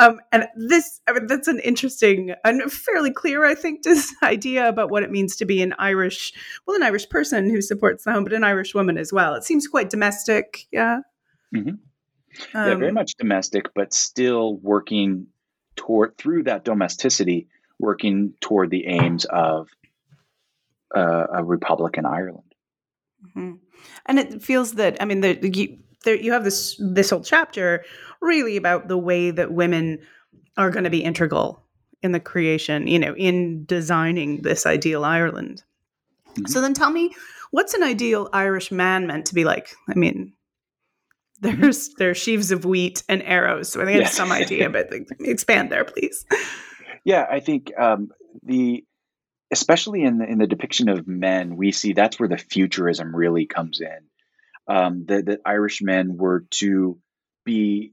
Um, 0.00 0.20
and 0.32 0.46
this, 0.56 1.00
I 1.06 1.12
mean, 1.12 1.26
that's 1.26 1.48
an 1.48 1.60
interesting 1.60 2.34
and 2.44 2.72
fairly 2.72 3.10
clear, 3.10 3.44
I 3.44 3.54
think, 3.54 3.82
this 3.84 4.14
idea 4.22 4.68
about 4.68 4.90
what 4.90 5.02
it 5.02 5.10
means 5.10 5.36
to 5.36 5.44
be 5.44 5.62
an 5.62 5.74
Irish, 5.78 6.32
well, 6.66 6.76
an 6.76 6.82
Irish 6.82 7.08
person 7.08 7.50
who 7.50 7.60
supports 7.60 8.04
the 8.04 8.12
home, 8.12 8.24
but 8.24 8.32
an 8.32 8.44
Irish 8.44 8.74
woman 8.74 8.98
as 8.98 9.12
well. 9.12 9.34
It 9.34 9.44
seems 9.44 9.66
quite 9.66 9.90
domestic. 9.90 10.66
Yeah. 10.70 11.00
Mm-hmm. 11.54 11.68
Um, 11.68 12.68
yeah, 12.68 12.74
very 12.74 12.92
much 12.92 13.14
domestic, 13.16 13.72
but 13.74 13.92
still 13.92 14.56
working 14.56 15.28
toward 15.76 16.16
through 16.18 16.44
that 16.44 16.64
domesticity, 16.64 17.48
working 17.78 18.34
toward 18.40 18.70
the 18.70 18.86
aims 18.86 19.24
of 19.24 19.68
uh, 20.94 21.26
a 21.32 21.44
republic 21.44 21.96
in 21.98 22.06
Ireland. 22.06 22.54
Mm-hmm. 23.26 23.52
And 24.06 24.18
it 24.18 24.42
feels 24.42 24.74
that 24.74 25.00
I 25.00 25.04
mean, 25.04 25.20
the, 25.20 25.38
you, 25.48 25.78
there, 26.04 26.16
you 26.16 26.32
have 26.32 26.44
this 26.44 26.80
this 26.80 27.10
whole 27.10 27.22
chapter 27.22 27.84
really 28.20 28.56
about 28.56 28.88
the 28.88 28.98
way 28.98 29.30
that 29.30 29.52
women 29.52 30.00
are 30.56 30.70
going 30.70 30.84
to 30.84 30.90
be 30.90 31.02
integral 31.02 31.62
in 32.02 32.12
the 32.12 32.20
creation, 32.20 32.86
you 32.86 32.98
know, 32.98 33.14
in 33.16 33.64
designing 33.64 34.42
this 34.42 34.66
ideal 34.66 35.04
Ireland. 35.04 35.62
Mm-hmm. 36.30 36.46
So 36.46 36.60
then, 36.60 36.74
tell 36.74 36.90
me, 36.90 37.14
what's 37.50 37.74
an 37.74 37.82
ideal 37.82 38.28
Irish 38.32 38.70
man 38.70 39.06
meant 39.06 39.26
to 39.26 39.34
be 39.34 39.44
like? 39.44 39.74
I 39.88 39.94
mean, 39.94 40.32
mm-hmm. 41.42 41.60
there's 41.60 41.94
there's 41.94 42.18
sheaves 42.18 42.50
of 42.50 42.64
wheat 42.64 43.02
and 43.08 43.22
arrows, 43.22 43.70
so 43.70 43.80
I 43.80 43.86
think 43.86 44.00
I 44.00 44.04
have 44.04 44.12
some 44.12 44.32
idea, 44.32 44.70
but 44.70 44.92
expand 45.20 45.70
there, 45.70 45.84
please. 45.84 46.24
Yeah, 47.06 47.26
I 47.30 47.38
think 47.38 47.70
um, 47.78 48.12
the 48.42 48.82
especially 49.50 50.02
in 50.02 50.18
the, 50.18 50.26
in 50.26 50.38
the 50.38 50.46
depiction 50.46 50.88
of 50.88 51.06
men, 51.06 51.56
we 51.56 51.72
see 51.72 51.92
that's 51.92 52.18
where 52.18 52.28
the 52.28 52.38
futurism 52.38 53.14
really 53.14 53.46
comes 53.46 53.80
in. 53.80 53.98
Um, 54.66 55.04
that, 55.06 55.26
that 55.26 55.40
Irish 55.44 55.82
men 55.82 56.16
were 56.16 56.46
to 56.52 56.98
be 57.44 57.92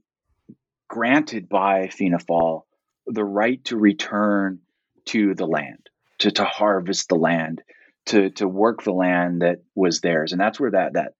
granted 0.88 1.48
by 1.48 1.88
Fianna 1.88 2.18
Fáil 2.18 2.62
the 3.06 3.24
right 3.24 3.62
to 3.64 3.76
return 3.76 4.60
to 5.06 5.34
the 5.34 5.46
land, 5.46 5.88
to, 6.20 6.30
to 6.30 6.44
harvest 6.44 7.08
the 7.08 7.16
land, 7.16 7.62
to, 8.06 8.30
to 8.30 8.48
work 8.48 8.82
the 8.82 8.92
land 8.92 9.42
that 9.42 9.58
was 9.74 10.00
theirs. 10.00 10.32
And 10.32 10.40
that's 10.40 10.60
where 10.60 10.70
that, 10.70 10.94
that 10.94 11.14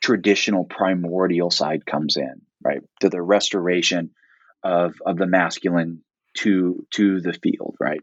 traditional 0.00 0.64
primordial 0.64 1.50
side 1.50 1.86
comes 1.86 2.16
in, 2.16 2.42
right? 2.62 2.82
To 3.00 3.08
the 3.08 3.22
restoration 3.22 4.10
of, 4.62 4.94
of 5.04 5.16
the 5.16 5.26
masculine 5.26 6.02
to, 6.38 6.86
to 6.94 7.20
the 7.20 7.32
field, 7.32 7.76
right? 7.80 8.00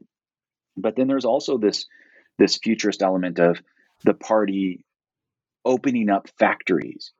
But 0.77 0.95
then 0.95 1.07
there's 1.07 1.25
also 1.25 1.57
this 1.57 1.85
this 2.37 2.57
futurist 2.57 3.01
element 3.01 3.39
of 3.39 3.61
the 4.03 4.13
party 4.13 4.83
opening 5.63 6.09
up 6.09 6.27
factories 6.39 7.11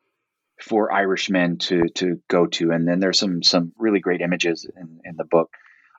for 0.61 0.91
Irishmen 0.91 1.57
to 1.59 1.83
to 1.95 2.21
go 2.27 2.45
to, 2.47 2.71
and 2.71 2.87
then 2.87 2.99
there's 2.99 3.19
some 3.19 3.43
some 3.43 3.73
really 3.77 3.99
great 3.99 4.21
images 4.21 4.69
in, 4.75 4.99
in 5.03 5.15
the 5.17 5.25
book 5.25 5.51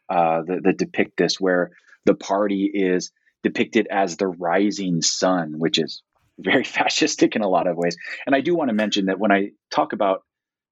uh, 0.09 0.43
that, 0.43 0.63
that 0.65 0.79
depict 0.79 1.17
this, 1.17 1.41
where 1.41 1.71
the 2.05 2.15
party 2.15 2.71
is 2.73 3.13
depicted 3.43 3.89
as 3.91 4.17
the 4.17 4.27
rising 4.27 5.03
sun, 5.03 5.55
which 5.59 5.79
is 5.79 6.03
very 6.39 6.65
fascistic 6.79 7.37
in 7.37 7.43
a 7.43 7.49
lot 7.49 7.67
of 7.67 7.77
ways. 7.77 7.97
And 8.27 8.35
I 8.35 8.41
do 8.41 8.55
want 8.55 8.69
to 8.69 8.75
mention 8.75 9.07
that 9.07 9.19
when 9.19 9.33
I 9.33 9.51
talk 9.71 9.93
about 9.93 10.23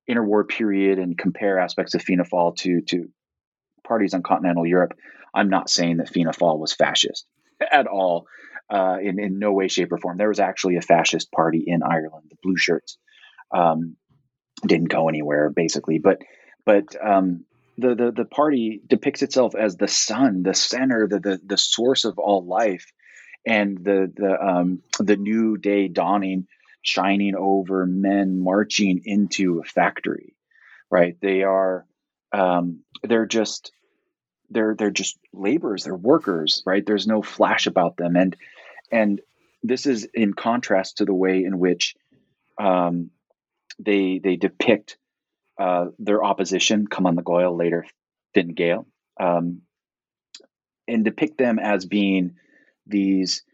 interwar 0.08 0.48
period 0.48 0.98
and 0.98 1.16
compare 1.16 1.58
aspects 1.58 1.94
of 1.94 2.02
Fianna 2.02 2.24
Fáil 2.24 2.56
to 2.58 2.80
to 2.82 3.08
parties 3.84 4.14
on 4.14 4.22
continental 4.22 4.66
Europe, 4.66 4.94
I'm 5.34 5.48
not 5.48 5.70
saying 5.70 5.98
that 5.98 6.08
Fianna 6.08 6.32
Fáil 6.32 6.58
was 6.58 6.72
fascist 6.74 7.26
at 7.72 7.86
all, 7.86 8.26
uh, 8.68 8.96
in 9.02 9.18
in 9.18 9.38
no 9.38 9.52
way, 9.52 9.68
shape, 9.68 9.92
or 9.92 9.98
form. 9.98 10.18
There 10.18 10.28
was 10.28 10.40
actually 10.40 10.76
a 10.76 10.82
fascist 10.82 11.30
party 11.32 11.64
in 11.66 11.82
Ireland, 11.82 12.26
the 12.30 12.36
Blue 12.42 12.56
Shirts. 12.56 12.98
Um, 13.52 13.96
didn't 14.66 14.88
go 14.88 15.08
anywhere 15.08 15.50
basically, 15.50 15.98
but 15.98 16.18
but 16.64 16.94
um, 17.02 17.44
the, 17.78 17.94
the 17.94 18.12
the 18.12 18.24
party 18.24 18.80
depicts 18.86 19.22
itself 19.22 19.54
as 19.54 19.76
the 19.76 19.88
sun, 19.88 20.42
the 20.42 20.54
center, 20.54 21.08
the 21.08 21.18
the, 21.18 21.40
the 21.44 21.56
source 21.58 22.04
of 22.04 22.18
all 22.18 22.46
life, 22.46 22.92
and 23.46 23.78
the 23.78 24.12
the 24.14 24.40
um, 24.40 24.82
the 24.98 25.16
new 25.16 25.56
day 25.56 25.88
dawning, 25.88 26.46
shining 26.82 27.34
over 27.36 27.86
men 27.86 28.42
marching 28.42 29.02
into 29.04 29.60
a 29.60 29.64
factory, 29.64 30.34
right? 30.90 31.16
They 31.20 31.42
are 31.42 31.86
um, 32.32 32.80
they're 33.02 33.26
just 33.26 33.72
they're 34.50 34.74
they're 34.76 34.90
just 34.90 35.18
laborers, 35.32 35.84
they're 35.84 35.94
workers, 35.94 36.62
right? 36.66 36.84
There's 36.84 37.06
no 37.06 37.22
flash 37.22 37.66
about 37.66 37.96
them, 37.96 38.16
and 38.16 38.36
and 38.90 39.20
this 39.62 39.86
is 39.86 40.08
in 40.14 40.34
contrast 40.34 40.98
to 40.98 41.04
the 41.04 41.14
way 41.14 41.44
in 41.44 41.58
which 41.58 41.94
um, 42.58 43.10
they 43.78 44.20
they 44.22 44.36
depict 44.36 44.98
uh, 45.58 45.86
their 45.98 46.24
opposition, 46.24 46.86
Cumann 46.86 47.14
na 47.16 47.22
nGaedheal, 47.22 47.58
later 47.58 47.86
Fine 48.34 48.54
Gael, 48.54 48.86
um, 49.18 49.62
and 50.88 51.04
depict 51.04 51.38
them 51.38 51.58
as 51.58 51.84
being 51.86 52.36
these 52.86 53.44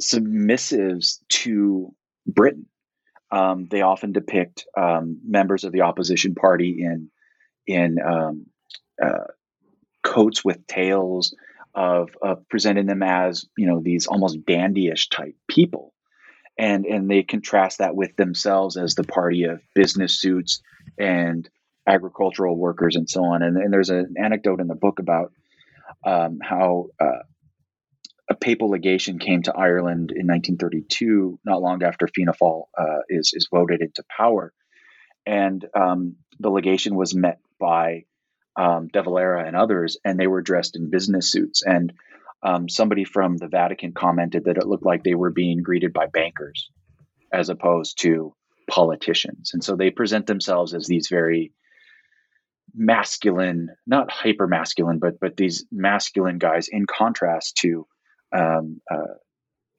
submissives 0.00 1.18
to 1.28 1.94
Britain. 2.26 2.66
Um, 3.30 3.66
they 3.70 3.82
often 3.82 4.12
depict 4.12 4.66
um, 4.76 5.20
members 5.24 5.64
of 5.64 5.72
the 5.72 5.82
opposition 5.82 6.34
party 6.34 6.82
in 6.82 7.10
in 7.66 7.98
um, 8.00 8.46
uh, 9.02 9.24
coats 10.04 10.44
with 10.44 10.66
tails, 10.66 11.34
of, 11.74 12.10
of 12.22 12.48
presenting 12.48 12.86
them 12.86 13.02
as 13.02 13.46
you 13.58 13.66
know 13.66 13.80
these 13.80 14.06
almost 14.06 14.44
dandyish 14.44 15.10
type 15.10 15.34
people, 15.48 15.92
and 16.56 16.86
and 16.86 17.10
they 17.10 17.22
contrast 17.24 17.78
that 17.78 17.96
with 17.96 18.14
themselves 18.16 18.76
as 18.76 18.94
the 18.94 19.04
party 19.04 19.44
of 19.44 19.60
business 19.74 20.20
suits 20.20 20.62
and 20.98 21.48
agricultural 21.86 22.56
workers 22.56 22.96
and 22.96 23.10
so 23.10 23.24
on. 23.24 23.42
And, 23.42 23.56
and 23.56 23.72
there's 23.72 23.90
an 23.90 24.14
anecdote 24.18 24.60
in 24.60 24.68
the 24.68 24.74
book 24.74 25.00
about 25.00 25.32
um, 26.06 26.38
how 26.40 26.86
uh, 27.00 27.24
a 28.30 28.34
papal 28.34 28.70
legation 28.70 29.18
came 29.18 29.42
to 29.42 29.54
Ireland 29.54 30.12
in 30.12 30.26
1932, 30.26 31.40
not 31.44 31.60
long 31.60 31.82
after 31.82 32.06
Fianna 32.06 32.32
Fáil 32.32 32.64
uh, 32.78 33.00
is 33.08 33.32
is 33.34 33.48
voted 33.50 33.80
into 33.80 34.04
power, 34.16 34.52
and 35.26 35.64
um, 35.74 36.16
the 36.38 36.50
legation 36.50 36.94
was 36.94 37.14
met 37.14 37.40
by 37.58 38.04
um, 38.56 38.88
De 38.88 39.02
Valera 39.02 39.46
and 39.46 39.56
others, 39.56 39.98
and 40.04 40.18
they 40.18 40.26
were 40.26 40.42
dressed 40.42 40.76
in 40.76 40.90
business 40.90 41.30
suits. 41.30 41.62
And 41.64 41.92
um, 42.42 42.68
somebody 42.68 43.04
from 43.04 43.36
the 43.36 43.48
Vatican 43.48 43.92
commented 43.92 44.44
that 44.44 44.58
it 44.58 44.66
looked 44.66 44.84
like 44.84 45.02
they 45.02 45.14
were 45.14 45.30
being 45.30 45.62
greeted 45.62 45.92
by 45.92 46.06
bankers 46.06 46.70
as 47.32 47.48
opposed 47.48 48.00
to 48.02 48.34
politicians. 48.70 49.50
And 49.52 49.64
so 49.64 49.76
they 49.76 49.90
present 49.90 50.26
themselves 50.26 50.74
as 50.74 50.86
these 50.86 51.08
very 51.08 51.52
masculine, 52.74 53.70
not 53.86 54.10
hyper 54.10 54.46
masculine, 54.46 54.98
but 54.98 55.20
but 55.20 55.36
these 55.36 55.64
masculine 55.70 56.38
guys 56.38 56.68
in 56.68 56.86
contrast 56.86 57.56
to 57.58 57.86
um, 58.32 58.80
uh, 58.90 59.14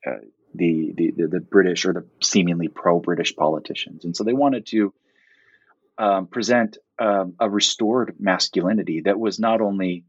uh, 0.07 0.19
the, 0.53 0.93
the, 0.95 1.11
the 1.27 1.39
British 1.41 1.85
or 1.85 1.93
the 1.93 2.05
seemingly 2.21 2.69
pro 2.69 2.99
British 2.99 3.35
politicians, 3.35 4.05
and 4.05 4.15
so 4.15 4.23
they 4.23 4.33
wanted 4.33 4.65
to 4.67 4.93
um, 5.97 6.27
present 6.27 6.77
um, 6.99 7.35
a 7.39 7.49
restored 7.49 8.15
masculinity 8.19 9.01
that 9.01 9.19
was 9.19 9.39
not 9.39 9.61
only 9.61 10.05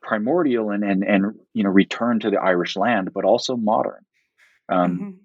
primordial 0.00 0.70
and 0.70 0.84
and 0.84 1.04
and 1.04 1.34
you 1.52 1.64
know 1.64 1.70
returned 1.70 2.22
to 2.22 2.30
the 2.30 2.40
Irish 2.40 2.76
land, 2.76 3.12
but 3.12 3.24
also 3.24 3.56
modern. 3.56 4.04
Um, 4.68 5.18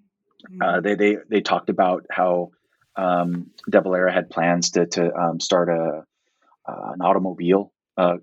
mm-hmm. 0.50 0.62
uh, 0.62 0.80
they 0.80 0.94
they 0.94 1.16
they 1.28 1.40
talked 1.40 1.70
about 1.70 2.06
how 2.10 2.50
um, 2.96 3.50
De 3.68 3.80
Valera 3.80 4.12
had 4.12 4.30
plans 4.30 4.70
to 4.72 4.86
to 4.86 5.14
um, 5.14 5.40
start 5.40 5.68
a 5.68 6.04
uh, 6.66 6.92
an 6.92 7.00
automobile 7.00 7.72
uh, 7.96 8.16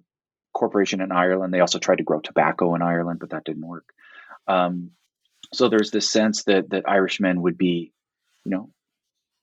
corporation 0.53 1.01
in 1.01 1.11
Ireland. 1.11 1.53
They 1.53 1.59
also 1.59 1.79
tried 1.79 1.99
to 1.99 2.03
grow 2.03 2.19
tobacco 2.19 2.75
in 2.75 2.81
Ireland, 2.81 3.19
but 3.19 3.31
that 3.31 3.43
didn't 3.43 3.67
work. 3.67 3.85
Um, 4.47 4.91
so 5.53 5.69
there's 5.69 5.91
this 5.91 6.09
sense 6.09 6.43
that 6.43 6.69
that 6.71 6.87
Irishmen 6.87 7.41
would 7.41 7.57
be, 7.57 7.91
you 8.45 8.51
know, 8.51 8.69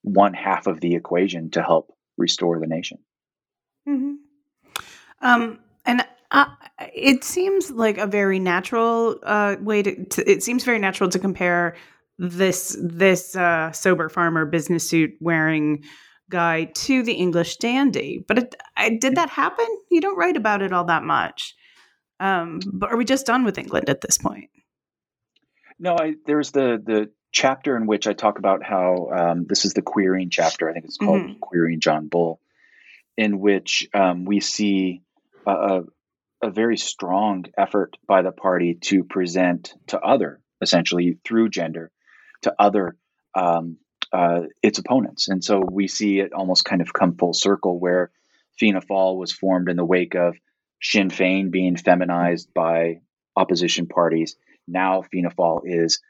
one 0.02 0.35
half 0.35 0.66
of 0.66 0.81
the 0.81 0.94
equation 0.94 1.50
to 1.50 1.62
help 1.62 1.92
restore 2.16 2.59
the 2.59 2.66
nation. 2.66 2.98
Mm-hmm. 3.88 4.14
Um, 5.22 5.59
and 5.87 6.05
uh, 6.31 6.46
it 6.94 7.24
seems 7.24 7.70
like 7.70 7.98
a 7.98 8.07
very 8.07 8.38
natural 8.38 9.18
uh, 9.22 9.57
way 9.61 9.83
to, 9.83 10.05
to, 10.05 10.31
It 10.31 10.42
seems 10.42 10.64
very 10.64 10.79
natural 10.79 11.09
to 11.11 11.18
compare 11.18 11.77
this 12.18 12.77
this 12.81 13.37
uh, 13.37 13.72
sober 13.72 14.09
farmer 14.09 14.44
business 14.44 14.88
suit 14.88 15.12
wearing 15.20 15.85
guy 16.31 16.64
to 16.74 17.03
the 17.03 17.12
English 17.12 17.57
dandy. 17.57 18.24
But 18.27 18.38
it, 18.38 18.55
I, 18.77 18.90
did 18.90 19.16
that 19.16 19.31
happen? 19.31 19.66
You 19.90 20.01
don't 20.01 20.18
write 20.18 20.37
about 20.37 20.62
it 20.62 20.72
all 20.72 20.85
that 20.85 21.05
much. 21.05 21.55
Um, 22.20 22.61
but 22.72 22.90
are 22.90 22.96
we 22.96 23.05
just 23.05 23.27
done 23.27 23.44
with 23.44 23.59
England 23.59 23.88
at 23.88 24.01
this 24.01 24.18
point? 24.18 24.51
No, 25.79 25.96
I, 25.98 26.14
there's 26.27 26.51
the 26.51 26.83
the 26.85 27.11
chapter 27.31 27.77
in 27.77 27.87
which 27.87 28.07
I 28.07 28.12
talk 28.12 28.38
about 28.38 28.62
how 28.62 29.11
um, 29.16 29.46
this 29.46 29.64
is 29.64 29.74
the 29.74 29.83
queering 29.83 30.31
chapter. 30.31 30.68
I 30.68 30.72
think 30.72 30.87
it's 30.87 30.96
called 30.96 31.22
mm-hmm. 31.22 31.38
queering 31.40 31.81
John 31.81 32.09
Bull, 32.09 32.40
in 33.18 33.40
which 33.40 33.88
um, 33.92 34.24
we 34.24 34.38
see 34.38 35.02
a, 35.44 35.81
a 36.40 36.50
very 36.50 36.76
strong 36.76 37.44
effort 37.59 37.96
by 38.07 38.22
the 38.22 38.31
party 38.31 38.78
to 38.81 39.02
present 39.02 39.74
to 39.88 39.98
other, 39.98 40.40
essentially 40.62 41.18
through 41.24 41.48
gender, 41.48 41.90
to 42.42 42.54
other 42.61 42.96
um, 43.35 43.76
uh, 44.12 44.42
its 44.62 44.78
opponents. 44.78 45.26
And 45.28 45.42
so 45.42 45.61
we 45.61 45.88
see 45.88 46.20
it 46.20 46.33
almost 46.33 46.64
kind 46.64 46.81
of 46.81 46.92
come 46.92 47.16
full 47.16 47.35
circle 47.35 47.81
where 47.81 48.12
Fianna 48.57 48.81
Fáil 48.81 49.18
was 49.18 49.33
formed 49.33 49.68
in 49.68 49.76
the 49.76 49.85
wake 49.85 50.14
of 50.14 50.37
Sinn 50.81 51.11
Féin 51.11 51.50
being 51.50 51.76
feminized 51.76 52.54
by 52.54 53.00
opposition 53.35 53.88
parties. 53.88 54.37
Now 54.68 55.02
Fianna 55.02 55.31
Fáil 55.31 55.62
is 55.64 56.00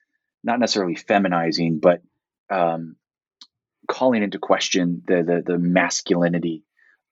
not 0.45 0.61
necessarily 0.61 0.95
feminizing, 0.95 1.81
but 1.81 2.03
um, 2.51 2.97
calling 3.89 4.23
into 4.23 4.39
question 4.39 5.03
the 5.07 5.23
the, 5.23 5.43
the 5.53 5.59
masculinity 5.59 6.65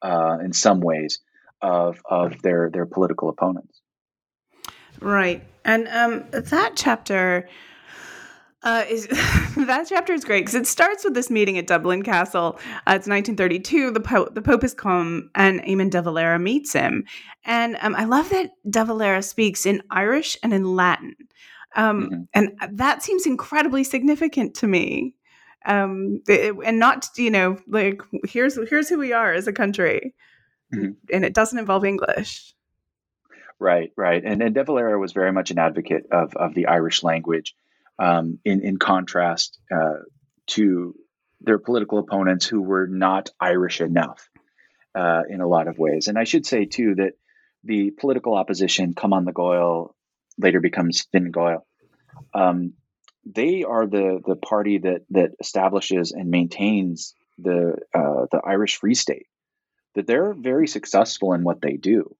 uh, 0.02 0.38
in 0.44 0.52
some 0.52 0.80
ways 0.80 1.20
of 1.62 2.00
of 2.04 2.40
their 2.42 2.70
their 2.70 2.86
political 2.86 3.28
opponents. 3.28 3.80
Right, 5.00 5.42
and 5.64 5.88
um, 5.88 6.24
that 6.30 6.72
chapter 6.74 7.48
uh, 8.66 8.84
is 8.88 9.06
that 9.56 9.86
chapter 9.88 10.12
is 10.12 10.24
great 10.24 10.40
because 10.40 10.54
it 10.54 10.66
starts 10.66 11.04
with 11.04 11.14
this 11.14 11.30
meeting 11.30 11.56
at 11.56 11.66
Dublin 11.66 12.02
Castle. 12.02 12.58
Uh, 12.86 12.98
it's 12.98 13.08
1932. 13.08 13.92
The 13.92 14.00
Pope, 14.00 14.34
the 14.34 14.42
Pope 14.42 14.62
has 14.62 14.74
come, 14.74 15.30
and 15.34 15.60
Eamon 15.62 15.90
de 15.90 16.02
Valera 16.02 16.38
meets 16.38 16.72
him. 16.72 17.04
And 17.44 17.76
um, 17.80 17.94
I 17.94 18.04
love 18.04 18.28
that 18.30 18.50
de 18.68 18.84
Valera 18.84 19.22
speaks 19.22 19.66
in 19.66 19.82
Irish 19.90 20.36
and 20.42 20.52
in 20.52 20.64
Latin, 20.64 21.14
um, 21.76 22.10
mm-hmm. 22.10 22.22
and 22.34 22.58
that 22.72 23.02
seems 23.02 23.24
incredibly 23.24 23.84
significant 23.84 24.54
to 24.56 24.66
me. 24.66 25.14
Um, 25.66 26.22
it, 26.28 26.54
and 26.64 26.78
not 26.78 27.08
you 27.16 27.30
know 27.30 27.58
like 27.66 28.00
here's 28.24 28.56
here's 28.68 28.88
who 28.88 28.98
we 28.98 29.12
are 29.12 29.32
as 29.32 29.48
a 29.48 29.52
country, 29.52 30.14
mm-hmm. 30.72 30.92
and 31.12 31.24
it 31.24 31.34
doesn't 31.34 31.58
involve 31.58 31.84
English. 31.84 32.54
Right, 33.58 33.90
right, 33.96 34.22
and 34.24 34.42
and 34.42 34.54
De 34.54 34.64
Valera 34.64 34.98
was 34.98 35.12
very 35.12 35.32
much 35.32 35.50
an 35.50 35.58
advocate 35.58 36.06
of 36.12 36.36
of 36.36 36.54
the 36.54 36.66
Irish 36.66 37.02
language 37.02 37.54
um, 37.98 38.38
in 38.44 38.62
in 38.62 38.78
contrast 38.78 39.58
uh, 39.74 40.02
to 40.48 40.94
their 41.40 41.58
political 41.58 41.98
opponents 41.98 42.46
who 42.46 42.62
were 42.62 42.86
not 42.86 43.30
Irish 43.40 43.80
enough 43.80 44.28
uh, 44.94 45.22
in 45.28 45.40
a 45.40 45.48
lot 45.48 45.68
of 45.68 45.78
ways. 45.78 46.08
And 46.08 46.18
I 46.18 46.24
should 46.24 46.46
say 46.46 46.64
too 46.64 46.94
that 46.96 47.12
the 47.64 47.90
political 47.90 48.34
opposition, 48.34 48.94
Cumann 48.94 49.24
na 49.24 49.32
nGaedheal, 49.32 49.90
later 50.38 50.60
becomes 50.60 51.02
Fine 51.12 51.30
Gael. 51.32 51.66
Um, 52.32 52.74
they 53.34 53.64
are 53.64 53.86
the 53.86 54.20
the 54.24 54.36
party 54.36 54.78
that 54.78 55.02
that 55.10 55.30
establishes 55.40 56.12
and 56.12 56.30
maintains 56.30 57.14
the 57.38 57.76
uh, 57.92 58.26
the 58.30 58.40
Irish 58.44 58.76
Free 58.76 58.94
State. 58.94 59.26
That 59.94 60.06
they're 60.06 60.34
very 60.34 60.68
successful 60.68 61.32
in 61.32 61.42
what 61.42 61.60
they 61.60 61.72
do, 61.72 62.14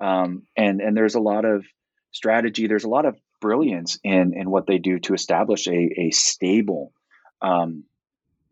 um, 0.00 0.42
and 0.56 0.80
and 0.80 0.96
there's 0.96 1.14
a 1.14 1.20
lot 1.20 1.44
of 1.44 1.64
strategy. 2.10 2.66
There's 2.66 2.84
a 2.84 2.88
lot 2.88 3.06
of 3.06 3.16
brilliance 3.40 3.98
in 4.02 4.34
in 4.34 4.50
what 4.50 4.66
they 4.66 4.78
do 4.78 4.98
to 5.00 5.14
establish 5.14 5.66
a 5.68 5.90
a 6.00 6.10
stable 6.10 6.92
um, 7.40 7.84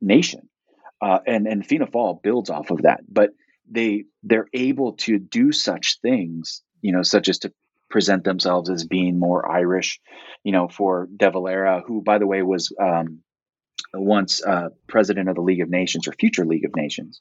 nation, 0.01 0.49
uh, 1.01 1.19
and 1.27 1.47
and 1.47 1.67
Fianna 1.67 1.87
Fáil 1.87 2.23
builds 2.23 2.51
off 2.51 2.71
of 2.71 2.83
that. 2.83 3.01
But 3.09 3.31
they 3.69 4.05
they're 4.23 4.49
able 4.53 4.93
to 4.93 5.19
do 5.19 5.53
such 5.53 5.99
things, 6.03 6.63
you 6.83 6.93
know, 6.93 7.03
such 7.03 7.29
as 7.29 7.39
to 7.41 7.53
present 7.91 8.25
themselves 8.25 8.71
as 8.71 8.85
being 8.85 9.19
more 9.19 9.51
Irish, 9.51 10.01
you 10.45 10.53
know, 10.53 10.69
for 10.69 11.09
De 11.15 11.31
Valera, 11.31 11.83
who 11.87 12.03
by 12.03 12.19
the 12.19 12.27
way 12.27 12.43
was 12.43 12.73
um, 12.81 13.21
once 13.93 14.43
uh, 14.45 14.69
president 14.89 15.29
of 15.29 15.35
the 15.35 15.43
League 15.43 15.61
of 15.61 15.69
Nations 15.69 16.09
or 16.09 16.13
future 16.13 16.47
League 16.47 16.65
of 16.65 16.77
Nations 16.77 17.21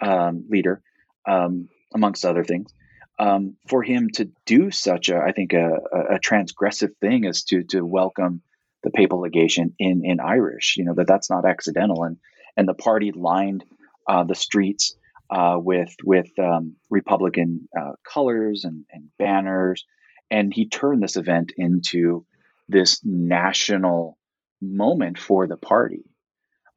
um, 0.00 0.44
leader, 0.48 0.82
um, 1.26 1.68
amongst 1.94 2.24
other 2.24 2.44
things 2.44 2.72
um, 3.18 3.56
for 3.68 3.82
him 3.82 4.10
to 4.10 4.30
do 4.44 4.70
such 4.70 5.08
a, 5.08 5.18
I 5.18 5.32
think, 5.32 5.52
a, 5.52 5.78
a, 6.10 6.18
transgressive 6.18 6.96
thing 7.00 7.24
as 7.24 7.44
to 7.44 7.62
to 7.64 7.80
welcome 7.82 8.42
the 8.82 8.90
papal 8.90 9.20
legation 9.20 9.74
in 9.78 10.04
in 10.04 10.20
Irish. 10.20 10.74
You 10.76 10.84
know 10.84 10.94
that 10.94 11.06
that's 11.06 11.30
not 11.30 11.46
accidental, 11.46 12.04
and 12.04 12.18
and 12.56 12.68
the 12.68 12.74
party 12.74 13.12
lined 13.12 13.64
uh, 14.06 14.24
the 14.24 14.34
streets 14.34 14.96
uh, 15.30 15.56
with 15.58 15.94
with 16.04 16.28
um, 16.38 16.76
Republican 16.90 17.68
uh, 17.78 17.92
colors 18.04 18.64
and, 18.64 18.84
and 18.92 19.08
banners, 19.18 19.86
and 20.30 20.52
he 20.52 20.68
turned 20.68 21.02
this 21.02 21.16
event 21.16 21.52
into 21.56 22.24
this 22.68 23.00
national 23.04 24.18
moment 24.60 25.18
for 25.18 25.46
the 25.46 25.56
party. 25.56 26.04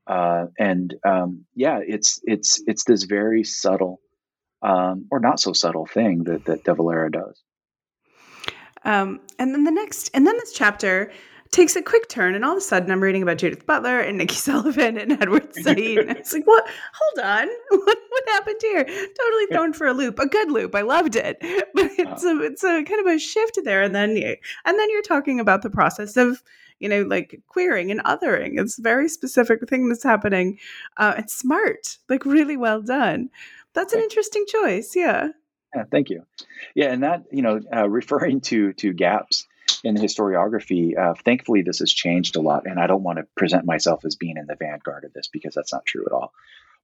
Uh, 0.07 0.47
and 0.57 0.95
um, 1.05 1.45
yeah, 1.55 1.79
it's 1.85 2.19
it's 2.23 2.61
it's 2.65 2.83
this 2.83 3.03
very 3.03 3.43
subtle 3.43 3.99
um, 4.61 5.05
or 5.11 5.19
not 5.19 5.39
so 5.39 5.53
subtle 5.53 5.85
thing 5.85 6.23
that 6.23 6.45
that 6.45 6.63
De 6.63 6.73
Valera 6.73 7.11
does. 7.11 7.41
Um, 8.83 9.19
and 9.37 9.53
then 9.53 9.65
the 9.65 9.71
next, 9.71 10.09
and 10.13 10.25
then 10.25 10.37
this 10.37 10.53
chapter 10.53 11.11
takes 11.51 11.75
a 11.75 11.81
quick 11.81 12.07
turn, 12.09 12.35
and 12.35 12.45
all 12.45 12.51
of 12.51 12.57
a 12.57 12.61
sudden, 12.61 12.91
I'm 12.91 13.01
reading 13.01 13.23
about 13.23 13.37
Judith 13.37 13.65
Butler 13.65 13.99
and 13.99 14.17
Nikki 14.17 14.35
Sullivan 14.47 14.97
and 14.97 15.11
Edward 15.13 15.53
Said. 15.55 15.77
it's 15.79 16.33
like, 16.33 16.45
what? 16.45 16.67
Hold 16.93 17.25
on, 17.25 17.47
what 17.69 17.97
what 18.09 18.29
happened 18.29 18.59
here? 18.61 18.83
Totally 18.83 19.45
thrown 19.51 19.73
for 19.73 19.87
a 19.87 19.93
loop, 19.93 20.19
a 20.19 20.27
good 20.27 20.51
loop. 20.51 20.75
I 20.75 20.81
loved 20.81 21.15
it, 21.15 21.37
but 21.73 21.91
it's 21.97 22.23
a 22.23 22.39
it's 22.41 22.63
a 22.63 22.83
kind 22.83 22.99
of 22.99 23.07
a 23.07 23.19
shift 23.19 23.59
there, 23.63 23.81
and 23.81 23.95
then 23.95 24.15
you, 24.15 24.35
and 24.65 24.79
then 24.79 24.89
you're 24.89 25.01
talking 25.01 25.39
about 25.39 25.61
the 25.61 25.69
process 25.69 26.17
of 26.17 26.43
you 26.79 26.87
know, 26.87 27.03
like 27.03 27.41
queering 27.47 27.91
and 27.91 28.01
othering. 28.05 28.59
It's 28.59 28.79
a 28.79 28.81
very 28.81 29.09
specific 29.09 29.67
thing 29.67 29.89
that's 29.89 30.03
happening. 30.03 30.57
Uh, 30.97 31.15
it's 31.17 31.35
smart, 31.35 31.97
like 32.07 32.25
really 32.25 32.55
well 32.57 32.81
done. 32.81 33.29
That's 33.73 33.93
an 33.93 33.99
interesting 33.99 34.45
choice. 34.47 34.95
Yeah. 34.95 35.29
Yeah, 35.75 35.83
thank 35.91 36.09
you. 36.09 36.25
Yeah, 36.73 36.91
and 36.91 37.03
that 37.03 37.23
you 37.31 37.43
know, 37.43 37.59
uh, 37.75 37.87
referring 37.87 38.41
to 38.41 38.73
to 38.73 38.93
gaps 38.93 39.45
in 39.83 39.95
the 39.95 40.01
historiography, 40.01 40.97
uh, 40.97 41.13
thankfully 41.25 41.61
this 41.61 41.79
has 41.79 41.93
changed 41.93 42.35
a 42.35 42.41
lot, 42.41 42.65
and 42.65 42.79
I 42.79 42.87
don't 42.87 43.03
want 43.03 43.19
to 43.19 43.27
present 43.35 43.65
myself 43.65 44.05
as 44.05 44.15
being 44.15 44.37
in 44.37 44.45
the 44.45 44.55
vanguard 44.55 45.05
of 45.05 45.13
this 45.13 45.27
because 45.27 45.53
that's 45.53 45.73
not 45.73 45.85
true 45.85 46.05
at 46.05 46.11
all. 46.11 46.33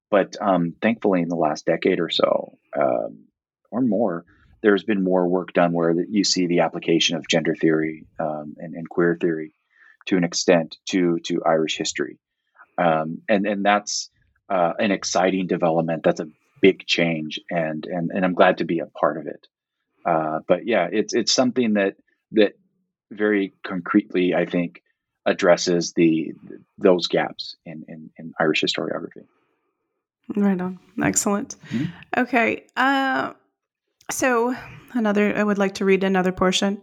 But 0.09 0.35
um, 0.39 0.75
thankfully, 0.81 1.21
in 1.21 1.29
the 1.29 1.35
last 1.35 1.65
decade 1.65 1.99
or 1.99 2.09
so, 2.09 2.57
um, 2.79 3.25
or 3.71 3.81
more, 3.81 4.25
there's 4.61 4.83
been 4.83 5.03
more 5.03 5.27
work 5.27 5.53
done 5.53 5.73
where 5.73 5.91
you 5.91 6.23
see 6.23 6.47
the 6.47 6.61
application 6.61 7.17
of 7.17 7.27
gender 7.27 7.55
theory 7.55 8.05
um, 8.19 8.55
and, 8.57 8.73
and, 8.73 8.89
queer 8.89 9.17
theory 9.19 9.53
to 10.07 10.17
an 10.17 10.23
extent 10.23 10.77
to 10.85 11.19
to 11.25 11.43
Irish 11.43 11.77
history, 11.77 12.19
um, 12.77 13.21
and 13.27 13.45
and 13.45 13.65
that's 13.65 14.09
uh, 14.49 14.73
an 14.79 14.91
exciting 14.91 15.47
development. 15.47 16.03
That's 16.03 16.19
a 16.19 16.29
big 16.61 16.85
change, 16.85 17.39
and 17.49 17.85
and 17.85 18.11
and 18.11 18.23
I'm 18.23 18.33
glad 18.35 18.59
to 18.59 18.65
be 18.65 18.79
a 18.79 18.85
part 18.85 19.17
of 19.17 19.27
it. 19.27 19.47
Uh, 20.05 20.39
but 20.47 20.65
yeah, 20.65 20.87
it's 20.91 21.13
it's 21.13 21.31
something 21.31 21.73
that 21.73 21.95
that 22.31 22.53
very 23.11 23.53
concretely, 23.63 24.33
I 24.35 24.45
think, 24.45 24.81
addresses 25.25 25.93
the 25.93 26.33
those 26.77 27.07
gaps 27.07 27.55
in 27.65 27.85
in, 27.87 28.09
in 28.17 28.33
Irish 28.39 28.63
historiography. 28.63 29.25
Right 30.35 30.59
on, 30.59 30.79
excellent. 31.03 31.55
Mm-hmm. 31.69 32.21
Okay, 32.21 32.65
uh, 32.75 33.33
so 34.09 34.55
another, 34.93 35.35
I 35.37 35.43
would 35.43 35.57
like 35.57 35.75
to 35.75 35.85
read 35.85 36.03
another 36.03 36.31
portion. 36.31 36.81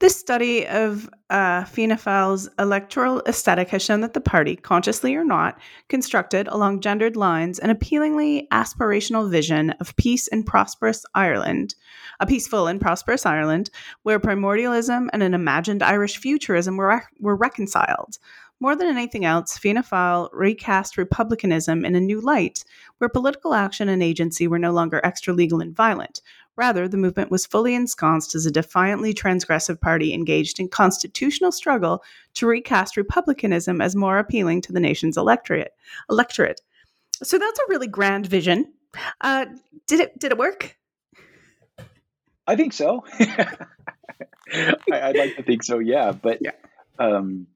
This 0.00 0.18
study 0.18 0.66
of 0.66 1.08
uh, 1.30 1.64
Fianna 1.64 1.94
Fáil's 1.94 2.48
electoral 2.58 3.22
aesthetic 3.26 3.68
has 3.68 3.80
shown 3.80 4.00
that 4.00 4.12
the 4.12 4.20
party, 4.20 4.56
consciously 4.56 5.14
or 5.14 5.24
not, 5.24 5.58
constructed 5.88 6.48
along 6.48 6.80
gendered 6.80 7.16
lines 7.16 7.60
an 7.60 7.70
appealingly 7.70 8.48
aspirational 8.52 9.30
vision 9.30 9.70
of 9.80 9.94
peace 9.94 10.26
and 10.26 10.44
prosperous 10.44 11.04
Ireland, 11.14 11.76
a 12.18 12.26
peaceful 12.26 12.66
and 12.66 12.80
prosperous 12.80 13.24
Ireland, 13.24 13.70
where 14.02 14.18
primordialism 14.18 15.10
and 15.12 15.22
an 15.22 15.32
imagined 15.32 15.82
Irish 15.82 16.18
futurism 16.18 16.76
were, 16.76 17.04
were 17.20 17.36
reconciled. 17.36 18.18
More 18.60 18.76
than 18.76 18.88
anything 18.88 19.24
else, 19.24 19.58
Fianna 19.58 19.82
Fáil 19.82 20.28
recast 20.32 20.96
republicanism 20.96 21.84
in 21.84 21.94
a 21.94 22.00
new 22.00 22.20
light, 22.20 22.64
where 22.98 23.08
political 23.08 23.54
action 23.54 23.88
and 23.88 24.02
agency 24.02 24.46
were 24.46 24.58
no 24.58 24.72
longer 24.72 25.00
extra 25.04 25.34
legal 25.34 25.60
and 25.60 25.74
violent, 25.74 26.20
Rather, 26.56 26.86
the 26.86 26.96
movement 26.96 27.30
was 27.30 27.46
fully 27.46 27.74
ensconced 27.74 28.34
as 28.34 28.46
a 28.46 28.50
defiantly 28.50 29.12
transgressive 29.12 29.80
party 29.80 30.14
engaged 30.14 30.60
in 30.60 30.68
constitutional 30.68 31.50
struggle 31.50 32.02
to 32.34 32.46
recast 32.46 32.96
republicanism 32.96 33.80
as 33.80 33.96
more 33.96 34.18
appealing 34.18 34.60
to 34.62 34.72
the 34.72 34.80
nation's 34.80 35.16
electorate. 35.16 35.72
Electorate. 36.08 36.60
So 37.22 37.38
that's 37.38 37.58
a 37.58 37.64
really 37.68 37.88
grand 37.88 38.26
vision. 38.26 38.72
Uh, 39.20 39.46
did 39.86 40.00
it? 40.00 40.18
Did 40.18 40.32
it 40.32 40.38
work? 40.38 40.76
I 42.46 42.56
think 42.56 42.72
so. 42.72 43.04
I, 43.18 44.74
would 45.06 45.16
like 45.16 45.36
to 45.36 45.42
think 45.42 45.62
so. 45.62 45.78
Yeah, 45.78 46.12
but 46.12 46.38
yeah. 46.40 46.52
Um, 46.98 47.46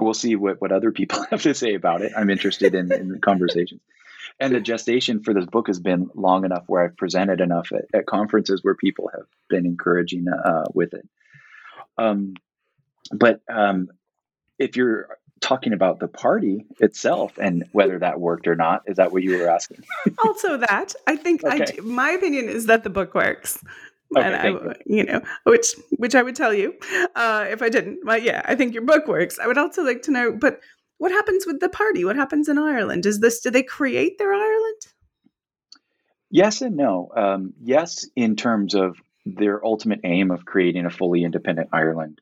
we'll 0.00 0.14
see 0.14 0.34
what, 0.36 0.60
what 0.60 0.72
other 0.72 0.90
people 0.90 1.24
have 1.30 1.42
to 1.42 1.54
say 1.54 1.74
about 1.74 2.02
it. 2.02 2.12
I'm 2.16 2.30
interested 2.30 2.74
in, 2.74 2.92
in 2.92 3.08
the 3.08 3.18
conversation 3.18 3.80
and 4.40 4.54
the 4.54 4.60
gestation 4.60 5.22
for 5.22 5.34
this 5.34 5.46
book 5.46 5.66
has 5.66 5.80
been 5.80 6.10
long 6.14 6.44
enough 6.44 6.64
where 6.66 6.84
I've 6.84 6.96
presented 6.96 7.40
enough 7.40 7.72
at, 7.72 7.86
at 7.92 8.06
conferences 8.06 8.62
where 8.62 8.74
people 8.74 9.10
have 9.14 9.26
been 9.48 9.66
encouraging 9.66 10.26
uh, 10.28 10.64
with 10.74 10.94
it. 10.94 11.08
Um, 11.96 12.34
but 13.12 13.40
um, 13.48 13.88
if 14.58 14.76
you're 14.76 15.08
talking 15.40 15.72
about 15.72 16.00
the 16.00 16.08
party 16.08 16.66
itself 16.80 17.38
and 17.38 17.64
whether 17.72 17.98
that 17.98 18.20
worked 18.20 18.46
or 18.46 18.54
not, 18.54 18.82
is 18.86 18.96
that 18.96 19.12
what 19.12 19.22
you 19.22 19.38
were 19.38 19.48
asking? 19.48 19.84
also, 20.24 20.56
that 20.56 20.94
I 21.06 21.16
think 21.16 21.44
okay. 21.44 21.64
I, 21.78 21.80
my 21.82 22.10
opinion 22.10 22.48
is 22.48 22.66
that 22.66 22.84
the 22.84 22.90
book 22.90 23.14
works. 23.14 23.62
Okay, 24.16 24.26
and 24.26 24.34
I, 24.34 24.48
you. 24.48 24.74
you. 24.86 25.04
know, 25.04 25.20
which 25.44 25.74
which 25.98 26.14
I 26.14 26.22
would 26.22 26.34
tell 26.34 26.54
you 26.54 26.74
uh, 27.14 27.46
if 27.48 27.60
I 27.60 27.68
didn't. 27.68 28.00
But 28.04 28.22
yeah, 28.22 28.42
I 28.44 28.54
think 28.54 28.72
your 28.72 28.84
book 28.84 29.06
works. 29.06 29.38
I 29.38 29.46
would 29.46 29.58
also 29.58 29.82
like 29.82 30.02
to 30.02 30.10
know, 30.10 30.32
but 30.32 30.60
what 30.98 31.12
happens 31.12 31.46
with 31.46 31.60
the 31.60 31.68
party? 31.68 32.04
What 32.04 32.16
happens 32.16 32.48
in 32.48 32.58
Ireland? 32.58 33.06
Is 33.06 33.20
this 33.20 33.40
do 33.40 33.50
they 33.50 33.62
create 33.62 34.18
their 34.18 34.32
Ireland? 34.32 34.82
Yes 36.30 36.60
and 36.60 36.76
no. 36.76 37.10
Um, 37.16 37.54
yes, 37.60 38.06
in 38.14 38.36
terms 38.36 38.74
of 38.74 38.98
their 39.24 39.64
ultimate 39.64 40.00
aim 40.04 40.30
of 40.30 40.44
creating 40.44 40.86
a 40.86 40.90
fully 40.90 41.24
independent 41.24 41.70
Ireland. 41.72 42.20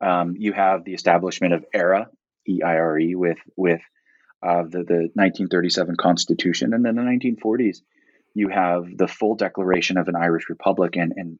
Um, 0.00 0.34
you 0.36 0.52
have 0.52 0.84
the 0.84 0.94
establishment 0.94 1.54
of 1.54 1.64
EIRE, 1.74 2.06
E 2.48 2.60
I 2.62 2.76
R 2.76 2.98
E, 2.98 3.14
with 3.14 3.38
with 3.56 3.80
uh, 4.42 4.62
the 4.62 4.84
the 4.84 5.10
1937 5.14 5.96
Constitution, 5.96 6.74
and 6.74 6.84
then 6.84 6.96
the 6.96 7.02
1940s, 7.02 7.78
you 8.34 8.48
have 8.48 8.96
the 8.96 9.06
full 9.06 9.36
declaration 9.36 9.96
of 9.98 10.08
an 10.08 10.16
Irish 10.16 10.48
Republic 10.48 10.96
and, 10.96 11.12
and 11.16 11.38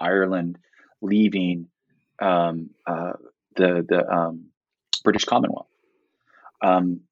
Ireland 0.00 0.58
leaving 1.02 1.68
um, 2.20 2.70
uh, 2.86 3.14
the 3.56 3.84
the 3.88 4.08
um, 4.08 4.46
British 5.02 5.24
Commonwealth. 5.24 5.68
Um, 6.66 7.02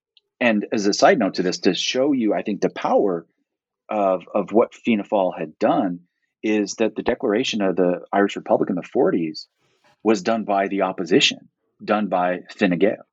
and 0.41 0.67
as 0.73 0.87
a 0.87 0.93
side 0.93 1.19
note 1.19 1.35
to 1.35 1.43
this, 1.43 1.59
to 1.61 1.75
show 1.75 2.13
you, 2.13 2.35
I 2.35 2.43
think, 2.43 2.61
the 2.61 2.71
power 2.71 3.27
of, 3.89 4.25
of 4.35 4.53
what 4.53 4.75
Fianna 4.75 5.05
had 5.39 5.59
done 5.59 6.01
is 6.43 6.75
that 6.75 6.97
the 6.97 7.03
declaration 7.03 7.63
of 7.63 7.77
the 7.77 8.01
Irish 8.13 8.37
Republic 8.37 8.69
in 8.69 8.77
the 8.77 8.83
40s 8.83 9.47
was 10.03 10.23
done 10.23 10.45
by 10.45 10.69
the 10.69 10.83
opposition, 10.83 11.49
done 11.83 12.09
by 12.09 12.41
Fine 12.59 12.79
Gael. 12.79 13.07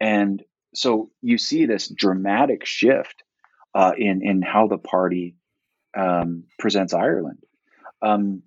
And 0.00 0.42
so 0.74 1.10
you 1.22 1.38
see 1.38 1.66
this 1.66 1.88
dramatic 1.88 2.66
shift 2.66 3.22
uh, 3.74 3.92
in, 3.96 4.20
in 4.22 4.42
how 4.42 4.66
the 4.66 4.78
party 4.78 5.36
um, 5.96 6.44
presents 6.58 6.92
Ireland. 6.92 7.38
Um, 8.02 8.42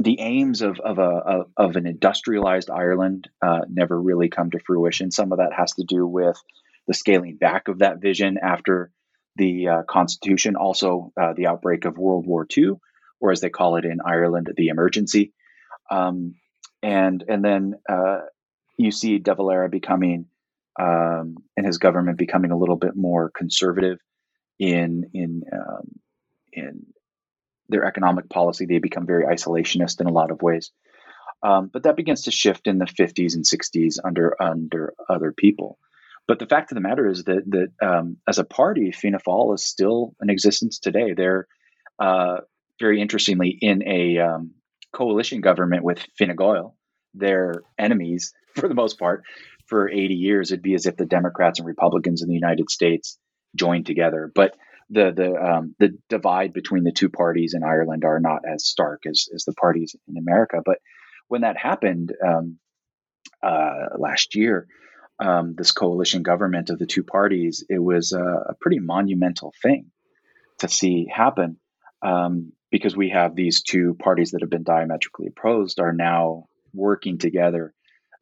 the 0.00 0.20
aims 0.20 0.62
of 0.62 0.80
of 0.80 0.98
a 0.98 1.44
of 1.56 1.76
an 1.76 1.86
industrialized 1.86 2.70
Ireland 2.70 3.28
uh, 3.42 3.60
never 3.68 4.00
really 4.00 4.28
come 4.28 4.50
to 4.50 4.58
fruition. 4.58 5.10
Some 5.10 5.32
of 5.32 5.38
that 5.38 5.52
has 5.52 5.72
to 5.74 5.84
do 5.84 6.06
with 6.06 6.36
the 6.86 6.94
scaling 6.94 7.36
back 7.36 7.68
of 7.68 7.80
that 7.80 8.00
vision 8.00 8.38
after 8.42 8.90
the 9.36 9.68
uh, 9.68 9.82
Constitution, 9.88 10.56
also 10.56 11.12
uh, 11.20 11.32
the 11.34 11.46
outbreak 11.46 11.84
of 11.84 11.96
World 11.96 12.26
War 12.26 12.46
II, 12.56 12.72
or 13.20 13.32
as 13.32 13.40
they 13.40 13.50
call 13.50 13.76
it 13.76 13.84
in 13.84 13.98
Ireland, 14.04 14.52
the 14.56 14.68
emergency, 14.68 15.32
um, 15.90 16.34
and 16.82 17.22
and 17.28 17.44
then 17.44 17.74
uh, 17.88 18.20
you 18.78 18.90
see 18.90 19.18
De 19.18 19.34
Valera 19.34 19.68
becoming 19.68 20.26
um, 20.78 21.36
and 21.56 21.66
his 21.66 21.78
government 21.78 22.18
becoming 22.18 22.50
a 22.50 22.58
little 22.58 22.76
bit 22.76 22.96
more 22.96 23.30
conservative 23.30 23.98
in 24.58 25.10
in 25.12 25.42
um, 25.52 26.00
in 26.52 26.86
their 27.72 27.84
economic 27.84 28.28
policy. 28.28 28.66
They 28.66 28.78
become 28.78 29.06
very 29.06 29.24
isolationist 29.24 30.00
in 30.00 30.06
a 30.06 30.12
lot 30.12 30.30
of 30.30 30.42
ways. 30.42 30.70
Um, 31.42 31.70
but 31.72 31.82
that 31.82 31.96
begins 31.96 32.22
to 32.22 32.30
shift 32.30 32.68
in 32.68 32.78
the 32.78 32.84
50s 32.84 33.34
and 33.34 33.44
60s 33.44 33.98
under 34.04 34.40
under 34.40 34.94
other 35.08 35.32
people. 35.32 35.78
But 36.28 36.38
the 36.38 36.46
fact 36.46 36.70
of 36.70 36.76
the 36.76 36.80
matter 36.80 37.08
is 37.08 37.24
that 37.24 37.42
that 37.48 37.86
um, 37.86 38.18
as 38.28 38.38
a 38.38 38.44
party, 38.44 38.92
Fianna 38.92 39.18
Fáil 39.18 39.54
is 39.54 39.64
still 39.64 40.14
in 40.22 40.30
existence 40.30 40.78
today. 40.78 41.14
They're 41.14 41.48
uh, 41.98 42.38
very 42.80 43.00
interestingly 43.00 43.56
in 43.60 43.82
a 43.86 44.18
um, 44.18 44.52
coalition 44.92 45.40
government 45.40 45.82
with 45.82 46.06
Fine 46.16 46.36
Gael. 46.36 46.76
They're 47.14 47.62
enemies 47.78 48.32
for 48.54 48.68
the 48.68 48.74
most 48.74 48.98
part. 48.98 49.24
For 49.66 49.88
80 49.88 50.14
years, 50.14 50.50
it'd 50.50 50.62
be 50.62 50.74
as 50.74 50.86
if 50.86 50.96
the 50.96 51.06
Democrats 51.06 51.58
and 51.58 51.66
Republicans 51.66 52.22
in 52.22 52.28
the 52.28 52.34
United 52.34 52.70
States 52.70 53.18
joined 53.56 53.86
together. 53.86 54.30
But 54.34 54.56
the 54.90 55.12
the 55.12 55.34
um, 55.34 55.74
the 55.78 55.98
divide 56.08 56.52
between 56.52 56.84
the 56.84 56.92
two 56.92 57.08
parties 57.08 57.54
in 57.54 57.62
Ireland 57.62 58.04
are 58.04 58.20
not 58.20 58.42
as 58.46 58.66
stark 58.66 59.02
as 59.06 59.28
as 59.34 59.44
the 59.44 59.54
parties 59.54 59.96
in 60.08 60.16
America. 60.16 60.60
But 60.64 60.78
when 61.28 61.42
that 61.42 61.56
happened 61.56 62.12
um, 62.26 62.58
uh, 63.42 63.96
last 63.98 64.34
year, 64.34 64.66
um, 65.18 65.54
this 65.56 65.72
coalition 65.72 66.22
government 66.22 66.70
of 66.70 66.78
the 66.78 66.86
two 66.86 67.04
parties, 67.04 67.64
it 67.68 67.78
was 67.78 68.12
a, 68.12 68.22
a 68.22 68.54
pretty 68.60 68.78
monumental 68.78 69.52
thing 69.62 69.90
to 70.58 70.68
see 70.68 71.06
happen 71.12 71.58
um, 72.02 72.52
because 72.70 72.96
we 72.96 73.10
have 73.10 73.34
these 73.34 73.62
two 73.62 73.94
parties 73.94 74.32
that 74.32 74.40
have 74.40 74.50
been 74.50 74.62
diametrically 74.62 75.28
opposed 75.28 75.80
are 75.80 75.92
now 75.92 76.46
working 76.74 77.18
together. 77.18 77.74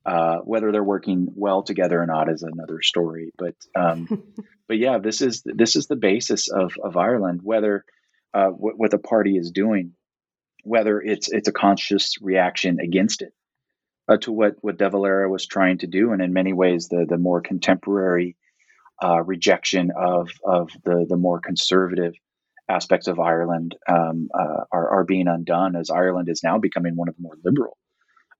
Uh, 0.04 0.38
whether 0.38 0.72
they're 0.72 0.82
working 0.82 1.28
well 1.34 1.62
together 1.62 2.00
or 2.00 2.06
not 2.06 2.30
is 2.30 2.42
another 2.42 2.80
story. 2.80 3.32
But 3.36 3.54
um, 3.76 4.08
but 4.68 4.78
yeah, 4.78 4.98
this 4.98 5.20
is 5.20 5.42
this 5.44 5.76
is 5.76 5.86
the 5.86 5.96
basis 5.96 6.48
of 6.48 6.72
of 6.82 6.96
Ireland. 6.96 7.40
Whether 7.42 7.84
uh, 8.32 8.48
what, 8.48 8.78
what 8.78 8.90
the 8.90 8.98
party 8.98 9.36
is 9.36 9.50
doing, 9.50 9.92
whether 10.64 11.00
it's 11.00 11.30
it's 11.30 11.48
a 11.48 11.52
conscious 11.52 12.14
reaction 12.22 12.80
against 12.80 13.20
it 13.20 13.34
uh, 14.08 14.16
to 14.18 14.32
what 14.32 14.56
what 14.62 14.78
De 14.78 14.88
Valera 14.88 15.28
was 15.28 15.46
trying 15.46 15.78
to 15.78 15.86
do, 15.86 16.12
and 16.12 16.22
in 16.22 16.32
many 16.32 16.52
ways 16.52 16.88
the 16.88 17.06
the 17.08 17.18
more 17.18 17.40
contemporary 17.40 18.36
uh, 19.02 19.22
rejection 19.22 19.90
of 19.96 20.30
of 20.44 20.70
the 20.84 21.06
the 21.08 21.16
more 21.16 21.40
conservative 21.40 22.14
aspects 22.68 23.06
of 23.06 23.20
Ireland 23.20 23.76
um, 23.88 24.28
uh, 24.32 24.64
are 24.72 24.88
are 24.90 25.04
being 25.04 25.28
undone 25.28 25.76
as 25.76 25.90
Ireland 25.90 26.28
is 26.30 26.42
now 26.42 26.58
becoming 26.58 26.96
one 26.96 27.08
of 27.08 27.16
the 27.16 27.22
more 27.22 27.36
liberal 27.44 27.76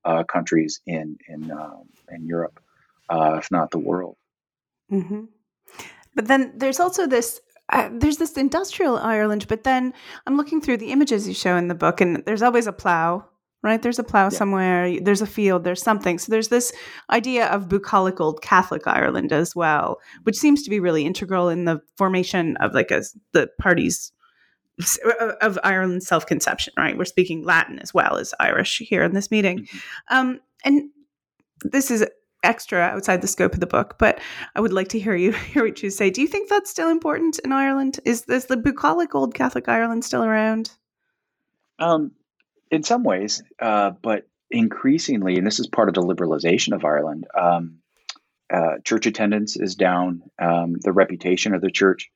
uh, 0.05 0.25
countries 0.25 0.81
in 0.87 1.19
in 1.29 1.51
um, 1.51 1.89
in 2.11 2.27
Europe, 2.27 2.61
uh, 3.09 3.37
if 3.39 3.51
not 3.51 3.71
the 3.71 3.79
world. 3.79 4.17
Mm-hmm. 4.91 5.25
But 6.15 6.27
then 6.27 6.53
there's 6.57 6.81
also 6.81 7.07
this 7.07 7.41
uh, 7.71 7.89
there's 7.93 8.17
this 8.17 8.37
industrial 8.37 8.97
Ireland, 8.97 9.47
but 9.49 9.65
then 9.65 9.95
I'm 10.27 10.37
looking 10.37 10.61
through 10.61 10.79
the 10.79 10.91
images 10.91 11.29
you 11.29 11.35
show 11.35 11.57
in 11.57 11.69
the 11.69 11.75
book, 11.75 12.01
and 12.01 12.23
there's 12.27 12.43
always 12.43 12.67
a 12.67 12.73
plow, 12.73 13.25
right? 13.63 13.81
There's 13.81 13.99
a 13.99 14.05
plow 14.05 14.25
yeah. 14.25 14.31
somewhere, 14.31 15.01
there's 15.01 15.23
a 15.23 15.27
field, 15.27 15.65
there's 15.65 15.83
something. 15.83 16.19
So 16.19 16.33
there's 16.33 16.49
this 16.49 16.73
idea 17.11 17.47
of 17.47 17.69
bucolic 17.69 18.21
old 18.21 18.43
Catholic 18.43 18.87
Ireland 18.87 19.33
as 19.33 19.55
well, 19.55 20.01
which 20.25 20.37
seems 20.37 20.63
to 20.65 20.71
be 20.71 20.81
really 20.81 21.07
integral 21.07 21.49
in 21.49 21.65
the 21.65 21.81
formation 21.97 22.57
of 22.57 22.75
like 22.75 22.91
a, 22.91 23.03
the 23.33 23.49
party's 23.61 24.13
of 25.41 25.59
Ireland's 25.65 26.07
self 26.07 26.27
conception, 26.27 26.75
right? 26.77 26.97
We're 26.97 27.05
speaking 27.05 27.45
Latin 27.45 27.79
as 27.79 27.95
well 27.95 28.17
as 28.17 28.35
Irish 28.41 28.79
here 28.79 29.03
in 29.03 29.15
this 29.15 29.31
meeting. 29.31 29.61
Mm-hmm. 29.61 30.17
Um, 30.17 30.41
and 30.65 30.91
this 31.63 31.91
is 31.91 32.07
extra 32.43 32.81
outside 32.81 33.21
the 33.21 33.29
scope 33.29 33.55
of 33.55 33.61
the 33.61 33.67
book, 33.67 33.97
but 33.99 34.21
I 34.55 34.61
would 34.61 34.73
like 34.73 34.89
to 34.89 34.99
hear 34.99 35.15
you 35.15 35.33
hear 35.53 35.65
what 35.65 35.83
you 35.83 35.91
say. 35.91 36.11
Do 36.11 36.21
you 36.21 36.29
think 36.29 36.49
that's 36.49 36.71
still 36.71 36.89
important 36.89 37.39
in 37.41 37.53
Ireland? 37.53 38.01
Is 38.05 38.25
is 38.25 38.47
the 38.47 38.57
bucolic 38.57 39.15
old 39.15 39.35
Catholic 39.35 39.69
Ireland 39.69 40.05
still 40.05 40.25
around? 40.25 40.71
Um, 41.79 42.13
in 42.71 42.83
some 42.83 43.05
ways, 43.05 43.43
uh, 43.59 43.93
but 44.03 44.27
increasingly, 44.51 45.37
and 45.37 45.47
this 45.47 45.61
is 45.61 45.67
part 45.67 45.89
of 45.89 45.95
the 45.95 46.03
liberalization 46.03 46.75
of 46.75 46.85
Ireland. 46.85 47.27
Um, 47.39 47.79
uh, 48.53 48.79
church 48.85 49.07
attendance 49.07 49.57
is 49.57 49.77
down. 49.77 50.23
Um, 50.39 50.77
the 50.81 50.93
reputation 50.93 51.55
of 51.55 51.61
the 51.61 51.71
church 51.71 52.11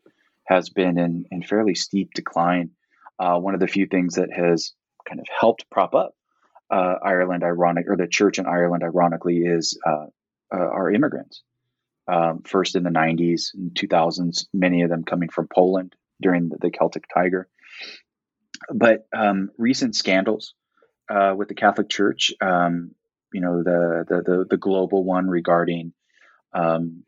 has 0.45 0.69
been 0.71 0.99
in, 0.99 1.25
in 1.31 1.43
fairly 1.43 1.75
steep 1.75 2.13
decline. 2.15 2.71
Uh, 3.19 3.39
one 3.39 3.55
of 3.55 3.61
the 3.61 3.69
few 3.69 3.87
things 3.87 4.15
that 4.15 4.33
has 4.33 4.73
kind 5.09 5.21
of 5.21 5.27
helped 5.41 5.69
prop 5.71 5.95
up 5.95 6.15
uh, 6.71 6.97
Ireland, 7.03 7.45
ironic, 7.45 7.87
or 7.89 7.97
the 7.97 8.09
church 8.09 8.39
in 8.39 8.47
Ireland, 8.47 8.83
ironically, 8.83 9.39
is 9.39 9.79
uh, 9.87 10.07
uh, 10.53 10.57
our 10.57 10.91
immigrants. 10.91 11.43
Um, 12.07 12.43
first 12.45 12.77
in 12.77 12.83
the 12.83 12.91
90s 12.91 13.55
and 13.55 13.71
2000s, 13.75 14.47
many 14.53 14.83
of 14.83 14.91
them 14.91 15.05
coming 15.05 15.31
from 15.31 15.49
Poland 15.49 15.95
during 16.21 16.49
the, 16.49 16.59
the 16.61 16.71
Celtic 16.71 17.05
Tiger. 17.13 17.49
But 18.73 19.07
um, 19.17 19.51
recent 19.57 19.97
scandals 19.97 20.55
uh, 21.09 21.35
with 21.37 21.49
the 21.49 21.55
Catholic 21.55 21.89
Church, 21.89 22.33
um, 22.41 22.93
you 23.33 23.41
know, 23.41 23.63
the, 23.63 24.05
the, 24.09 24.23
the, 24.23 24.47
the, 24.51 24.57
global 24.57 25.03
one 25.03 25.29
regarding 25.29 25.93
um, 26.53 27.05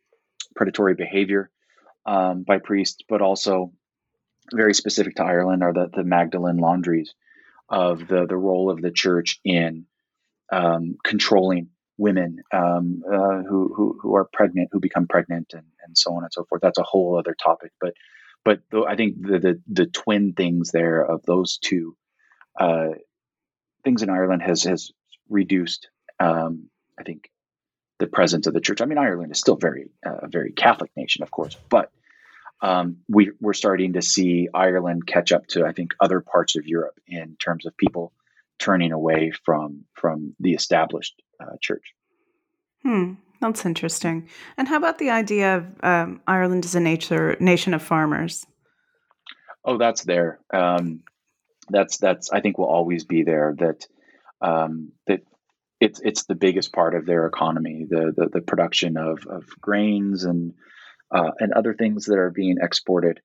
predatory 0.54 0.94
behavior 0.94 1.50
um, 2.06 2.44
by 2.44 2.58
priests, 2.58 3.02
but 3.08 3.20
also 3.20 3.72
very 4.52 4.74
specific 4.74 5.16
to 5.16 5.24
Ireland 5.24 5.62
are 5.62 5.72
the, 5.72 5.90
the 5.92 6.04
Magdalene 6.04 6.58
laundries 6.58 7.12
of 7.68 8.06
the 8.06 8.26
the 8.26 8.36
role 8.36 8.70
of 8.70 8.80
the 8.80 8.92
church 8.92 9.40
in 9.44 9.86
um, 10.52 10.96
controlling 11.04 11.68
women 11.98 12.38
um, 12.52 13.02
uh, 13.06 13.42
who, 13.42 13.72
who 13.74 13.98
who 14.00 14.14
are 14.14 14.28
pregnant, 14.32 14.68
who 14.72 14.80
become 14.80 15.08
pregnant, 15.08 15.52
and, 15.52 15.66
and 15.84 15.98
so 15.98 16.14
on 16.14 16.22
and 16.22 16.32
so 16.32 16.44
forth. 16.44 16.62
That's 16.62 16.78
a 16.78 16.84
whole 16.84 17.18
other 17.18 17.34
topic. 17.34 17.72
But 17.80 17.94
but 18.44 18.60
I 18.86 18.94
think 18.94 19.20
the, 19.20 19.38
the, 19.40 19.62
the 19.66 19.86
twin 19.86 20.32
things 20.32 20.70
there 20.70 21.04
of 21.04 21.24
those 21.26 21.58
two 21.58 21.96
uh, 22.58 22.90
things 23.82 24.02
in 24.02 24.10
Ireland 24.10 24.42
has 24.42 24.62
has 24.62 24.92
reduced. 25.28 25.88
Um, 26.20 26.68
I 26.98 27.02
think 27.02 27.28
the 27.98 28.06
presence 28.06 28.46
of 28.46 28.54
the 28.54 28.60
church. 28.60 28.80
I 28.80 28.84
mean, 28.84 28.98
Ireland 28.98 29.32
is 29.32 29.38
still 29.38 29.56
very 29.56 29.86
uh, 30.06 30.18
a 30.22 30.28
very 30.28 30.52
Catholic 30.52 30.92
nation, 30.96 31.24
of 31.24 31.30
course, 31.30 31.56
but 31.68 31.90
um, 32.60 32.98
we, 33.08 33.32
we're 33.40 33.52
starting 33.52 33.94
to 33.94 34.02
see 34.02 34.48
Ireland 34.52 35.06
catch 35.06 35.32
up 35.32 35.46
to, 35.48 35.64
I 35.64 35.72
think, 35.72 35.94
other 36.00 36.20
parts 36.20 36.56
of 36.56 36.66
Europe 36.66 36.98
in 37.06 37.36
terms 37.36 37.66
of 37.66 37.76
people 37.76 38.12
turning 38.58 38.92
away 38.92 39.32
from 39.44 39.84
from 39.92 40.34
the 40.40 40.54
established 40.54 41.20
uh, 41.38 41.56
church. 41.60 41.94
Hmm, 42.82 43.14
that's 43.40 43.66
interesting. 43.66 44.28
And 44.56 44.68
how 44.68 44.76
about 44.76 44.98
the 44.98 45.10
idea 45.10 45.56
of 45.56 45.66
um, 45.82 46.20
Ireland 46.26 46.64
as 46.64 46.74
a 46.74 46.80
nature 46.80 47.36
nation 47.40 47.74
of 47.74 47.82
farmers? 47.82 48.46
Oh, 49.64 49.76
that's 49.76 50.04
there. 50.04 50.40
Um, 50.52 51.00
that's 51.68 51.98
that's 51.98 52.30
I 52.30 52.40
think 52.40 52.56
will 52.56 52.66
always 52.66 53.04
be 53.04 53.24
there. 53.24 53.54
That 53.58 53.86
um, 54.40 54.92
that 55.06 55.20
it's 55.80 56.00
it's 56.02 56.24
the 56.24 56.34
biggest 56.34 56.72
part 56.72 56.94
of 56.94 57.04
their 57.04 57.26
economy. 57.26 57.84
The 57.88 58.12
the, 58.16 58.28
the 58.28 58.40
production 58.40 58.96
of 58.96 59.26
of 59.26 59.44
grains 59.60 60.24
and 60.24 60.54
uh, 61.10 61.30
and 61.38 61.52
other 61.52 61.74
things 61.74 62.06
that 62.06 62.18
are 62.18 62.30
being 62.30 62.58
exported. 62.60 63.20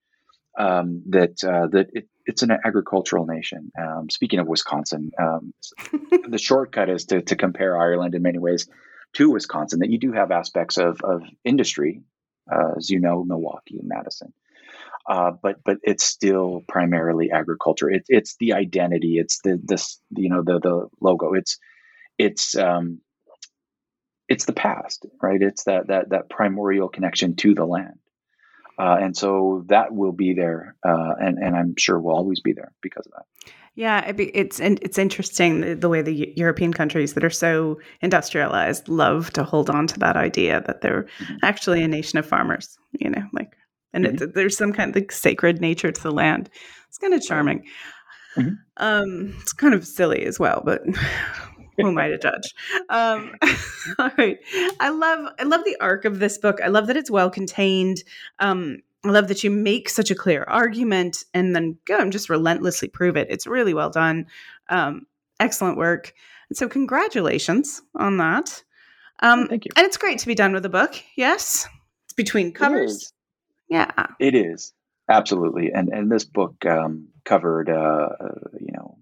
Um, 0.58 1.04
that 1.10 1.42
uh, 1.46 1.68
that 1.68 1.92
it, 1.94 2.10
it's 2.26 2.44
an 2.44 2.52
agricultural 2.52 3.26
nation. 3.26 3.72
Um, 3.80 4.10
speaking 4.10 4.40
of 4.40 4.48
Wisconsin, 4.48 5.12
um, 5.18 5.54
the 6.28 6.38
shortcut 6.38 6.90
is 6.90 7.06
to, 7.06 7.22
to 7.22 7.36
compare 7.38 7.78
Ireland 7.78 8.16
in 8.16 8.22
many 8.22 8.38
ways 8.38 8.68
to 9.14 9.32
Wisconsin. 9.32 9.80
That 9.80 9.90
you 9.90 9.98
do 9.98 10.12
have 10.12 10.32
aspects 10.32 10.78
of 10.78 11.00
of 11.02 11.24
industry, 11.46 12.04
uh, 12.52 12.74
as 12.78 12.90
you 12.90 13.00
know, 13.00 13.24
Milwaukee 13.24 13.80
and 13.80 13.88
Madison. 13.88 14.34
Uh, 15.08 15.32
but 15.42 15.64
but 15.64 15.78
it's 15.84 16.04
still 16.04 16.64
primarily 16.68 17.32
agriculture. 17.32 17.90
It's 17.90 18.10
it's 18.10 18.36
the 18.40 18.54
identity. 18.54 19.18
It's 19.18 19.40
the 19.42 19.60
this 19.64 20.00
you 20.16 20.30
know 20.30 20.44
the 20.44 20.60
the 20.60 20.90
logo. 21.00 21.34
It's 21.34 21.58
it's 22.18 22.56
um, 22.56 23.02
it's 24.32 24.46
the 24.46 24.54
past, 24.54 25.06
right? 25.22 25.42
It's 25.42 25.66
that 25.66 25.88
that 25.88 26.12
that 26.12 26.30
primordial 26.30 26.88
connection 26.88 27.36
to 27.36 27.54
the 27.54 27.66
land, 27.66 28.00
uh, 28.80 28.96
and 29.02 29.16
so 29.16 29.66
that 29.68 29.94
will 29.94 30.14
be 30.14 30.34
there, 30.34 30.78
uh, 30.88 31.14
and 31.20 31.38
and 31.38 31.54
I'm 31.54 31.76
sure 31.78 32.00
will 32.00 32.16
always 32.16 32.40
be 32.40 32.54
there 32.54 32.72
because 32.82 33.06
of 33.06 33.12
that. 33.12 33.52
Yeah, 33.76 34.14
it's 34.18 34.62
it's 34.62 34.98
interesting 34.98 35.80
the 35.80 35.90
way 35.90 36.02
the 36.02 36.34
European 36.38 36.74
countries 36.74 37.14
that 37.14 37.26
are 37.26 37.30
so 37.30 37.80
industrialized 38.02 38.88
love 38.88 39.32
to 39.34 39.44
hold 39.44 39.70
on 39.70 39.88
to 39.88 40.00
that 40.00 40.16
idea 40.16 40.64
that 40.66 40.80
they're 40.80 41.04
mm-hmm. 41.04 41.36
actually 41.44 41.84
a 41.84 41.88
nation 41.90 42.18
of 42.18 42.26
farmers. 42.26 42.78
You 42.94 43.10
know, 43.10 43.24
like, 43.34 43.54
and 43.92 44.06
mm-hmm. 44.06 44.24
it, 44.24 44.34
there's 44.34 44.58
some 44.58 44.72
kind 44.72 44.92
of 44.92 44.96
like 44.96 45.12
sacred 45.12 45.60
nature 45.60 45.92
to 45.92 46.04
the 46.04 46.12
land. 46.12 46.50
It's 46.88 46.98
kind 46.98 47.14
of 47.14 47.22
charming. 47.22 47.66
Mm-hmm. 48.38 48.54
Um, 48.78 49.36
it's 49.42 49.52
kind 49.52 49.74
of 49.74 49.86
silly 49.86 50.24
as 50.24 50.40
well, 50.40 50.62
but 50.66 50.82
who 51.82 51.90
am 51.90 51.98
I 51.98 52.10
to 52.10 52.18
judge? 52.18 52.54
Um, 52.90 53.36
all 54.00 54.12
right. 54.18 54.38
I 54.80 54.90
love 54.90 55.34
I 55.40 55.44
love 55.44 55.64
the 55.66 55.78
arc 55.80 56.06
of 56.06 56.20
this 56.20 56.38
book. 56.38 56.60
I 56.64 56.68
love 56.68 56.88
that 56.88 56.98
it's 56.98 57.12
well 57.12 57.30
contained. 57.30 58.04
Um, 58.40 58.80
I 59.04 59.10
love 59.10 59.28
that 59.30 59.44
you 59.44 59.50
make 59.50 59.90
such 59.90 60.12
a 60.12 60.16
clear 60.16 60.44
argument 60.44 61.24
and 61.34 61.56
then 61.56 61.78
go 61.86 61.98
and 61.98 62.12
just 62.12 62.30
relentlessly 62.30 62.88
prove 62.88 63.18
it. 63.18 63.28
It's 63.30 63.48
really 63.48 63.74
well 63.74 63.90
done. 63.90 64.28
Um, 64.70 65.08
excellent 65.40 65.78
work. 65.78 66.14
And 66.50 66.58
so 66.58 66.70
congratulations 66.70 67.82
on 67.96 68.18
that. 68.18 68.64
Um, 69.24 69.48
Thank 69.48 69.66
you. 69.66 69.72
And 69.76 69.86
it's 69.86 69.98
great 69.98 70.20
to 70.20 70.28
be 70.28 70.36
done 70.36 70.54
with 70.54 70.66
a 70.66 70.70
book. 70.70 71.02
Yes. 71.16 71.68
It's 72.06 72.14
between 72.14 72.54
covers. 72.54 73.14
It 73.70 73.76
yeah. 73.76 74.08
It 74.20 74.36
is. 74.36 74.74
Absolutely. 75.10 75.72
And 75.74 75.90
and 75.90 76.12
this 76.12 76.26
book 76.26 76.66
um, 76.66 77.08
covered 77.26 77.70
uh, 77.70 78.10
uh, 78.20 78.50
you 78.60 78.74
know 78.74 78.98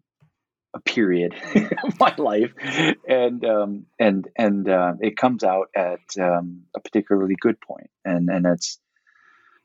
period 0.79 1.35
of 1.83 1.99
my 1.99 2.13
life, 2.17 2.53
and 3.07 3.43
um, 3.45 3.85
and 3.99 4.27
and 4.35 4.69
uh, 4.69 4.93
it 5.01 5.17
comes 5.17 5.43
out 5.43 5.69
at 5.75 5.99
um, 6.19 6.63
a 6.75 6.79
particularly 6.79 7.35
good 7.39 7.59
point, 7.61 7.89
and 8.05 8.29
and 8.29 8.45
it's 8.45 8.79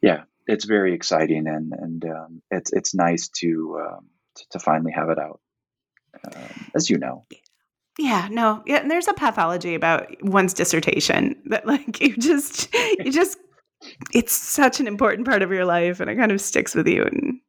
yeah, 0.02 0.24
it's 0.46 0.64
very 0.64 0.94
exciting, 0.94 1.46
and 1.46 1.72
and 1.72 2.04
um, 2.04 2.42
it's 2.50 2.72
it's 2.72 2.94
nice 2.94 3.28
to, 3.28 3.80
um, 3.80 4.06
to, 4.36 4.44
to 4.50 4.58
finally 4.58 4.92
have 4.92 5.08
it 5.08 5.18
out, 5.18 5.40
um, 6.26 6.70
as 6.74 6.90
you 6.90 6.98
know. 6.98 7.26
Yeah, 7.98 8.28
no, 8.30 8.62
yeah, 8.66 8.80
and 8.80 8.90
there's 8.90 9.08
a 9.08 9.14
pathology 9.14 9.74
about 9.74 10.08
one's 10.22 10.52
dissertation 10.52 11.36
that 11.46 11.66
like 11.66 12.00
you 12.00 12.16
just 12.16 12.72
you 12.74 13.10
just 13.10 13.38
it's 14.12 14.32
such 14.32 14.80
an 14.80 14.86
important 14.86 15.26
part 15.26 15.42
of 15.42 15.50
your 15.50 15.64
life, 15.64 16.00
and 16.00 16.10
it 16.10 16.16
kind 16.16 16.32
of 16.32 16.40
sticks 16.40 16.74
with 16.74 16.88
you, 16.88 17.04
and 17.04 17.40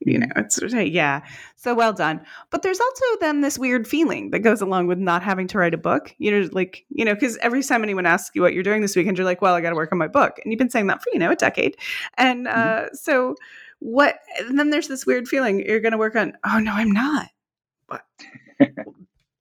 you 0.00 0.18
know 0.18 0.26
it's 0.36 0.60
yeah 0.72 1.20
so 1.56 1.74
well 1.74 1.92
done 1.92 2.20
but 2.50 2.62
there's 2.62 2.80
also 2.80 3.04
then 3.20 3.40
this 3.40 3.58
weird 3.58 3.86
feeling 3.86 4.30
that 4.30 4.40
goes 4.40 4.60
along 4.60 4.86
with 4.86 4.98
not 4.98 5.22
having 5.22 5.46
to 5.46 5.58
write 5.58 5.74
a 5.74 5.78
book 5.78 6.14
you 6.18 6.30
know 6.30 6.48
like 6.52 6.84
you 6.90 7.04
know 7.04 7.14
because 7.14 7.36
every 7.38 7.62
time 7.62 7.82
anyone 7.82 8.06
asks 8.06 8.34
you 8.34 8.42
what 8.42 8.54
you're 8.54 8.62
doing 8.62 8.80
this 8.80 8.96
weekend 8.96 9.18
you're 9.18 9.24
like 9.24 9.42
well 9.42 9.54
i 9.54 9.60
gotta 9.60 9.76
work 9.76 9.92
on 9.92 9.98
my 9.98 10.08
book 10.08 10.38
and 10.42 10.52
you've 10.52 10.58
been 10.58 10.70
saying 10.70 10.86
that 10.86 11.02
for 11.02 11.10
you 11.12 11.18
know 11.18 11.30
a 11.30 11.36
decade 11.36 11.76
and 12.16 12.48
uh, 12.48 12.52
mm-hmm. 12.54 12.94
so 12.94 13.34
what 13.80 14.20
and 14.38 14.58
then 14.58 14.70
there's 14.70 14.88
this 14.88 15.04
weird 15.04 15.28
feeling 15.28 15.64
you're 15.64 15.80
gonna 15.80 15.98
work 15.98 16.16
on 16.16 16.32
oh 16.44 16.58
no 16.58 16.72
i'm 16.72 16.90
not 16.90 17.28
but 17.86 18.04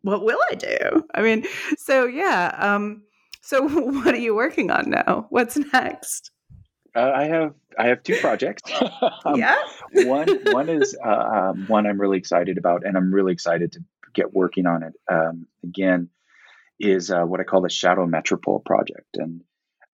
what 0.02 0.24
will 0.24 0.40
I 0.52 0.56
do? 0.56 1.06
I 1.14 1.22
mean, 1.22 1.46
so 1.78 2.06
yeah. 2.06 2.56
Um, 2.58 3.04
so 3.42 3.68
what 3.68 4.14
are 4.14 4.20
you 4.20 4.36
working 4.36 4.72
on 4.72 4.90
now? 4.90 5.28
What's 5.30 5.58
next? 5.58 6.32
Uh, 6.96 7.12
I 7.16 7.26
have 7.26 7.54
I 7.78 7.88
have 7.88 8.04
two 8.04 8.18
projects. 8.18 8.64
um, 9.26 9.40
yeah. 9.40 9.58
one 9.92 10.28
one 10.52 10.70
is 10.70 10.98
uh, 11.04 11.10
um, 11.10 11.66
one 11.68 11.86
I'm 11.86 12.00
really 12.00 12.18
excited 12.18 12.58
about, 12.58 12.86
and 12.86 12.98
I'm 12.98 13.14
really 13.14 13.34
excited 13.34 13.74
to 13.74 13.80
get 14.14 14.34
working 14.34 14.66
on 14.66 14.84
it. 14.84 14.94
Um, 15.12 15.48
again, 15.64 16.10
is 16.80 17.12
uh, 17.12 17.24
what 17.24 17.40
I 17.40 17.44
call 17.44 17.62
the 17.62 17.70
Shadow 17.70 18.06
Metropole 18.06 18.60
project, 18.60 19.18
and 19.18 19.42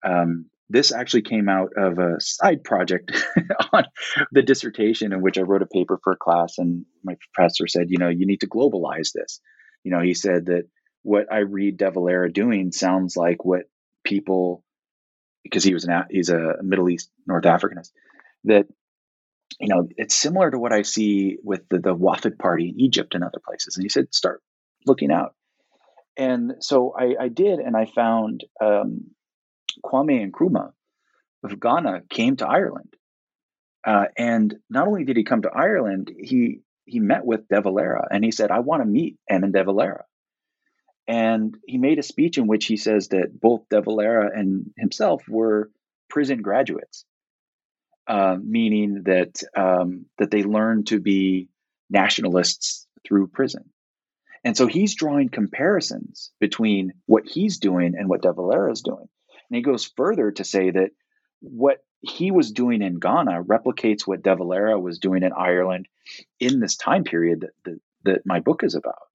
um, 0.04 0.46
this 0.70 0.92
actually 0.94 1.24
came 1.24 1.50
out 1.50 1.72
of 1.78 2.00
a 2.00 2.20
side 2.20 2.64
project 2.64 3.12
on 3.74 3.86
the 4.32 4.42
dissertation 4.42 5.14
in 5.14 5.22
which 5.22 5.38
I 5.38 5.42
wrote 5.42 5.62
a 5.62 5.68
paper 5.68 6.00
for 6.04 6.14
a 6.14 6.18
class, 6.18 6.58
and 6.58 6.86
my 7.04 7.16
professor 7.34 7.68
said, 7.68 7.89
you 7.89 7.98
know, 7.98 8.10
you 8.10 8.26
need 8.26 8.42
to 8.42 8.48
globalize 8.48 9.12
this. 9.14 9.42
You 9.84 9.92
know, 9.92 10.02
he 10.02 10.14
said 10.14 10.46
that 10.46 10.64
what 11.04 11.32
I 11.32 11.39
read 11.39 11.78
De 11.78 11.89
Valera 11.89 12.32
doing 12.32 12.72
sounds 12.72 13.18
like 13.18 13.44
what 13.44 13.64
people 14.04 14.64
because 15.44 15.64
he 15.64 15.74
was 15.74 15.86
an 15.86 16.04
he's 16.10 16.30
a 16.30 16.56
Middle 16.62 16.89
East 16.89 17.10
North 17.26 17.44
Africanist 17.44 17.92
that 18.46 18.68
you 19.60 19.68
know 19.68 19.88
it's 19.98 20.16
similar 20.16 20.52
to 20.52 20.60
what 20.60 20.74
I 20.74 20.82
see 20.84 21.38
with 21.44 21.68
the 21.70 21.80
the 21.80 21.96
Wafd 21.96 22.38
party 22.38 22.70
in 22.70 22.80
Egypt 22.80 23.16
and 23.16 23.24
other 23.24 23.42
places. 23.46 23.78
And 23.78 23.84
he 23.84 23.89
said, 23.89 24.14
start 24.14 24.42
looking 24.86 25.12
out. 25.12 25.36
And 26.18 26.56
so 26.60 26.94
I, 26.98 27.16
I 27.20 27.28
did, 27.30 27.60
and 27.60 27.76
I 27.76 27.86
found 27.86 28.44
um, 28.60 29.12
Kwame 29.84 30.30
Nkrumah 30.30 30.72
of 31.44 31.60
Ghana 31.60 32.02
came 32.10 32.36
to 32.38 32.48
Ireland, 32.48 32.94
uh, 33.86 34.06
and 34.18 34.56
not 34.70 34.88
only 34.88 35.06
did 35.06 35.18
he 35.18 35.24
come 35.24 35.42
to 35.44 35.50
Ireland, 35.50 36.12
he 36.16 36.62
he 36.86 37.00
met 37.00 37.26
with 37.26 37.48
De 37.48 37.62
Valera, 37.62 38.08
and 38.12 38.24
he 38.24 38.32
said, 38.32 38.52
"I 38.52 38.60
want 38.60 38.82
to 38.82 38.88
meet 38.88 39.18
Eamon 39.32 39.54
De 39.54 39.64
Valera." 39.64 40.04
And 41.12 41.57
he 41.68 41.78
made 41.78 41.99
a 41.99 42.03
speech 42.03 42.38
in 42.38 42.47
which 42.47 42.68
he 42.68 42.78
says 42.78 43.09
that 43.09 43.38
both 43.38 43.68
De 43.68 43.82
Valera 43.82 44.32
and 44.34 44.72
himself 44.78 45.28
were 45.28 45.70
prison 46.09 46.41
graduates, 46.41 47.03
uh, 48.07 48.38
meaning 48.41 49.03
that 49.03 49.43
um, 49.53 50.05
that 50.20 50.32
they 50.32 50.43
learned 50.43 50.88
to 50.88 51.01
be 51.01 51.49
nationalists 51.89 52.88
through 53.05 53.28
prison. 53.28 53.72
And 54.45 54.55
so 54.55 54.68
he's 54.68 54.95
drawing 54.95 55.28
comparisons 55.28 56.32
between 56.39 56.93
what 57.07 57.28
he's 57.28 57.57
doing 57.57 57.95
and 57.97 58.07
what 58.07 58.22
De 58.22 58.32
Valera 58.32 58.72
is 58.72 58.82
doing. 58.82 59.09
And 59.49 59.55
he 59.57 59.62
goes 59.62 59.84
further 59.97 60.32
to 60.32 60.45
say 60.45 60.72
that 60.72 60.91
what 61.41 61.84
he 61.99 62.32
was 62.32 62.53
doing 62.53 62.82
in 62.82 62.99
Ghana 62.99 63.43
replicates 63.43 64.07
what 64.07 64.24
De 64.24 64.34
Valera 64.34 64.80
was 64.80 64.99
doing 64.99 65.24
in 65.24 65.34
Ireland 65.34 65.89
in 66.39 66.62
this 66.62 66.78
time 66.78 67.03
period 67.03 67.41
that, 67.41 67.51
that, 67.66 67.80
that 68.05 68.26
my 68.26 68.39
book 68.39 68.64
is 68.64 68.76
about. 68.76 69.11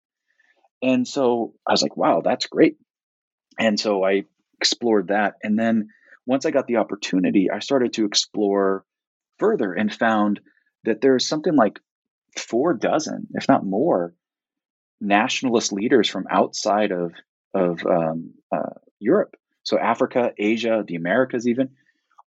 And 0.83 1.07
so 1.07 1.55
I 1.67 1.73
was 1.73 1.83
like, 1.83 1.97
wow, 1.97 2.21
that's 2.23 2.47
great. 2.47 2.77
And 3.59 3.79
so 3.79 4.05
I 4.05 4.25
explored 4.59 5.09
that. 5.09 5.35
And 5.43 5.59
then 5.59 5.89
once 6.27 6.45
I 6.45 6.51
got 6.51 6.67
the 6.67 6.77
opportunity, 6.77 7.51
I 7.51 7.61
started 7.61 7.95
to 7.95 8.05
explore 8.05 8.85
further 9.39 9.73
and 9.73 9.93
found 9.93 10.41
that 10.85 11.01
there's 11.01 11.27
something 11.27 11.55
like 11.55 11.81
four 12.37 12.75
dozen, 12.75 13.29
if 13.35 13.49
not 13.49 13.65
more, 13.65 14.15
nationalist 15.01 15.73
leaders 15.73 16.09
from 16.09 16.27
outside 16.31 16.93
of 16.93 17.13
of 17.55 17.85
um, 17.87 18.35
uh, 18.55 18.75
Europe, 18.99 19.35
so 19.63 19.79
Africa, 19.79 20.33
Asia, 20.39 20.85
the 20.87 20.95
Americas, 20.95 21.49
even, 21.49 21.71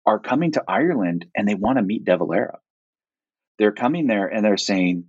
are 0.05 0.19
coming 0.19 0.51
to 0.53 0.63
Ireland 0.67 1.25
and 1.35 1.47
they 1.47 1.55
want 1.55 1.77
to 1.77 1.83
meet 1.83 2.03
De 2.03 2.17
Valera. 2.17 2.59
They're 3.57 3.71
coming 3.71 4.07
there 4.07 4.27
and 4.27 4.43
they're 4.43 4.57
saying, 4.57 5.05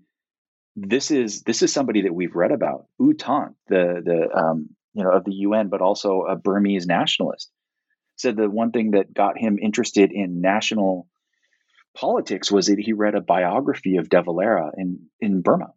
this 0.77 1.11
is 1.11 1.43
this 1.43 1.63
is 1.63 1.73
somebody 1.73 2.03
that 2.03 2.15
we've 2.15 2.35
read 2.35 2.53
about, 2.53 2.87
U 2.99 3.15
Thant, 3.15 3.55
the 3.69 4.03
the 4.05 4.39
um, 4.39 4.71
you 4.95 5.03
know 5.03 5.11
of 5.11 5.25
the 5.25 5.35
UN, 5.35 5.69
but 5.69 5.81
also 5.81 6.23
a 6.23 6.37
Burmese 6.37 6.87
nationalist. 6.87 7.51
Said 8.17 8.37
the 8.37 8.51
one 8.51 8.71
thing 8.71 8.93
that 8.93 9.15
got 9.15 9.39
him 9.39 9.59
interested 9.61 10.13
in 10.13 10.41
national 10.41 11.09
politics 11.97 12.51
was 12.51 12.67
that 12.67 12.79
he 12.79 12.93
read 12.93 13.15
a 13.15 13.21
biography 13.21 13.97
of 13.97 14.09
De 14.09 14.23
Valera 14.23 14.71
in 14.77 15.07
in 15.21 15.43
Burma. 15.43 15.73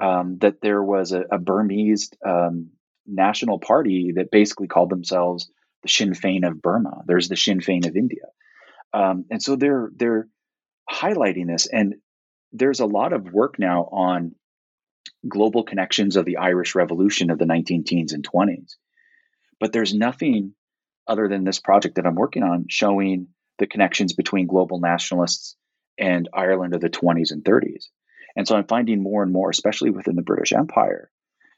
Um, 0.00 0.38
that 0.38 0.60
there 0.62 0.82
was 0.82 1.12
a, 1.12 1.24
a 1.32 1.38
Burmese 1.38 2.10
um, 2.24 2.70
national 3.04 3.58
party 3.58 4.12
that 4.14 4.30
basically 4.30 4.68
called 4.68 4.90
themselves 4.90 5.50
the 5.82 5.88
Sinn 5.88 6.12
Féin 6.12 6.46
of 6.46 6.62
Burma. 6.62 7.02
There's 7.06 7.28
the 7.28 7.36
Sinn 7.36 7.58
Féin 7.58 7.86
of 7.86 7.96
India, 7.96 8.26
um, 8.92 9.24
and 9.30 9.42
so 9.42 9.56
they're 9.56 9.90
they're 9.94 10.28
highlighting 10.90 11.46
this. 11.46 11.66
And 11.66 11.96
there's 12.52 12.80
a 12.80 12.86
lot 12.86 13.12
of 13.12 13.32
work 13.32 13.58
now 13.58 13.88
on 13.92 14.34
global 15.28 15.64
connections 15.64 16.16
of 16.16 16.24
the 16.24 16.38
Irish 16.38 16.74
Revolution 16.74 17.30
of 17.30 17.38
the 17.38 17.46
19 17.46 17.84
teens 17.84 18.12
and 18.12 18.28
20s. 18.28 18.76
But 19.60 19.72
there's 19.72 19.94
nothing 19.94 20.54
other 21.06 21.28
than 21.28 21.44
this 21.44 21.58
project 21.58 21.96
that 21.96 22.06
I'm 22.06 22.14
working 22.14 22.42
on 22.42 22.66
showing 22.68 23.28
the 23.58 23.66
connections 23.66 24.12
between 24.12 24.46
global 24.46 24.78
nationalists 24.78 25.56
and 25.98 26.28
Ireland 26.32 26.74
of 26.74 26.80
the 26.80 26.90
20s 26.90 27.32
and 27.32 27.42
30s. 27.42 27.86
And 28.36 28.46
so 28.46 28.56
I'm 28.56 28.66
finding 28.66 29.02
more 29.02 29.22
and 29.22 29.32
more, 29.32 29.50
especially 29.50 29.90
within 29.90 30.14
the 30.14 30.22
British 30.22 30.52
Empire, 30.52 31.10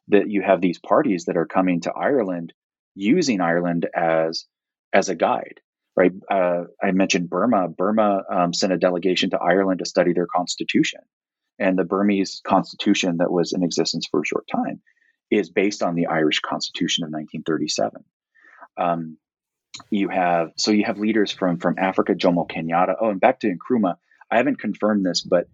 that 0.08 0.30
you 0.30 0.40
have 0.42 0.60
these 0.60 0.78
parties 0.78 1.26
that 1.26 1.36
are 1.36 1.46
coming 1.46 1.80
to 1.82 1.92
Ireland 1.92 2.54
using 2.94 3.40
Ireland 3.40 3.86
as 3.94 4.46
as 4.92 5.08
a 5.08 5.14
guide 5.14 5.60
right? 6.00 6.12
Uh, 6.30 6.64
I 6.82 6.92
mentioned 6.92 7.28
Burma. 7.28 7.68
Burma 7.68 8.22
um, 8.30 8.54
sent 8.54 8.72
a 8.72 8.78
delegation 8.78 9.30
to 9.30 9.38
Ireland 9.38 9.80
to 9.80 9.84
study 9.84 10.14
their 10.14 10.26
constitution. 10.26 11.00
And 11.58 11.78
the 11.78 11.84
Burmese 11.84 12.40
constitution 12.46 13.18
that 13.18 13.30
was 13.30 13.52
in 13.52 13.62
existence 13.62 14.06
for 14.10 14.22
a 14.22 14.26
short 14.26 14.46
time 14.50 14.80
is 15.30 15.50
based 15.50 15.82
on 15.82 15.94
the 15.94 16.06
Irish 16.06 16.40
constitution 16.40 17.04
of 17.04 17.08
1937. 17.08 18.02
Um, 18.78 19.18
you 19.90 20.08
have 20.08 20.52
so 20.56 20.70
you 20.70 20.84
have 20.84 20.98
leaders 20.98 21.32
from 21.32 21.58
from 21.58 21.76
Africa, 21.78 22.14
Jomo 22.14 22.48
Kenyatta. 22.50 22.94
Oh, 23.00 23.10
and 23.10 23.20
back 23.20 23.40
to 23.40 23.54
Nkrumah. 23.54 23.96
I 24.30 24.38
haven't 24.38 24.58
confirmed 24.58 25.04
this, 25.04 25.20
but 25.20 25.48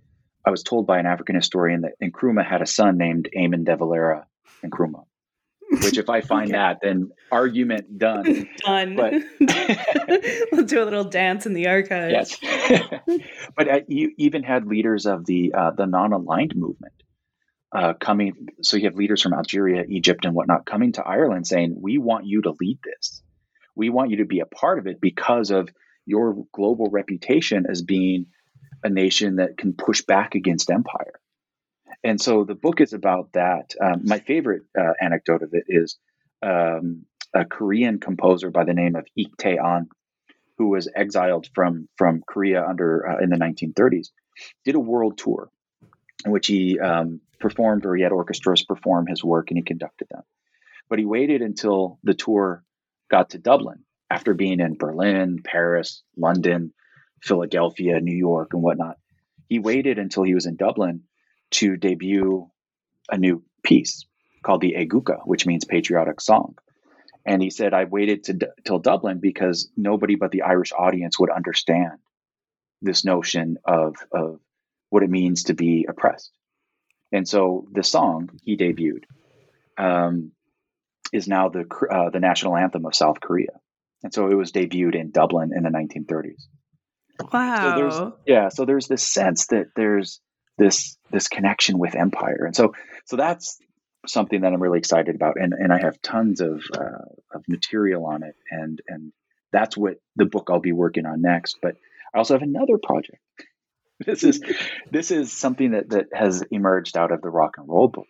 I 0.44 0.50
was 0.50 0.62
told 0.62 0.86
by 0.86 1.00
an 1.00 1.06
African 1.06 1.34
historian 1.34 1.82
that 1.82 1.94
Nkrumah 2.00 2.46
had 2.46 2.62
a 2.62 2.66
son 2.66 2.98
named 2.98 3.28
Eamon 3.36 3.64
de 3.64 3.76
Valera 3.76 4.26
Nkrumah. 4.64 5.04
Which, 5.82 5.98
if 5.98 6.08
I 6.08 6.20
find 6.22 6.50
okay. 6.50 6.58
that, 6.58 6.78
then 6.82 7.10
argument 7.30 7.98
done. 7.98 8.48
done. 8.64 8.96
But 8.96 9.14
we'll 10.52 10.64
do 10.64 10.82
a 10.82 10.84
little 10.84 11.04
dance 11.04 11.46
in 11.46 11.52
the 11.52 11.68
archives. 11.68 12.38
Yes, 12.42 13.20
but 13.56 13.68
uh, 13.68 13.80
you 13.88 14.12
even 14.18 14.42
had 14.42 14.66
leaders 14.66 15.06
of 15.06 15.24
the 15.24 15.54
uh, 15.54 15.70
the 15.72 15.86
non-aligned 15.86 16.54
movement 16.56 16.94
uh, 17.72 17.94
coming. 17.94 18.48
So 18.62 18.76
you 18.76 18.84
have 18.84 18.96
leaders 18.96 19.22
from 19.22 19.34
Algeria, 19.34 19.84
Egypt, 19.88 20.24
and 20.24 20.34
whatnot 20.34 20.66
coming 20.66 20.92
to 20.92 21.02
Ireland 21.02 21.46
saying, 21.46 21.76
"We 21.80 21.98
want 21.98 22.26
you 22.26 22.42
to 22.42 22.54
lead 22.60 22.78
this. 22.84 23.22
We 23.74 23.90
want 23.90 24.10
you 24.10 24.18
to 24.18 24.24
be 24.24 24.40
a 24.40 24.46
part 24.46 24.78
of 24.78 24.86
it 24.86 25.00
because 25.00 25.50
of 25.50 25.68
your 26.06 26.44
global 26.52 26.88
reputation 26.90 27.66
as 27.68 27.82
being 27.82 28.26
a 28.82 28.88
nation 28.88 29.36
that 29.36 29.56
can 29.58 29.72
push 29.72 30.02
back 30.02 30.34
against 30.34 30.70
empire." 30.70 31.20
And 32.04 32.20
so 32.20 32.44
the 32.44 32.54
book 32.54 32.80
is 32.80 32.92
about 32.92 33.32
that. 33.32 33.74
Um, 33.80 34.02
my 34.04 34.18
favorite 34.18 34.62
uh, 34.78 34.92
anecdote 35.00 35.42
of 35.42 35.54
it 35.54 35.64
is 35.68 35.98
um, 36.42 37.04
a 37.34 37.44
Korean 37.44 37.98
composer 37.98 38.50
by 38.50 38.64
the 38.64 38.74
name 38.74 38.96
of 38.96 39.06
Ik 39.16 39.36
Tae-an, 39.38 39.88
who 40.58 40.68
was 40.68 40.88
exiled 40.94 41.48
from 41.54 41.88
from 41.96 42.22
Korea 42.26 42.64
under 42.64 43.08
uh, 43.08 43.18
in 43.22 43.30
the 43.30 43.36
1930s, 43.36 44.08
did 44.64 44.74
a 44.74 44.80
world 44.80 45.18
tour 45.18 45.50
in 46.24 46.30
which 46.32 46.46
he 46.46 46.78
um, 46.78 47.20
performed 47.38 47.84
or 47.84 47.94
he 47.94 48.02
had 48.02 48.12
orchestras 48.12 48.64
perform 48.64 49.06
his 49.06 49.22
work 49.22 49.50
and 49.50 49.58
he 49.58 49.62
conducted 49.62 50.08
them. 50.10 50.22
But 50.88 50.98
he 50.98 51.04
waited 51.04 51.42
until 51.42 51.98
the 52.04 52.14
tour 52.14 52.64
got 53.10 53.30
to 53.30 53.38
Dublin 53.38 53.84
after 54.10 54.34
being 54.34 54.60
in 54.60 54.76
Berlin, 54.76 55.40
Paris, 55.42 56.02
London, 56.16 56.72
Philadelphia, 57.22 58.00
New 58.00 58.16
York, 58.16 58.50
and 58.52 58.62
whatnot. 58.62 58.96
He 59.48 59.58
waited 59.58 59.98
until 59.98 60.22
he 60.22 60.34
was 60.34 60.46
in 60.46 60.56
Dublin 60.56 61.02
to 61.52 61.76
debut 61.76 62.50
a 63.10 63.18
new 63.18 63.42
piece 63.62 64.04
called 64.42 64.60
the 64.60 64.74
Aegukga, 64.78 65.20
which 65.24 65.46
means 65.46 65.64
patriotic 65.64 66.20
song. 66.20 66.56
And 67.24 67.42
he 67.42 67.50
said, 67.50 67.74
I 67.74 67.84
waited 67.84 68.24
to, 68.24 68.52
till 68.64 68.78
Dublin 68.78 69.18
because 69.18 69.68
nobody 69.76 70.14
but 70.14 70.30
the 70.30 70.42
Irish 70.42 70.72
audience 70.72 71.18
would 71.18 71.30
understand 71.30 71.98
this 72.80 73.04
notion 73.04 73.58
of, 73.64 73.96
of 74.12 74.38
what 74.90 75.02
it 75.02 75.10
means 75.10 75.44
to 75.44 75.54
be 75.54 75.86
oppressed. 75.88 76.30
And 77.10 77.28
so 77.28 77.66
the 77.72 77.82
song 77.82 78.30
he 78.44 78.56
debuted 78.56 79.04
um, 79.76 80.32
is 81.12 81.26
now 81.26 81.48
the, 81.48 81.66
uh, 81.90 82.10
the 82.10 82.20
national 82.20 82.56
anthem 82.56 82.86
of 82.86 82.94
South 82.94 83.20
Korea. 83.20 83.60
And 84.04 84.14
so 84.14 84.30
it 84.30 84.34
was 84.34 84.52
debuted 84.52 84.94
in 84.94 85.10
Dublin 85.10 85.50
in 85.54 85.64
the 85.64 85.70
1930s. 85.70 86.44
Wow. 87.32 87.62
So 87.62 87.76
there's, 87.80 88.12
yeah. 88.26 88.48
So 88.50 88.64
there's 88.64 88.86
this 88.86 89.02
sense 89.02 89.46
that 89.48 89.68
there's 89.74 90.20
this 90.58 90.95
this 91.10 91.28
connection 91.28 91.78
with 91.78 91.94
empire. 91.94 92.44
And 92.44 92.54
so 92.54 92.74
so 93.04 93.16
that's 93.16 93.58
something 94.06 94.42
that 94.42 94.52
i'm 94.52 94.62
really 94.62 94.78
excited 94.78 95.14
about. 95.14 95.36
And 95.40 95.52
and 95.52 95.72
i 95.72 95.78
have 95.80 96.00
tons 96.02 96.40
of 96.40 96.62
uh, 96.76 97.04
of 97.32 97.44
material 97.48 98.06
on 98.06 98.22
it. 98.22 98.36
And 98.50 98.80
and 98.88 99.12
that's 99.52 99.76
what 99.76 99.96
the 100.16 100.26
book 100.26 100.48
i'll 100.50 100.60
be 100.60 100.72
working 100.72 101.06
on 101.06 101.22
next. 101.22 101.58
But 101.62 101.76
i 102.14 102.18
also 102.18 102.34
have 102.34 102.42
another 102.42 102.78
project. 102.78 103.18
This 104.04 104.24
is 104.24 104.42
this 104.90 105.10
is 105.10 105.32
something 105.32 105.70
that 105.70 105.88
that 105.88 106.08
has 106.12 106.42
emerged 106.50 106.98
out 106.98 107.12
of 107.12 107.22
the 107.22 107.30
rock 107.30 107.54
and 107.56 107.66
roll 107.66 107.88
book. 107.88 108.08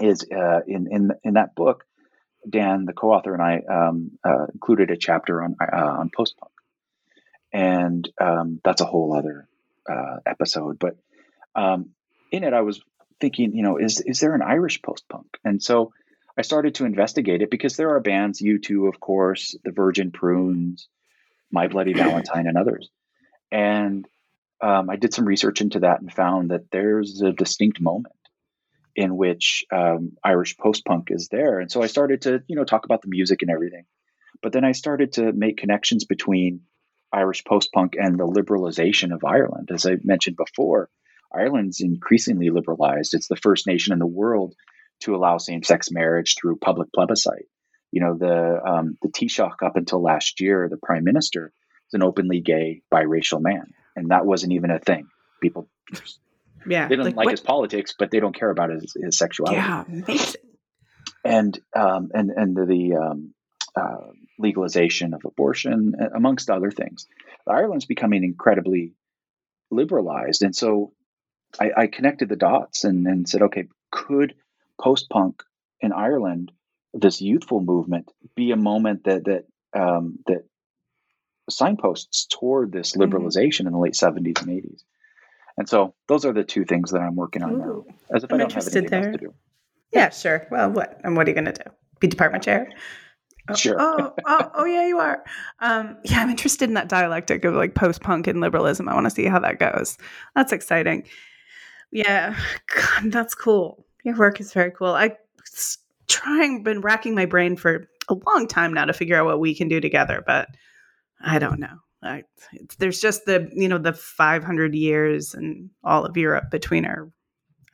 Is 0.00 0.26
uh, 0.30 0.60
in 0.66 0.88
in 0.90 1.10
in 1.22 1.34
that 1.34 1.54
book, 1.54 1.84
Dan, 2.48 2.84
the 2.84 2.92
co-author, 2.92 3.32
and 3.32 3.42
I 3.42 3.60
um, 3.72 4.18
uh, 4.24 4.46
included 4.52 4.90
a 4.90 4.96
chapter 4.96 5.42
on 5.42 5.56
uh, 5.60 5.76
on 6.00 6.10
post 6.14 6.36
punk, 6.38 6.52
and 7.52 8.08
um, 8.20 8.60
that's 8.64 8.80
a 8.80 8.84
whole 8.84 9.16
other 9.16 9.48
uh, 9.88 10.16
episode. 10.26 10.78
But 10.78 10.96
um, 11.54 11.90
in 12.36 12.44
it, 12.44 12.52
I 12.52 12.60
was 12.60 12.80
thinking, 13.20 13.54
you 13.54 13.62
know, 13.62 13.78
is 13.78 14.00
is 14.00 14.20
there 14.20 14.34
an 14.34 14.42
Irish 14.42 14.82
post 14.82 15.08
punk? 15.08 15.26
And 15.44 15.62
so 15.62 15.92
I 16.38 16.42
started 16.42 16.76
to 16.76 16.84
investigate 16.84 17.42
it 17.42 17.50
because 17.50 17.76
there 17.76 17.94
are 17.96 18.00
bands, 18.00 18.42
U2, 18.42 18.88
of 18.88 19.00
course, 19.00 19.56
the 19.64 19.72
Virgin 19.72 20.12
Prunes, 20.12 20.88
My 21.50 21.68
Bloody 21.68 21.92
Valentine, 22.04 22.46
and 22.46 22.58
others. 22.58 22.90
And 23.50 24.06
um, 24.60 24.90
I 24.90 24.96
did 24.96 25.14
some 25.14 25.26
research 25.26 25.60
into 25.60 25.80
that 25.80 26.00
and 26.00 26.12
found 26.12 26.50
that 26.50 26.70
there's 26.70 27.22
a 27.22 27.32
distinct 27.32 27.80
moment 27.80 28.14
in 28.94 29.16
which 29.16 29.64
um, 29.70 30.12
Irish 30.24 30.56
post 30.56 30.84
punk 30.84 31.08
is 31.10 31.28
there. 31.28 31.60
And 31.60 31.70
so 31.70 31.82
I 31.82 31.86
started 31.86 32.22
to, 32.22 32.42
you 32.48 32.56
know, 32.56 32.64
talk 32.64 32.86
about 32.86 33.02
the 33.02 33.08
music 33.08 33.42
and 33.42 33.50
everything. 33.50 33.84
But 34.42 34.52
then 34.52 34.64
I 34.64 34.72
started 34.72 35.12
to 35.14 35.32
make 35.32 35.58
connections 35.58 36.04
between 36.04 36.62
Irish 37.12 37.44
post 37.44 37.70
punk 37.72 37.94
and 37.98 38.18
the 38.18 38.26
liberalization 38.26 39.14
of 39.14 39.24
Ireland. 39.24 39.70
As 39.72 39.86
I 39.86 39.96
mentioned 40.02 40.36
before, 40.36 40.88
Ireland's 41.34 41.80
increasingly 41.80 42.50
liberalized. 42.50 43.14
It's 43.14 43.28
the 43.28 43.36
first 43.36 43.66
nation 43.66 43.92
in 43.92 43.98
the 43.98 44.06
world 44.06 44.54
to 45.00 45.14
allow 45.14 45.38
same-sex 45.38 45.90
marriage 45.90 46.36
through 46.40 46.56
public 46.56 46.92
plebiscite. 46.92 47.48
You 47.92 48.00
know, 48.00 48.16
the 48.18 48.60
um, 48.64 48.96
the 49.00 49.08
Taoiseach 49.08 49.62
up 49.64 49.76
until 49.76 50.02
last 50.02 50.40
year, 50.40 50.68
the 50.68 50.76
prime 50.76 51.04
minister, 51.04 51.52
is 51.88 51.94
an 51.94 52.02
openly 52.02 52.40
gay 52.40 52.82
biracial 52.92 53.40
man, 53.40 53.72
and 53.94 54.10
that 54.10 54.26
wasn't 54.26 54.52
even 54.52 54.70
a 54.70 54.78
thing. 54.78 55.06
People, 55.40 55.68
yeah, 56.66 56.88
they 56.88 56.96
don't 56.96 57.04
like, 57.04 57.16
like 57.16 57.30
his 57.30 57.40
politics, 57.40 57.94
but 57.98 58.10
they 58.10 58.20
don't 58.20 58.34
care 58.34 58.50
about 58.50 58.70
his, 58.70 58.96
his 59.00 59.16
sexuality. 59.16 59.56
Yeah. 59.56 59.84
And 61.24 61.58
um, 61.74 62.10
and 62.12 62.30
and 62.30 62.56
the, 62.56 62.66
the 62.66 62.96
um, 62.96 63.34
uh, 63.74 64.12
legalization 64.38 65.14
of 65.14 65.22
abortion, 65.24 65.94
amongst 66.14 66.50
other 66.50 66.70
things, 66.70 67.06
Ireland's 67.46 67.86
becoming 67.86 68.24
incredibly 68.24 68.94
liberalized, 69.70 70.42
and 70.42 70.54
so 70.54 70.92
I, 71.60 71.70
I 71.76 71.86
connected 71.86 72.28
the 72.28 72.36
dots 72.36 72.84
and, 72.84 73.06
and 73.06 73.28
said, 73.28 73.42
okay, 73.42 73.68
could 73.90 74.34
post 74.80 75.08
punk 75.08 75.42
in 75.80 75.92
Ireland, 75.92 76.52
this 76.92 77.20
youthful 77.20 77.60
movement, 77.60 78.10
be 78.34 78.50
a 78.50 78.56
moment 78.56 79.04
that 79.04 79.24
that 79.24 79.44
um, 79.78 80.18
that 80.26 80.44
signposts 81.50 82.26
toward 82.26 82.72
this 82.72 82.92
mm-hmm. 82.92 83.02
liberalization 83.02 83.60
mm-hmm. 83.60 83.68
in 83.68 83.72
the 83.72 83.78
late 83.78 83.96
seventies 83.96 84.36
and 84.40 84.50
eighties. 84.50 84.84
And 85.56 85.68
so 85.68 85.94
those 86.08 86.24
are 86.24 86.32
the 86.32 86.44
two 86.44 86.64
things 86.64 86.90
that 86.90 87.00
I'm 87.00 87.16
working 87.16 87.42
on 87.42 87.54
Ooh, 87.54 87.58
now. 87.58 87.84
As 88.14 88.24
if 88.24 88.32
I'm 88.32 88.36
I 88.36 88.38
don't 88.40 88.52
have 88.52 88.62
anything 88.66 88.90
there. 88.90 89.08
else 89.08 89.12
to 89.12 89.18
do. 89.18 89.34
Yeah, 89.92 90.10
sure. 90.10 90.46
Well, 90.50 90.70
what 90.70 91.00
and 91.04 91.16
what 91.16 91.26
are 91.26 91.30
you 91.30 91.34
going 91.34 91.46
to 91.46 91.52
do? 91.52 91.70
Be 92.00 92.08
department 92.08 92.44
chair? 92.44 92.70
Oh, 93.48 93.54
sure. 93.54 93.76
oh, 93.78 94.12
oh, 94.26 94.50
oh, 94.54 94.64
yeah, 94.64 94.88
you 94.88 94.98
are. 94.98 95.24
Um, 95.60 95.96
yeah, 96.04 96.20
I'm 96.20 96.30
interested 96.30 96.68
in 96.68 96.74
that 96.74 96.88
dialectic 96.88 97.44
of 97.44 97.54
like 97.54 97.74
post 97.74 98.02
punk 98.02 98.26
and 98.26 98.40
liberalism. 98.40 98.88
I 98.88 98.94
want 98.94 99.06
to 99.06 99.10
see 99.10 99.26
how 99.26 99.38
that 99.38 99.60
goes. 99.60 99.96
That's 100.34 100.52
exciting. 100.52 101.06
Yeah, 101.96 102.36
God, 102.74 103.10
that's 103.10 103.34
cool. 103.34 103.86
Your 104.04 104.16
work 104.18 104.38
is 104.38 104.52
very 104.52 104.70
cool. 104.70 104.88
I 104.88 105.16
trying 106.08 106.62
been 106.62 106.82
racking 106.82 107.14
my 107.14 107.24
brain 107.24 107.56
for 107.56 107.88
a 108.08 108.14
long 108.26 108.46
time 108.46 108.74
now 108.74 108.84
to 108.84 108.92
figure 108.92 109.16
out 109.16 109.24
what 109.24 109.40
we 109.40 109.54
can 109.54 109.68
do 109.68 109.80
together, 109.80 110.22
but 110.26 110.48
I 111.24 111.38
don't 111.38 111.58
know. 111.58 111.78
I, 112.02 112.24
there's 112.78 113.00
just 113.00 113.24
the 113.24 113.50
you 113.54 113.66
know 113.68 113.78
the 113.78 113.94
500 113.94 114.74
years 114.74 115.32
and 115.32 115.70
all 115.82 116.04
of 116.04 116.18
Europe 116.18 116.50
between 116.50 116.84
our 116.84 117.10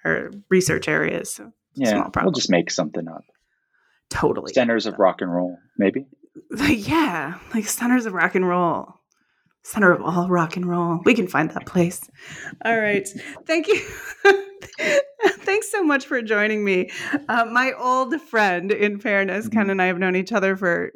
our 0.05 0.31
research 0.49 0.87
areas. 0.87 1.33
So 1.33 1.53
yeah, 1.75 2.09
we'll 2.23 2.31
just 2.31 2.49
make 2.49 2.70
something 2.70 3.09
up. 3.09 3.25
Totally. 4.09 4.53
Centers 4.53 4.87
of 4.87 5.01
rock 5.01 5.20
and 5.20 5.35
roll, 5.35 5.59
maybe. 5.77 6.07
yeah, 6.68 7.39
like 7.53 7.66
centers 7.66 8.07
of 8.07 8.12
rock 8.12 8.37
and 8.37 8.47
roll 8.47 9.02
center 9.63 9.93
of 9.93 10.03
all 10.03 10.29
rock 10.29 10.57
and 10.57 10.67
roll. 10.67 11.01
We 11.05 11.15
can 11.15 11.27
find 11.27 11.51
that 11.51 11.67
place. 11.67 12.01
All 12.65 12.79
right. 12.79 13.09
Thank 13.47 13.69
you. 13.69 13.81
Thanks 15.41 15.71
so 15.71 15.83
much 15.85 16.07
for 16.07 16.21
joining 16.23 16.65
me. 16.65 16.91
Uh, 17.29 17.45
my 17.47 17.73
old 17.73 18.21
friend, 18.21 18.73
in 18.73 18.99
fairness, 18.99 19.47
mm-hmm. 19.47 19.59
Ken 19.59 19.71
and 19.71 19.81
I 19.81 19.87
have 19.87 19.99
known 19.99 20.17
each 20.17 20.33
other 20.33 20.57
for 20.57 20.93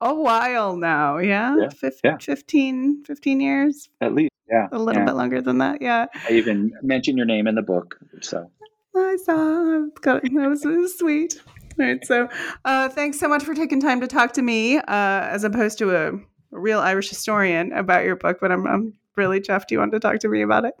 a 0.00 0.14
while 0.14 0.76
now. 0.76 1.18
Yeah? 1.18 1.56
Yeah. 1.56 1.68
Fif- 1.68 2.00
yeah. 2.02 2.16
15, 2.18 3.04
15 3.04 3.40
years? 3.40 3.88
At 4.00 4.14
least. 4.14 4.30
Yeah. 4.50 4.68
A 4.72 4.78
little 4.78 5.02
yeah. 5.02 5.06
bit 5.06 5.14
longer 5.14 5.40
than 5.40 5.58
that. 5.58 5.80
Yeah. 5.80 6.06
I 6.28 6.32
even 6.32 6.72
mentioned 6.82 7.16
your 7.16 7.26
name 7.26 7.46
in 7.46 7.54
the 7.54 7.62
book. 7.62 7.98
So 8.20 8.50
I 8.94 9.16
saw. 9.24 9.86
That 10.02 10.22
was, 10.24 10.62
that 10.62 10.68
was 10.68 10.98
sweet. 10.98 11.40
All 11.78 11.86
right. 11.86 12.04
So 12.04 12.28
uh, 12.64 12.88
thanks 12.90 13.18
so 13.18 13.28
much 13.28 13.44
for 13.44 13.54
taking 13.54 13.80
time 13.80 14.00
to 14.00 14.06
talk 14.06 14.32
to 14.32 14.42
me 14.42 14.76
uh, 14.76 14.82
as 14.88 15.44
opposed 15.44 15.78
to 15.78 15.96
a 15.96 16.12
real 16.52 16.80
Irish 16.80 17.08
historian 17.08 17.72
about 17.72 18.04
your 18.04 18.16
book, 18.16 18.38
but 18.40 18.52
I'm, 18.52 18.66
I'm 18.66 18.94
really 19.16 19.40
chuffed 19.40 19.70
you 19.70 19.78
wanted 19.78 19.92
to 19.92 20.00
talk 20.00 20.20
to 20.20 20.28
me 20.28 20.42
about 20.42 20.64
it. 20.64 20.74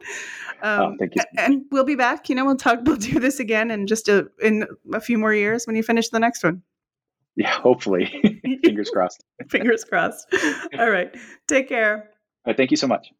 Oh, 0.62 0.84
um, 0.84 0.92
oh, 0.92 0.96
thank 0.98 1.14
you. 1.16 1.22
And 1.36 1.64
we'll 1.70 1.84
be 1.84 1.96
back. 1.96 2.28
You 2.28 2.34
know, 2.34 2.44
we'll 2.44 2.56
talk. 2.56 2.80
We'll 2.84 2.96
do 2.96 3.18
this 3.18 3.40
again 3.40 3.70
in 3.70 3.86
just 3.86 4.08
a 4.08 4.28
in 4.42 4.66
a 4.92 5.00
few 5.00 5.18
more 5.18 5.32
years 5.34 5.66
when 5.66 5.76
you 5.76 5.82
finish 5.82 6.08
the 6.08 6.20
next 6.20 6.44
one. 6.44 6.62
Yeah, 7.36 7.50
hopefully. 7.50 8.06
Fingers 8.64 8.90
crossed. 8.90 9.24
Fingers 9.48 9.84
crossed. 9.84 10.26
All 10.78 10.90
right. 10.90 11.14
Take 11.48 11.68
care. 11.68 12.10
All 12.44 12.50
right, 12.50 12.56
thank 12.56 12.70
you 12.70 12.76
so 12.76 12.86
much. 12.86 13.12